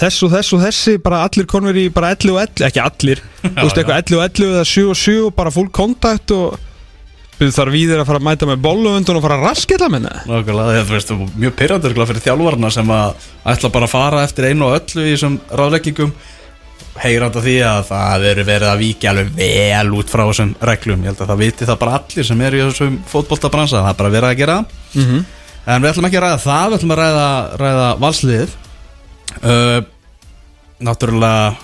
[0.00, 3.22] þess og þess og þessi, bara allir konver í bara 11 og 11, ekki allir
[3.42, 6.58] þú veist eitthvað 11 og 11 eða 7 og 7 og bara full kontakt og
[7.40, 10.26] við þarf við að fara að mæta með bolluvöndun og fara að raskilla með það
[10.28, 14.68] Nákvæmlega, það veist, mjög pyrrandur fyrir þjálfarna sem að ætla bara að fara eftir einu
[14.68, 16.12] og öllu í þessum ráðleggingum.
[17.00, 21.04] Heyranda því að það eru verið að víkja alveg vel út frá þessum reglum.
[21.06, 24.00] Ég held að það viti það bara allir sem eru í þessum fótboltabransa, það er
[24.02, 24.56] bara verið að gera.
[24.92, 25.22] Mm -hmm.
[25.64, 27.30] en við ætlum ekki að ræða það, við ætlum að ræða,
[27.62, 28.58] ræða valsliðið
[29.40, 29.80] uh,
[30.80, 31.56] náttúrulega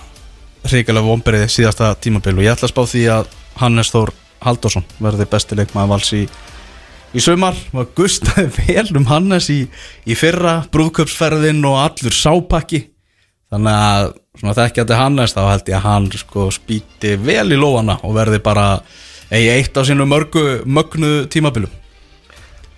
[0.66, 4.12] hrikalega vombriði síðasta tímabil og ég ætla að spá því að Hannes Þór
[4.46, 6.24] Halldórsson verði besti leikmaður vals í,
[7.16, 7.56] í sumar.
[7.72, 9.62] Og gustaði vel um Hannes í,
[10.06, 12.82] í fyrra brúðköpsferðin og allur sápakki.
[13.52, 18.00] Þannig að svona þekkjandi Hannes þá held ég að hann sko spýti vel í lóana
[18.04, 18.68] og verði bara
[19.30, 21.72] eigi eitt af sínu mörgu mögnu tímabilum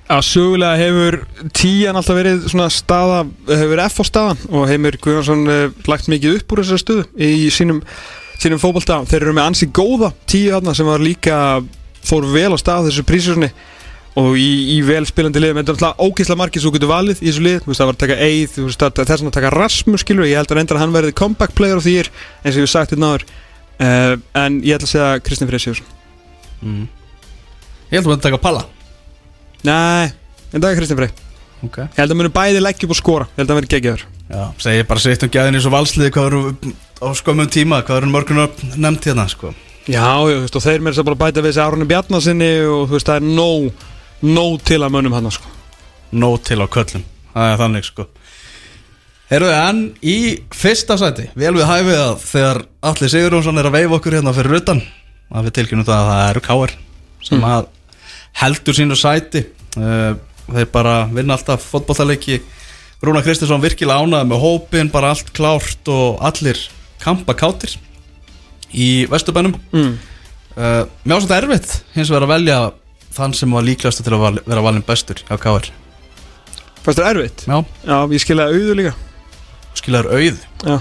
[0.09, 1.19] að sögulega hefur
[1.57, 6.39] tíjan alltaf verið svona staða, hefur F á staðan og Heimir Guðjónsson uh, lagt mikið
[6.39, 7.83] upp úr þessari stöðu í sínum
[8.39, 11.39] sínum fótbolta, þeir eru með ansi góða tíu þarna sem var líka
[12.07, 13.51] fór vel á stað þessu prísjósni
[14.19, 15.59] og í, í vel spilandi liðum.
[15.61, 17.59] Þetta er alltaf ógeðslega margir svo getur valið í þessu lið.
[17.65, 20.05] Þú veist það var að taka Eið, þú veist það er svona að taka Rasmus
[20.05, 22.11] skilur, ég held að reyndar að hann verði comeback player of the year
[22.43, 25.63] eins og ég hef sagt þetta náður uh, en ég ætla að segja Kristinn Freyr
[25.63, 25.93] Sigursson
[26.63, 26.89] mm.
[27.91, 28.67] Ég held að það taka palla
[29.67, 30.13] Nei,
[30.53, 31.15] en það er Kristinn Freyr
[31.67, 31.89] okay.
[31.89, 34.43] Ég held að munu bæði leggja upp og skora Ég held að verði geggjaður Já,
[34.61, 36.41] segi bara sitt um gæðin eins og valsliði hvað eru
[37.01, 39.55] á skömmum tíma, hvað eru mörgunar nefnt hérna sko.
[39.89, 42.91] Já, já, veist, og þeir með þess að bara bæta við þessi Árunni Bjarnasinni og
[42.93, 43.87] veist, það er nóg
[44.29, 45.49] nóg til að mönnum hann sko.
[46.13, 48.09] Nót til á köllum, það er þannig sko
[49.29, 50.19] Herruði, en í
[50.57, 54.55] fyrsta sæti, vel við hæfið að þegar Alli Sigurjónsson er að veifa okkur hérna fyrir
[54.57, 54.85] rutan
[55.29, 56.77] að við tilkynum það að það eru káir
[57.25, 57.49] sem Mm.
[57.49, 57.67] að
[58.39, 59.45] heldur sínu sæti.
[59.79, 60.15] Uh,
[60.49, 62.41] þeir bara vinna alltaf fótbollaleiki
[63.05, 66.59] Rúna Kristinsson virkilega ánað með hópin bara allt klárt og allir
[67.03, 67.77] kampa kátir
[68.75, 69.55] í Vesturbænum.
[69.71, 69.93] Mm.
[70.57, 72.57] uh, var svolítið erfitt hins vegar að velja
[73.15, 75.71] þann sem var líklegast til að val, vera valin bestur hjá káir
[76.83, 77.45] Fannst það erfitt?
[77.47, 78.93] Já, Já, ég skiljaði auðu líka.
[79.77, 80.77] Skilaður auð Já.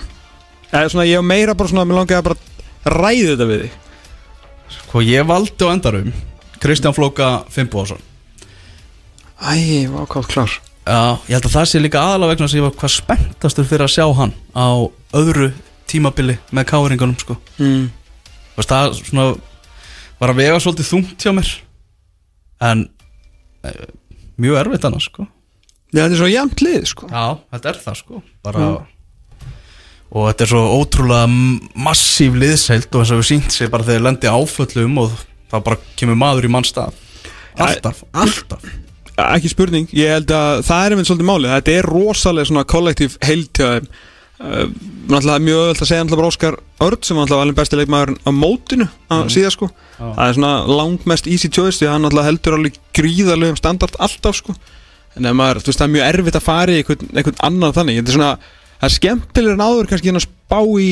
[0.68, 3.78] Eða svona, ég hef meira bara svona, mér langaði bara að ræði þetta við þig.
[4.88, 6.10] Hvað ég valdi á endarum
[6.64, 8.02] Kristján Flóka Fimboðsson
[9.38, 10.54] Æ, var hvað klár
[10.88, 13.84] Já, ég held að það sé líka aðalega vegna sem ég var hvað spenntastur fyrir
[13.86, 14.68] að sjá hann á
[15.20, 15.50] öðru
[15.88, 17.36] tímabili með káringunum sko.
[17.60, 17.90] mm.
[18.56, 19.26] Veist, það svona
[20.22, 21.52] var að vega svolítið þungt hjá mér
[22.72, 22.86] en
[23.68, 23.74] e,
[24.42, 25.28] mjög erfitt annars sko.
[25.92, 28.66] Já, þetta er svo jæmt lið, sko Já, þetta er það sko bara,
[30.08, 33.86] og þetta er svo ótrúlega m- massíf liðseilt og eins og við sínt sér bara
[33.92, 35.20] þegar lendi áföllum og
[35.52, 36.94] það bara kemur maður í mann stað.
[37.58, 38.68] Alltaf, alltaf.
[39.18, 41.54] Ekki spurning, ég held að það er einmitt svolítið málið.
[41.56, 43.88] Þetta er rosalega svona kollektív heiltjáðum
[44.46, 48.32] uh, mjög öðvöld að segja bara Óskar Örd sem var náttúrulega valin besti leikmaðurinn á
[48.38, 49.32] mótinu að Mhm.
[49.34, 49.70] síða sko.
[49.98, 50.06] Já.
[50.14, 54.54] Það er svona langmest easy choice því hann náttúrulega heldur alveg gríðarlegum standard alltaf sko.
[55.18, 57.74] En ef maður, þú veist það er mjög erfitt að fara í einhvern, einhvern annan
[57.74, 57.98] þannig.
[57.98, 58.38] Þetta er svona,
[58.78, 60.92] það er skemmtilegur en áður kannski en að spá í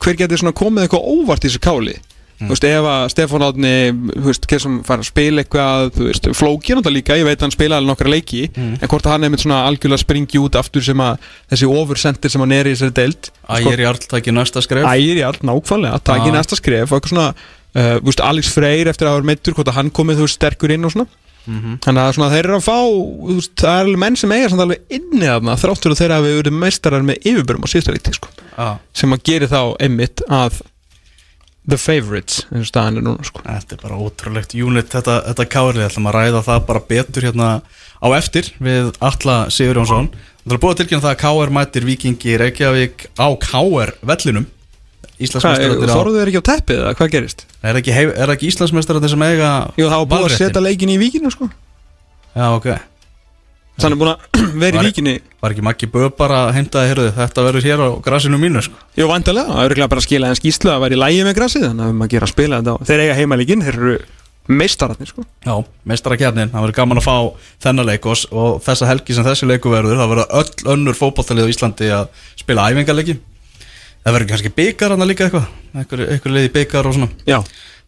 [0.00, 1.98] hver getur svona komið eitthvað óvart í þessu káli
[2.42, 3.72] Þú veist, ef að Stefán Átni,
[4.16, 7.38] þú veist, hver sem fara að spila eitthvað, þú veist, flókið náttúrulega líka, ég veit
[7.38, 8.74] að hann spila alveg nokkra leiki, Mm.
[8.82, 11.18] en hvort að hann er með svona algjörlega springi út aftur sem að
[11.52, 15.24] þessi oversendir sem hann er í þessari deild, Ægir Jarl takir næsta skref ægir í
[15.26, 16.36] allt nákvæmlega, takk í Já.
[16.38, 17.34] næsta skref og eitthvað svona,
[17.76, 20.38] uh, þú veist, Alex Freyr eftir að hafa meittur, hvort að hann komið, þú veist,
[20.40, 21.06] sterkur inn og svona,
[21.42, 21.78] Mhm.
[21.82, 22.78] þannig að þeir eru að fá,
[23.34, 26.42] veist, það er alveg menn sem eiga samt alveg inni þarna, þráttur að þeir hafi
[26.42, 30.60] verið meistarar með yfirbörum á síðasta leikti, sko, Já, sem að geri þá einmitt að
[31.68, 33.44] the favorites, eins og staðan er núna, sko.
[33.46, 37.50] Þetta er bara ótrúlegt unit þetta, þetta kárið, ætlum að ræða það bara betur hérna
[38.02, 40.10] á eftir við Alla Sigur Jónsson
[40.42, 44.48] Það er búið að tilkynna það að KR mætir Vikingi Reykjavík á KR vellinum.
[44.48, 47.44] Hvað, Íslandsmeistararnir á þorðu þeir ekki á teppið eða hvað gerist?
[47.62, 51.30] Er ekki, er ekki Íslandsmeistararnir sem eiga Jú, var búið að setja leikin í víkinu
[51.30, 51.46] sko.
[52.34, 52.72] Já, ok
[53.80, 54.18] Þannig búin að
[54.62, 55.14] vera í víkinni.
[55.42, 58.76] Var ekki Maggi Böð bara að heimta heyrðu, þetta verður hér á grasinu mínu sko.
[58.98, 61.38] Jú, vandalega, það er örugglega bara að skila en skýslu að vera í lægi með
[61.38, 63.96] grasið Þannig að við maður gera að spila þetta Þeir eiga heimalíkin, þeir eru
[64.52, 65.22] meistararnir sko.
[65.46, 65.54] Já,
[65.86, 67.16] meistarakefnin, það verður gaman að fá
[67.62, 71.46] þennan leik og, og þessa helgi sem þessi leiku verður það verður öll önnur fótballtalið
[71.46, 72.10] á Íslandi að
[72.42, 73.14] spila æfingarleiki
[74.02, 74.90] Það verður kannski byggar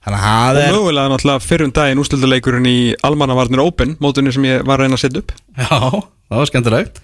[0.04, 2.78] og Þannig að það og er mögulega náttúrulega fyrrum daginn ústildaleikurinn í
[3.08, 5.32] Almannavarnir Open Mótunni sem ég var að reyna að setja upp.
[5.56, 5.78] Já,
[6.28, 7.00] það var skemmtilegt.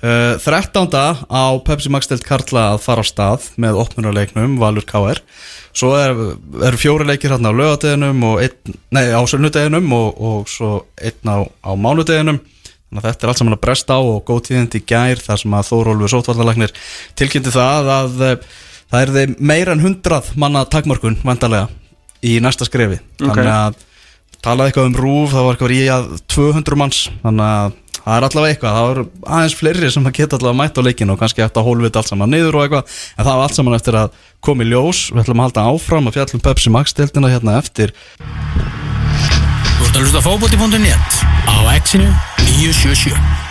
[0.00, 0.88] Uh, 13.
[1.28, 5.20] á Pepsi Max delt Karla að fara á stað með opnunarleiknum Valur KR
[5.76, 6.30] Svo eru
[6.66, 11.30] er fjóri leikir hérna á lögadeginum og einn, nei á sönnudeginum og, og svo einn
[11.30, 12.40] á, á mánudeginum.
[12.40, 15.42] Þannig að þetta er allt saman að bresta á og góð tíðindi í gær þar
[15.44, 16.74] sem að Þórólfur Sótvallagnir
[17.20, 18.32] tilkynnti það að uh,
[18.90, 21.68] það er þeim meira en hundrað manna takmörkun vandarlega
[22.26, 23.00] í næsta skrefi.
[23.20, 23.34] Ok.
[23.34, 23.78] þannig að
[24.40, 27.00] talaði eitthvað um rúf það var eitthvað í að 200 manns.
[27.24, 29.02] Þannig að það er allavega eitthvað það var
[29.36, 32.12] aðeins fleiri sem að geta allavega mætt á leikinu og kannski eftir að hólfið allt
[32.12, 32.96] saman niður og eitthvað.
[33.16, 35.04] En það var allt saman eftir að koma í ljós.
[35.12, 37.94] Við ætlum að halda áfram að fjallum Pepsi Max deildina hérna eftir.
[39.76, 42.10] Þú ert að hlusta á fótbolti.net á exinu
[42.56, 43.49] 977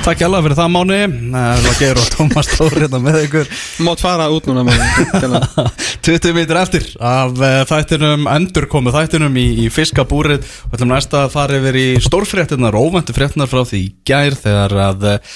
[0.00, 3.48] Takk hjá fyrir það mánu Það var Geir og Tómas Tór hérna með ykkur.
[3.84, 5.66] Mátt fara út núna maður.
[6.06, 10.46] 20 mítur eftir af uh, þættinum endurkomu þættinum í, í fiskabúrið.
[10.70, 15.04] Og ætlum næsta að fara yfir í stórfréttinar óvæntu fréttinar frá því gær þegar að
[15.10, 15.34] uh,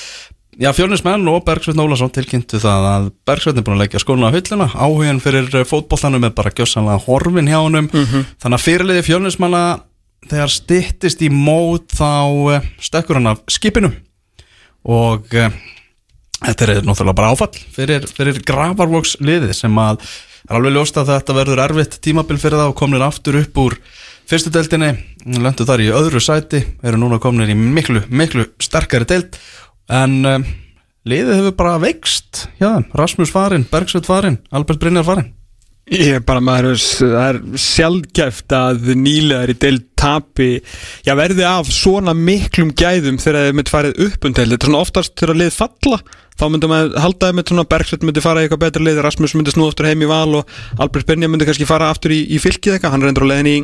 [0.54, 4.34] Já, fjölnismenn og Bergsveitn Ólason tilkynntu það að Bergsveitn er búin að leggja skóna á
[4.36, 7.90] hylluna áhugin fyrir uh, fótbollanum er bara gjössanlega horfin hjá honum.
[7.92, 9.62] Þannig að fyrirliði fjölnismanna
[10.30, 13.92] þegar styttist í mót þá stekkur hann af skipinu
[14.84, 15.50] og uh,
[16.44, 20.02] þetta er náttúrulega bara áfall fyrir, fyrir gravarvóks liðið sem að
[20.44, 23.78] er alveg ljóst að þetta verður erfitt tímabil fyrir það og komnir aftur upp úr
[24.28, 24.90] fyrstu deildinni,
[25.40, 29.38] löndu þar í öðru sæti eru núna komnir í miklu, miklu sterkari deild.
[29.92, 30.44] En um,
[31.08, 35.32] liðið hefur bara veikst þeim, Rasmus farin, Bergsveit farin Albert Brynjar farin
[35.92, 40.58] Ég er bara maður, það er sjálfgæft að nýlegar í deild tapi,
[41.06, 44.82] já verði af svona miklum gæðum þegar þeir myndi farið upp um þetta er svona
[44.84, 45.98] oftast þegar lið falla,
[46.34, 49.54] þá myndi maður haldaði með svona Bergsveit myndi fara í eitthvað betra lið, Rasmus myndi
[49.54, 52.76] snúða aftur heim í val og Albert Benja myndi kannski fara aftur í, í fylkið
[52.76, 53.56] eitthvað, hann reyndur á leiðin í,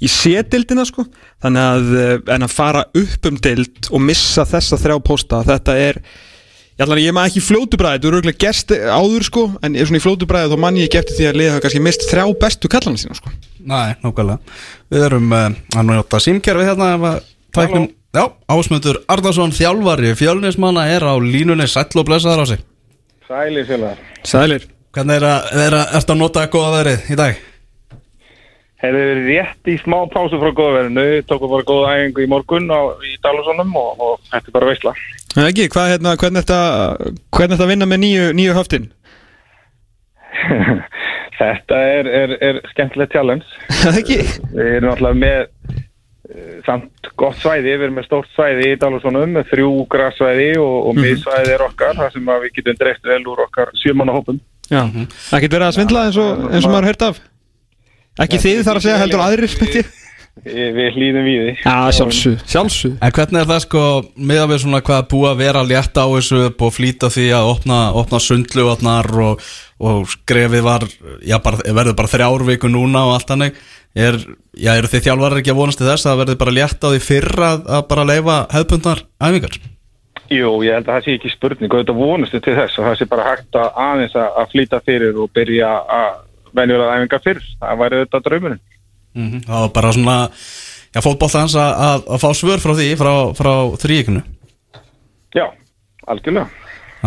[0.00, 1.06] í C-deildina sko,
[1.44, 3.40] þannig að eh, en að fara upp um
[3.92, 6.04] og missa þessa þrjá pósta, þetta er
[6.72, 9.42] Ég ætla að ég maður ekki í fljótu bræði, þú eru auðvitað gerst áður sko,
[9.60, 12.06] en svona í fljótu bræði þá mann ég ekki eftir því að liða kannski mist
[12.08, 13.32] þrjá bestu kallana sína sko.
[13.68, 14.38] Nei, nákvæmlega
[14.92, 17.22] Við erum uh, að njóta símkerfi hérna ef að
[17.56, 22.68] tæknum, Já, Ásmundur Arnarsson, þjálfari fjölnismanna er á línunni sæll og blessaður á sig
[23.32, 23.96] Sælir félagar.
[24.24, 24.66] Sælir.
[24.92, 27.38] Hvernig er að, er að, ertu að nota góða veðrið í dag?
[28.82, 32.80] Hefur verið rétt í smá pásu frá góðverðinu, tókum bara góða æfingu í morgun á,
[33.06, 34.92] í Dalasónum og, og þetta er bara veisla.
[35.32, 36.60] Það ekki, hvað, hérna, hvernig er þetta
[37.38, 38.90] hvernig er þetta að vinna með nýju, nýju höftin?
[41.38, 43.48] þetta er, er, er skemmtilegt challenge.
[43.82, 44.20] Það ekki?
[44.52, 49.36] Við erum alltaf með uh, samt gott svæði, við erum með stórt svæði í Dalasónum,
[49.38, 53.44] með þrjú grassvæði og, og miðsvæði er okkar, þar sem við getum dreift vel úr
[53.48, 54.40] okkar sjömanna hópum.
[54.70, 54.86] Já,
[55.28, 57.22] það getur verið að svindla eins og, eins og maður hört af
[58.20, 59.82] Ekki þið þar að segja heldur aðrir smyndi
[60.32, 61.52] Við, við hlýðum við því.
[61.60, 63.82] Já, sjálfsög, sjálfsög En hvernig er það sko
[64.16, 67.26] með að við svona hvað búið að vera létt á þessu upp og flýta því
[67.36, 69.44] að opna, opna sundluvatnar og,
[69.84, 70.86] og skrefið var,
[71.28, 73.60] já bara, verður bara þrjár viku núna og allt hannig
[73.92, 74.16] er,
[74.56, 76.88] já eru þið þjálfarar ekki að vonast til þess að það verður bara létt á
[76.88, 79.60] því fyrr að, bara leifa hefðbundnar æfingar
[80.32, 82.98] Jú, ég held að það sé ekki spurning og þetta vonustu til þess og það
[82.98, 86.12] sé bara hægt að aðeins að, að flýta fyrir og byrja að
[86.56, 87.42] venjulega æfinga fyrr.
[87.60, 88.62] Það væri þetta draumurinn.
[89.14, 90.18] Mm Það var bara svona,
[90.92, 93.52] já fótbollans að, að, að fá svör frá því frá, frá
[93.82, 94.22] þrýikinu
[95.32, 95.46] Já,
[96.06, 96.48] algjörlega.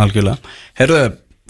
[0.01, 0.53] Algjörlega.
[0.79, 1.01] Herðu,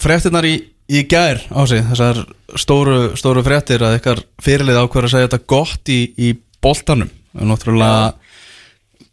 [0.02, 0.56] fréttinnar í,
[0.92, 2.20] í gær á sig, þessar
[2.60, 6.34] stóru, stóru fréttir að ykkar fyrirlið ákveður að segja þetta gott í, í
[6.64, 7.12] boltanum.
[7.36, 8.14] Og náttúrulega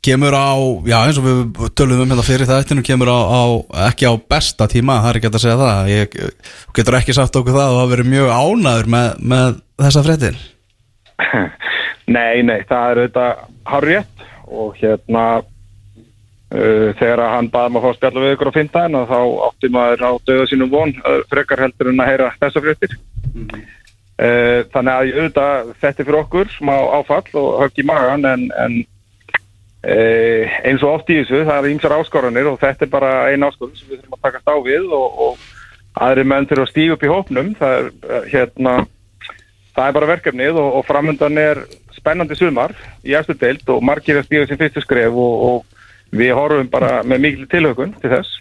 [0.02, 0.50] kemur á,
[0.90, 3.42] já eins og við tölum um hérna fyrir þættinu, kemur á, á
[3.86, 5.90] ekki á besta tíma, það er ekki að segja það.
[5.92, 6.16] Ég
[6.74, 10.42] getur ekki sagt okkur það og það verið mjög ánæður með, með þessa fréttir.
[12.16, 17.90] Nei, nei, það er auðvitað harrétt og hérna uh, þegar hann baði maður að fá
[17.92, 21.20] að spjalla við ykkur á fintæðin og þá átti maður á döða sínum von uh,
[21.30, 22.96] frekar heldur en að heyra þessa fréttir.
[23.38, 28.48] uh, þannig að auðvitað þetta er fyrir okkur smá áfall og högg í magan en,
[28.64, 28.82] en
[29.82, 29.96] e,
[30.62, 33.76] eins og oft í þessu, það er ýmsar áskoranir og þetta er bara einn áskorun
[33.76, 37.06] sem við þurfum að takast á við og, og aðri menn þurfum að stíga upp
[37.06, 38.76] í hópnum það er, eh, hérna,
[39.76, 41.62] það er bara verkefnið og, og framöndan er
[41.96, 42.74] spennandi sumar
[43.06, 47.00] í eftir deild og margir að stíga sem fyrstu skref og, og við horfum bara
[47.06, 48.40] með mikil tilhökun til þess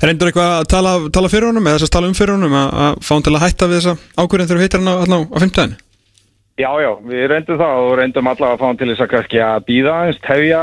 [0.00, 2.68] Reyndur eitthvað að tala, tala fyrir honum eða þess að tala um fyrir honum að,
[2.84, 5.18] að fá hann til að hætta við þessa ákvörðin þegar þú heitir hann á, á,
[5.24, 5.74] á 15.
[6.56, 9.40] Já, já, við reyndum það og reyndum allavega að fá hann til þess að kannski
[9.44, 10.60] að býða eins, tefja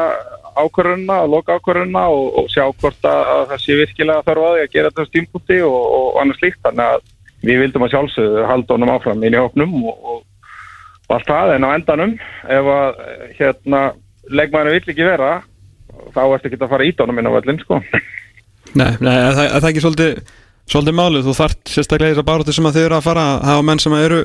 [0.54, 4.56] ákvörðunna og loka ákvörðunna og, og sjá hvort að, að það sé virkilega þarf að
[4.56, 7.06] því að gera þessu tímpúti og, og annars líkt þannig að
[7.44, 11.68] við vildum að sjálfsögðu halda honum áfram inn í hóknum og, og allt það en
[11.68, 12.14] á endanum
[12.58, 13.02] ef að
[13.40, 13.82] hérna
[14.32, 15.34] leikmæðinu vill ekki vera
[16.16, 17.82] þá ertu ekki að fara ít honum inn á völlin sko.
[18.74, 20.16] Nei, nei er, það, er það ekki svolítið,
[20.72, 23.44] svolítið málið, þú þart sérstaklega í þessar baróti sem að þið eru að fara að
[23.52, 24.22] hafa menn sem eru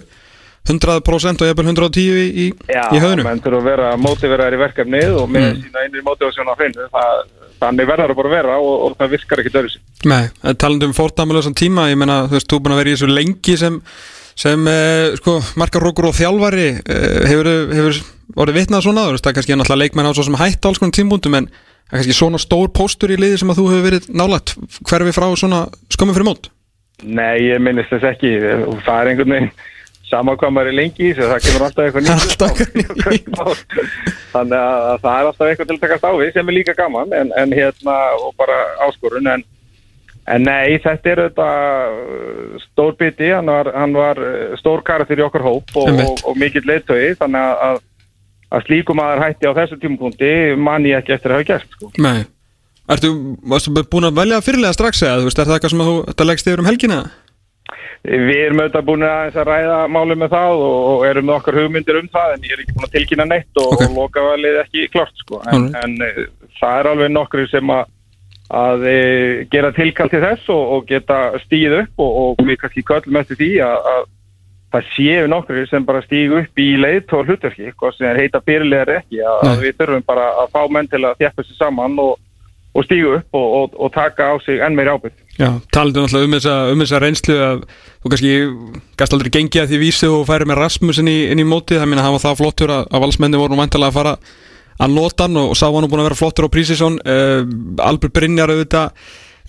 [0.68, 5.18] 100% og jafnvel 110 í, í, í höfnum menn þurfa að vera mótiveraðar í verkefnið
[5.20, 5.60] og með Mm.
[5.64, 7.20] sína einri mótivasjón á hreinu það,
[7.60, 10.88] þannig verðar það bara að vera og, og það virkar ekki dörri sig Nei, talandi
[10.88, 13.56] um fórtamöluðsan tíma ég meina, þú veist, þú er búin að vera í þessu lengi
[13.60, 13.78] sem,
[14.38, 18.02] sem eh, sko, markarrókur og þjálfari eh, hefur, hefur
[18.44, 20.68] orðið vitnað svona, þú veist, það er kannski náttúrulega leikmenn á svo sem hætt á
[20.70, 23.66] alls konar tímbúndum en það er kannski svona stór póstur í liði sem að þú
[23.72, 24.54] hefur verið nálægt
[24.88, 26.52] hverfi frá svona skömmum fyrir mót?
[27.06, 28.32] Nei, ég minnist þess ekki.
[28.82, 29.52] Það er einhvern veginn
[30.08, 32.24] sama hvað maður er lengi í þessu, það kemur alltaf eitthvað nýtt.
[32.24, 33.62] Alltaf eitthvað
[34.34, 36.74] þannig að að það er alltaf eitthvað til að takast á við sem er líka
[36.78, 38.56] gaman en, en hérna og bara
[38.86, 39.44] áskorun en,
[40.28, 41.50] en nei, þetta er þetta
[41.92, 46.24] uh, stór biti, hann var, hann var uh, stór karakter í okkar hóp og, og,
[46.24, 47.84] og mikill leiðtögi þannig að,
[48.48, 51.92] að, slíkum aðar hætti á þessu tímapunkti man ég ekki eftir að hafa gert sko.
[52.00, 52.26] Nei.
[52.88, 53.10] Ertu,
[53.92, 56.46] búin að velja fyrirlega strax eða, þú veist, er það eitthvað sem þú, þetta leggst
[56.48, 57.00] yfir um helgina?
[58.06, 61.58] Við erum auðvitað búin að, að ræða málum með það og, og erum með okkar
[61.58, 63.82] hugmyndir um það en ég er ekki búin að tilkynna neitt og, Ok.
[63.84, 65.40] og lokavalið ekki klart sko.
[65.52, 66.20] en, en eh,
[66.60, 67.90] það er alveg nokkru sem að,
[68.58, 69.00] að e,
[69.50, 73.40] gera tilkall til þess og, og geta stíð upp og, og við kannski köllum eftir
[73.42, 74.06] því að, að
[74.72, 78.40] það séu nokkru sem bara stígu upp í leitt og hlutverki, hvað sem er heita
[78.44, 79.60] byrjulegar ekki, að, Nei.
[79.64, 82.18] við þurfum bara að fá menn til að þjappa sér saman og,
[82.78, 85.16] og stígu upp og, og, og taka á sig enn meiri ábyrgð.
[85.38, 87.62] Já, talandi náttúrulega um þessa, um þessa reynslu að
[88.02, 88.34] þú kannski
[88.98, 91.90] gæst aldrei gengið að því vísi og færi með Rasmusin í, inn í mótið, það
[91.90, 94.14] minna að hafa það flottur að, að valsmenni voru nú vantilega að fara
[94.78, 97.40] að nota hann og, og sá hann búin að vera flottur á Prísisson uh,
[97.86, 99.08] Albert Brynjar auðvitað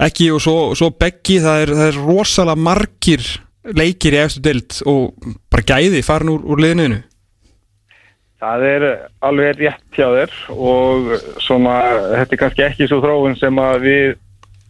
[0.09, 3.29] ekki og svo, svo Beggi, það er, það er rosalega margir
[3.75, 7.01] leikir í eftir dild og bara gæði farin úr, úr liðinu
[8.39, 8.83] Það er
[9.27, 11.09] alveg rétt hjá þér og
[11.43, 11.73] svona,
[12.13, 14.15] þetta er kannski ekki svo þróun sem við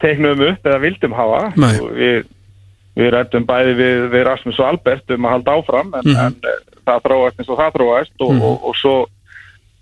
[0.01, 1.43] teiknum upp eða vildum hafa.
[1.83, 2.23] Og Við,
[2.97, 6.17] við rættum bæði við, við Rasmus og Albert um að halda áfram en, Mhm.
[6.25, 8.41] en eh, það þróast eins og það þróast og, Mhm.
[8.41, 8.95] og, og svo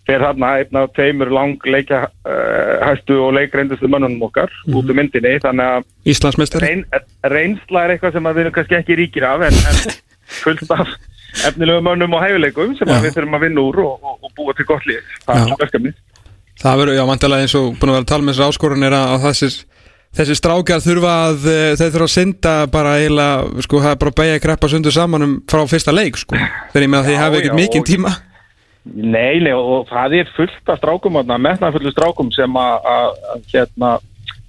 [0.07, 4.95] fer hann einn af tveimur lang leikja uh, hæstu og leikreindustu mönnunum okkar út um
[4.95, 5.33] myndinni
[6.07, 6.85] Íslandsmeistari reyn,
[7.27, 9.95] reynsla er eitthvað sem við kannski ekki ríkir af en, en
[10.43, 10.87] fullt af
[11.45, 14.65] efnilegu mönnum og hæfileikum sem við þurfum að vinna úr og, og, og búa til
[14.69, 15.15] gott lið.
[15.25, 15.93] Það er verkefni
[16.57, 18.95] Það verður, já, vantilega eins og búin að vera að tala með þessar áskorun er
[18.97, 19.57] að, þessir,
[20.17, 24.15] þessir strákjar þurfa að, eh, þeir þurfa að synda bara eiginlega, sko, það er bara
[24.21, 26.39] beigja kreppa sundur saman um frá fyrsta leik, sko.
[26.73, 28.15] Þegar ég með að hafi já, ekkert mikinn og- tíma.
[28.87, 33.13] Nei, nei, og það er fullt af strákum metnafullu strákum sem að
[33.51, 33.99] hérna,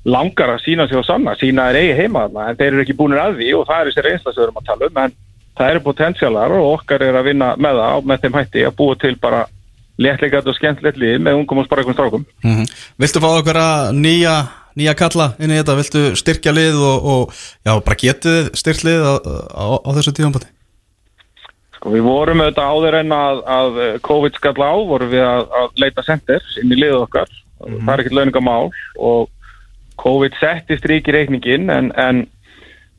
[0.09, 3.20] langar að sína sig á sanna, sína er eigi heima en þeir eru ekki búinir
[3.20, 5.16] að því og það er þessi reynsla sem við erum að tala um en
[5.59, 8.76] það eru potensialar og okkar er að vinna með það og með þeim hætti að
[8.78, 9.47] búa til bara
[9.98, 12.26] léttleikat og skemmtilegt lið með ungum og sparkum strákum.
[12.47, 12.68] Mm
[13.02, 14.36] Viltu fá okkur að nýja,
[14.78, 17.35] nýja kalla inn í þetta, viltu styrkja lið og, og
[17.66, 20.52] já, bara getið styrkt lið á, á, á þessu tíðanbæti
[21.78, 23.76] Sko við vorum auðvitað áður en að, að
[24.06, 27.30] COVID skall á, vorum við að, að leita sendir inn í liðu okkar.
[27.62, 29.28] Það er ekkert launingamál og
[30.02, 32.24] COVID setti strík í reikningin en, en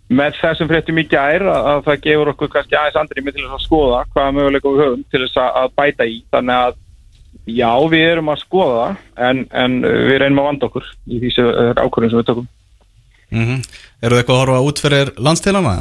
[0.10, 3.65] með þessum fréttum í gær að, að það gefur okkur kannski aðeins andrými til að
[3.65, 6.15] skoða hvaða möguleika við höfum til þess að, að bæta í.
[6.34, 6.80] Þannig að
[7.60, 11.31] já, við erum að skoða það en, en við reynum að vanda okkur í því
[11.36, 12.49] sem er ákvörðin sem við tökum.
[13.30, 13.61] mm
[13.99, 15.76] Eru þið eitthvað að horfa út fyrir landstilana?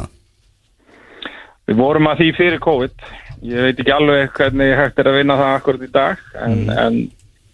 [1.68, 3.06] Við vorum að því fyrir COVID.
[3.46, 6.96] Ég veit ekki alveg hvernig hægt er að vinna það akkurat í dag en, en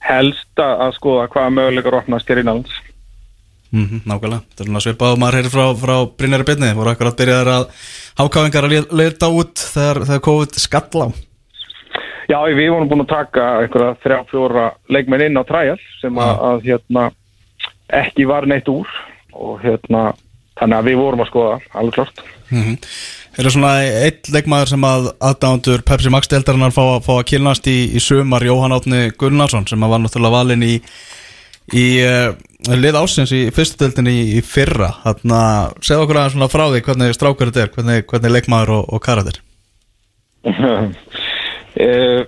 [0.04, 2.78] helst að, skoða hvaða möguleikar opnast hér innanlands.
[3.74, 7.16] Mm nákvæmlega, þetta er svona svipað og maður heyrir frá, frá Brynjari Byrni, voru akkurat
[7.18, 7.64] byrjaðar að
[8.20, 11.08] hákáfingar að le- leita út þegar, þegar COVID skall á?
[12.30, 16.38] Já, við vorum búin að taka einhverja þrjá, fjóra leikmenn inn á træjal sem að,
[16.48, 17.08] að hérna,
[18.00, 18.88] ekki var neitt úr
[19.34, 20.04] og hérna
[20.60, 22.24] þannig að við vorum að skoða, alveg klart
[23.34, 23.72] Er það svona
[24.06, 28.44] eitt leikmaður sem að aðdándur Pepsi Max deildarinnar fá, fá að kynast í, í sumar
[28.46, 30.76] Jóhann Átni Gunnarsson sem að var náttúrulega valinn í,
[31.72, 32.34] í uh,
[32.76, 36.64] lið ásins í fyrstu deildinni í, í fyrra þannig að segja okkur aðeins svona frá
[36.66, 39.40] því hvernig strákur þetta er, hvernig, hvernig leikmaður og, og karakter.
[41.74, 42.20] Eh,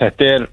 [0.00, 0.44] Þetta er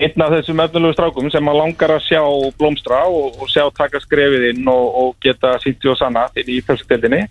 [0.00, 2.22] einn af þessum efnulegu strákum sem að langar að sjá
[2.56, 6.62] blómstra og, og sjá taka skrefið inn og, og geta sýnti og sanna inn í
[6.64, 7.26] fjöldsteldinni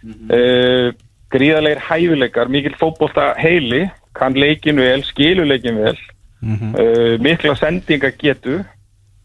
[0.00, 0.94] mm
[1.34, 5.96] gríðarlegar hæfileikar, mikill fótbolta heili, kann leikin vel skilur leikin vel.
[6.44, 8.58] Uh, mikla sendinga getu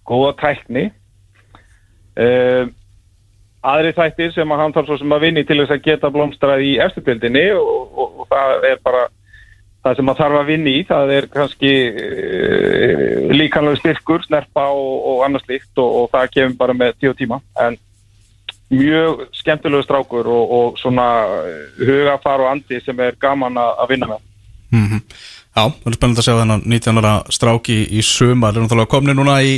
[0.10, 0.90] góða tækni.
[2.20, 2.68] Uh,
[3.64, 6.66] aðri þættir sem að hann þarf svo sem að vinni til þess að geta blómstrað
[6.66, 9.06] í eftirdeldinni og, og, og það er bara
[9.84, 14.96] það sem að þarf að vinni í, það er kannski uh, líkanlega styrkur, snerpa og,
[15.12, 17.40] og annars líkt og, það kemur bara með tíu tíma.
[17.60, 17.80] En
[18.70, 21.08] mjög skemmtilegu strákur og, og svona
[21.42, 24.26] eh, hugafar og andi sem er gaman að, vinna með.
[24.70, 25.02] Mm
[25.50, 28.54] Já, það er spennandi að sjá þennan 19 ára strák í, sumar.
[28.54, 29.56] Er náttúrulega komni núna í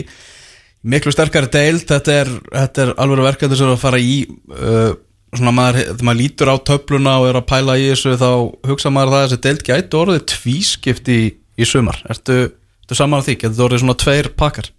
[0.81, 4.93] miklu sterkari deild þetta er, þetta er alveg verkefni sem er að fara í uh,
[5.35, 8.31] svona maður, þegar maður lítur á töfluna og er að pæla í þessu þá
[8.71, 11.21] hugsa maður það að þessi deild gæti orðið tvískipt í,
[11.55, 12.01] í sumar.
[12.11, 12.39] Ertu,
[12.83, 14.71] ertu saman á því, getur þetta orðið svona tveir pakkar?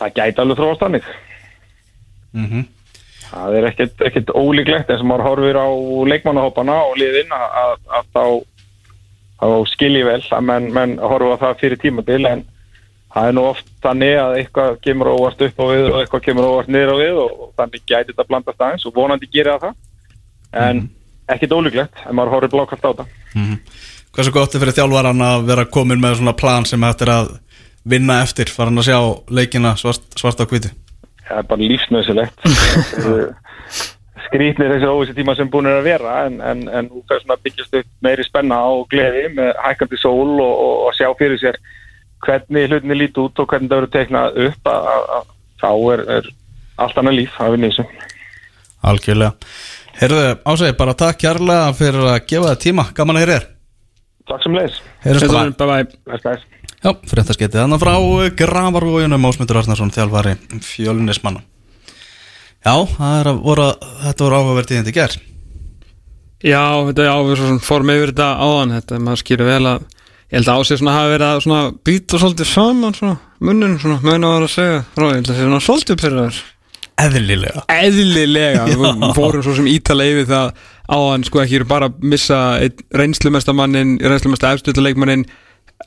[0.00, 1.12] Það gæti alveg þróast þannig.
[2.34, 2.64] Mm
[3.34, 5.68] það er ekkert, ekkert ólíklegt eins og maður horfir á
[6.12, 8.24] leikmannahópana og liðin að, að, að þá,
[9.40, 12.44] þá skilji vel að menn, menn horfa það fyrir tímabil en
[13.14, 16.48] það er nú oft þannig að eitthvað kemur óvart upp á við og eitthvað kemur
[16.50, 19.74] óvart niður á við og, og þannig gæti þetta blandast aðeins og vonandi gera það
[20.64, 20.84] en
[21.30, 23.08] ekkert ólíklegt ef maður horfir blákalt á það
[24.14, 27.32] Hversu gott er fyrir þjálfaran að vera komin með svona plan sem hættir að
[27.84, 28.98] vinna eftir, farin að sjá
[29.34, 30.70] leikina svart, svart á hviti
[31.24, 32.38] það er bara lífsnöðsilegt
[34.26, 37.38] skrítnir þessir óvissi tíma sem búin er að vera en, en, en nú fer svona
[37.44, 41.58] byggjast upp meiri spenna og gleði með hækandi sól og, og, og sjá fyrir sér
[42.24, 45.30] hvernig hlutinni líti út og hvernig það verður teiknað upp að, að, að
[45.62, 46.30] þá er, er
[46.84, 48.10] allt annað líf að vinna í þessu.
[48.84, 49.50] Algjörlega.
[49.94, 53.50] Herðu, ásæði, bara takk kærlega fyrir að gefa það tíma, gaman að heyra þér.
[54.24, 54.58] Takk sem
[55.04, 55.84] Heyrjumst bara.
[56.08, 56.36] Bye bye.
[56.84, 57.94] Já, fyrir þetta sketið þannig frá
[58.40, 60.34] Gravarvójunum Ásmundur Arnarsson, þjálfari
[60.64, 61.40] fjölunismanna
[62.64, 63.68] Já, það er að voru,
[64.02, 65.16] þetta voru áhugavert í þetta ger
[66.44, 66.60] Já,
[66.90, 68.74] þetta er svo svona form yfir þetta áðan.
[68.76, 69.84] Þetta maður skýrir vel að
[70.34, 74.00] Ég held að ásið svona hafi verið að svona býta svolítið saman svona munnun svona
[74.02, 74.80] meina að vera að segja.
[74.98, 76.40] Rá, ég held að það sé svona svolítið pyrraður
[77.04, 77.62] Eðlilega.
[77.74, 80.50] Eðlilega, við fórum svo sem ítala yfir það
[80.94, 82.40] áðan sko ekki bara missa
[82.94, 85.24] reynslumestamannin, reynslumesta efstöldaleikmannin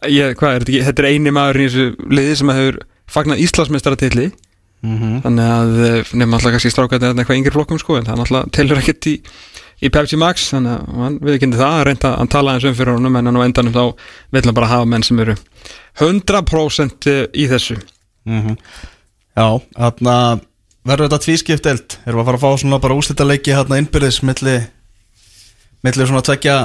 [0.08, 2.80] ég, hvað er þetta ekki, þetta er eini maður í þessu liði sem hefur
[3.12, 4.28] fagnað Íslandsmeistaratilli
[5.24, 8.26] þannig að eh, nema alltaf kannski stráka þetta eitthvað yngri flokkum sko en það er
[8.26, 9.16] alltaf telur ekkert í,
[9.82, 12.76] í Pepsi Max þannig að hann við ekki það að reynda að tala eins um
[12.78, 13.84] fyrir honum en á endanum þá
[14.34, 15.38] vill hann bara hafa menn sem eru
[16.02, 17.80] 100% í þessu.
[18.28, 18.58] Mm
[19.38, 20.14] Já, þarna
[20.88, 24.24] verður þetta tvískiptelt Erum við að fara að fá svona bara úslita leiki hérna innbyrðis
[24.26, 24.56] milli
[25.86, 26.56] milli svona tvekja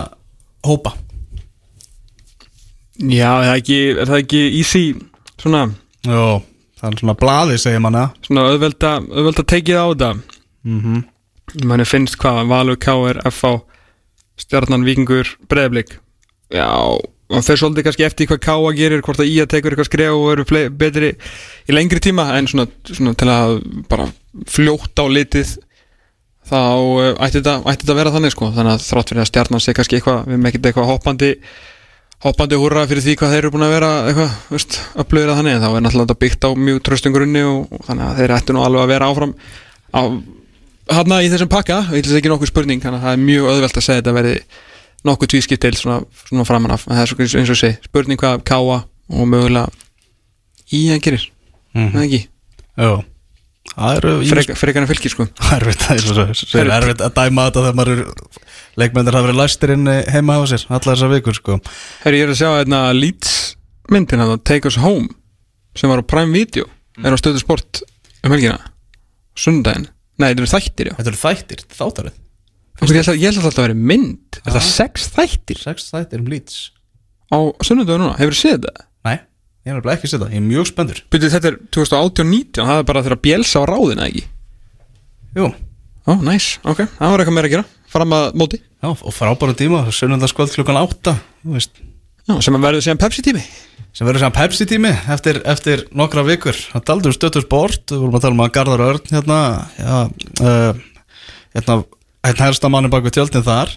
[0.65, 0.95] hópa?
[3.03, 4.83] Já, er það ekki, er það ekki easy
[5.41, 5.67] svona,
[6.07, 6.41] Jó,
[6.81, 10.13] það er svona blaði segir manna svona auðvelda, auðvelda tekið á þetta?
[10.63, 11.03] Mm
[11.69, 13.23] manni finnst hvað Valur, K.R.
[13.31, 13.57] F.A.
[14.41, 15.99] Stjarnan, Víkingur, Breiðblik
[16.53, 16.69] já,
[17.33, 18.73] hann fer svolítið kannski eftir hvað K.A.
[18.77, 19.49] gerir, hvort að Í.A.
[19.51, 21.13] tekur eitthvað skref og eru betri
[21.69, 23.59] í lengri tíma en svona, svona til að
[23.91, 24.09] bara
[24.49, 25.57] fljótt á litið
[26.49, 29.31] þá uh, ætti þetta, ætti þetta að vera þannig sko þannig að þrátt fyrir að
[29.31, 31.31] Stjarnan sé kannski eitthvað við erum ekkert eitthvað hoppandi
[32.23, 35.57] hoppandi húrra fyrir því hvað þeir eru búin að vera eitthvað, veist, upplöður að þannig
[35.57, 38.57] en þá er náttúrulega byggt á mjög tröstum grunni og, og þannig að þeir ættu
[38.57, 39.35] nú alveg að vera áfram
[39.95, 40.03] á,
[40.91, 43.77] hann í þessum pakka ég ætla ekki nokkuð spurning þannig að það er mjög auðvelt
[43.79, 44.35] að segja þetta verði
[45.07, 46.85] nokkuð tvískipt til svona, svona framan af.
[46.89, 48.83] En það er svo eins og sé, spurning hvað káa
[49.13, 49.69] og mögulega
[50.73, 51.25] í hann gerir,
[51.75, 52.03] mm Mhm.
[52.05, 52.21] ekki?
[52.79, 53.05] Jó,
[53.77, 55.27] það eru Frek, frekar en fylgir sko.
[55.43, 57.01] Það er það er erfitt.
[57.05, 58.05] að dæma þetta þegar maður er
[58.81, 61.59] leikmennir hafa verið læstir inn heima á sér allar þessar vikur sko.
[62.05, 63.57] Herri, ég er að sjá hérna Leeds
[63.91, 65.09] myndin að Take Us Home
[65.77, 66.65] sem var á Prime Video
[67.03, 67.83] er á stöðu sport
[68.25, 68.59] um helgina
[69.37, 70.95] sundaginn, nei þetta er þættir já.
[70.99, 72.19] Þetta eru þættir, þáttarið
[72.83, 74.39] ég held að- held að þetta að vera mynd.
[74.43, 75.59] Er það sex þættir?
[75.63, 76.57] Sex þættir um lýts
[77.33, 78.85] á sunnudaginn núna, hefur þú séð þetta?
[79.07, 79.15] Nei,
[79.65, 82.89] ég nefnilega ekki að setja, ég er mjög spendur Byrju, þetta er 2018-19, það er
[82.91, 84.25] bara þegar bjelsa á ráðina ekki?
[85.37, 85.55] Jú,
[86.03, 87.65] Ó, næs, ok, það var eitthvað meira að gera.
[87.93, 88.59] Fram að móti.
[88.83, 91.13] Já, og frábæra tíma, sunnundaskvöld klukkan átta
[91.45, 91.71] Þú veist,
[92.29, 93.43] Já, sem að verður síðan Pepsi tími.
[93.93, 96.57] Sem verður sem Pepsi tími eftir, eftir nokkra vikur.
[96.73, 99.39] Það taldur stöttur sport, við vorum að tala um að Garðar Örn hérna
[99.77, 99.97] já,
[100.41, 100.83] uh,
[101.57, 101.77] hérna,
[102.25, 103.75] hérna helsta manni bak við tjöldin þar.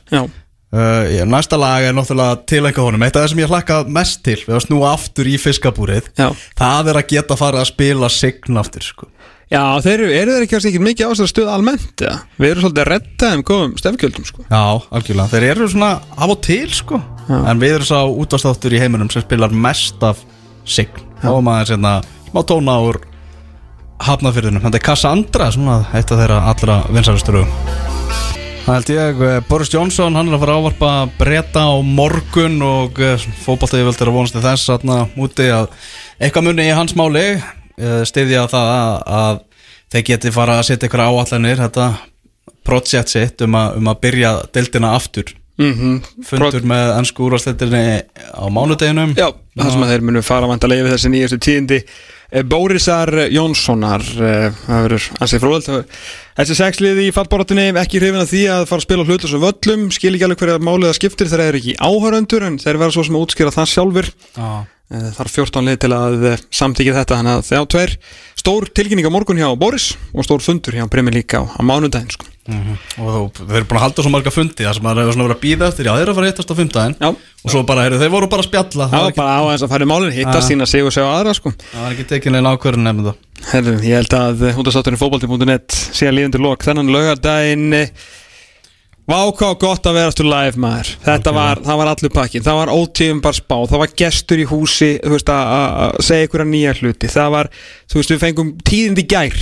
[0.76, 3.03] Uh, ég- næsta lag er náttúrulega tilenga honum.
[3.05, 6.30] Eitt af það sem ég hlakka mest til við að snúa aftur í fiskabúrið Já.
[6.59, 9.07] það er að geta farið að spila sign aftur sko.
[9.45, 12.15] Já þeir eru, eru þeir ekki ekki mikið ástæða stöð almennt eða?
[12.41, 14.45] Við erum svolítið að redda þeim góðum stefgjöldum sko.
[14.49, 14.61] Já,
[14.97, 17.01] algjörlega, þeir eru svona af og til sko.
[17.30, 20.23] en við erum sá útastáttur í heiminum sem spilar mest af
[20.65, 20.89] sign
[21.22, 21.91] þá er maður hérna,
[22.34, 22.99] má tóna úr
[24.05, 27.45] hafnafyrðinu, þetta er Cassandra svona eitt af þeirra allra vinsælustur
[28.65, 32.57] Það held ég, eh, Boris Johnson, hann er að fara að ávarpa breyta á morgun
[32.65, 32.97] og
[33.45, 35.69] fótballtegi veldur að vonast til þess aðna úti að
[36.17, 37.27] eitthvað muni í hans máli
[37.77, 39.39] eh, styðja það að, að
[39.95, 41.88] þeir geti fara að setja ykkur áallanir, þetta
[42.65, 45.34] project sitt um, að- um að byrja deildina aftur.
[45.61, 47.84] mm Fundur með ennsku úrvarsleitinni
[48.35, 49.14] á mánudeginum.
[49.15, 51.77] Já, það sem að þeir munu fara vantarlega yfir þessi nýjastu tíðindi
[52.43, 55.97] Bórisar Jónssonar eh, það verður ansið fróðald
[56.35, 59.85] Þessi sexliði í fallbortinni ekki hrifin að því að fara að spila hlutur sem völlum
[59.95, 63.05] skil ekki alveg hverja málið það skiptir þeir eru ekki áhöröndur en þeir verða svo
[63.07, 64.49] sem að útskýra það sjálfur Já.
[64.91, 67.95] Eh, Það er 14 lið til að eh, samþykja þetta þannig að þjá tveir
[68.43, 72.11] stór tilkynning á morgun hjá Boris og stór fundur hjá Bremi líka á, á mánudaginn
[72.11, 72.27] sko.
[72.45, 72.73] Mhm.
[73.01, 75.26] Og þú, þeir eru búin að halda svo marga fundi þar sem maður hefur svona
[75.26, 77.09] verið að býða eftir, já þeir eru að fara að hittast á Já.
[77.09, 79.43] og svo bara, heyrðu, þeir voru bara að spjalla Það það var ekki, bara á
[79.49, 80.49] þess að fara í málinn hittast Já.
[80.51, 81.53] sína sig og segja aðra sko.
[81.57, 83.17] það var ekki tekin einn ákvörðin nefnum það.
[83.49, 87.89] Herru, ég held að hundastátturinn fótbolti.net sé að líðandi lok þennan laugardaginn.
[89.05, 90.95] Váká gott að vera aftur live maður.
[91.05, 93.57] Þetta var, það var allur pakkin Það var ótíðum bara spá.
[93.69, 97.09] Það var gestur í húsi Þú veist að- segja ykkur að nýja hluti.
[97.13, 97.49] Það var,
[97.85, 99.38] þú veist við fengum tíðindi gær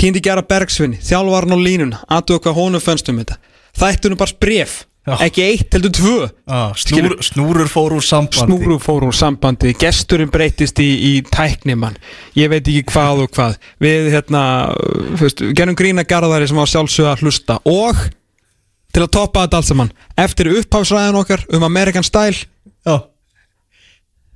[0.00, 3.36] Tíðindi gær að Bergsvinni Þjálfarn á línuna Aðtöðu hvað honum fannst um þetta.
[3.76, 4.78] Þættunum bara bref
[5.08, 5.14] Já.
[5.24, 6.16] Ekki eitt heldur tvö.
[6.44, 8.44] Ah, snúr, Snúrur fór úr sambandi.
[8.44, 11.96] Snúru fór úr sambandi, gesturinn breytist í, í tæknimann,
[12.36, 14.42] ég veit ekki hvað og hvað, við hérna
[15.16, 17.58] við gerum grína garðari sem var sjálfsögða hlusta.
[17.64, 18.04] Og
[18.92, 22.44] til að toppa þetta allt saman, eftir upphafsræðin okkar um American Style.
[22.84, 23.00] Já,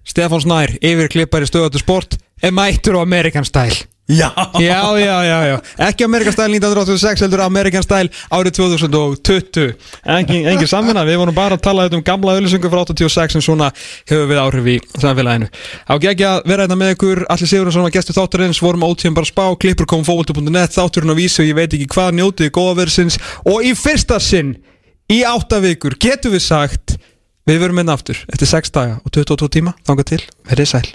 [0.04, 4.28] Stefán Snær, yfirklippari stöðatu sport er mættur á American Style já,
[4.60, 9.74] Já, já, já, ekki American Style 1986 heldur American Style árið 2020
[10.04, 13.70] Engin, engin samvinna, við vorum bara að tala um gamla auðlýsingu frá 86 en svona
[14.10, 15.48] hefur við áhrif í samfélaginu.
[15.88, 17.22] Á ekki að vera þetta með ykkur.
[17.32, 19.44] Allir Sigurðarsson var gestur þátturins, vorum ótíðum bara spá.
[19.60, 23.16] Klippur kom fóvöldu.net, þátturinn á vísu ég veit ekki hvað, njótið góða versins.
[23.48, 24.58] Og í fyrsta sinn,
[25.08, 26.98] í átta vikur getum við sagt,
[27.48, 30.86] við verum inn aftur eftir 6 daga og 22 tíma, þangað til, verið sæl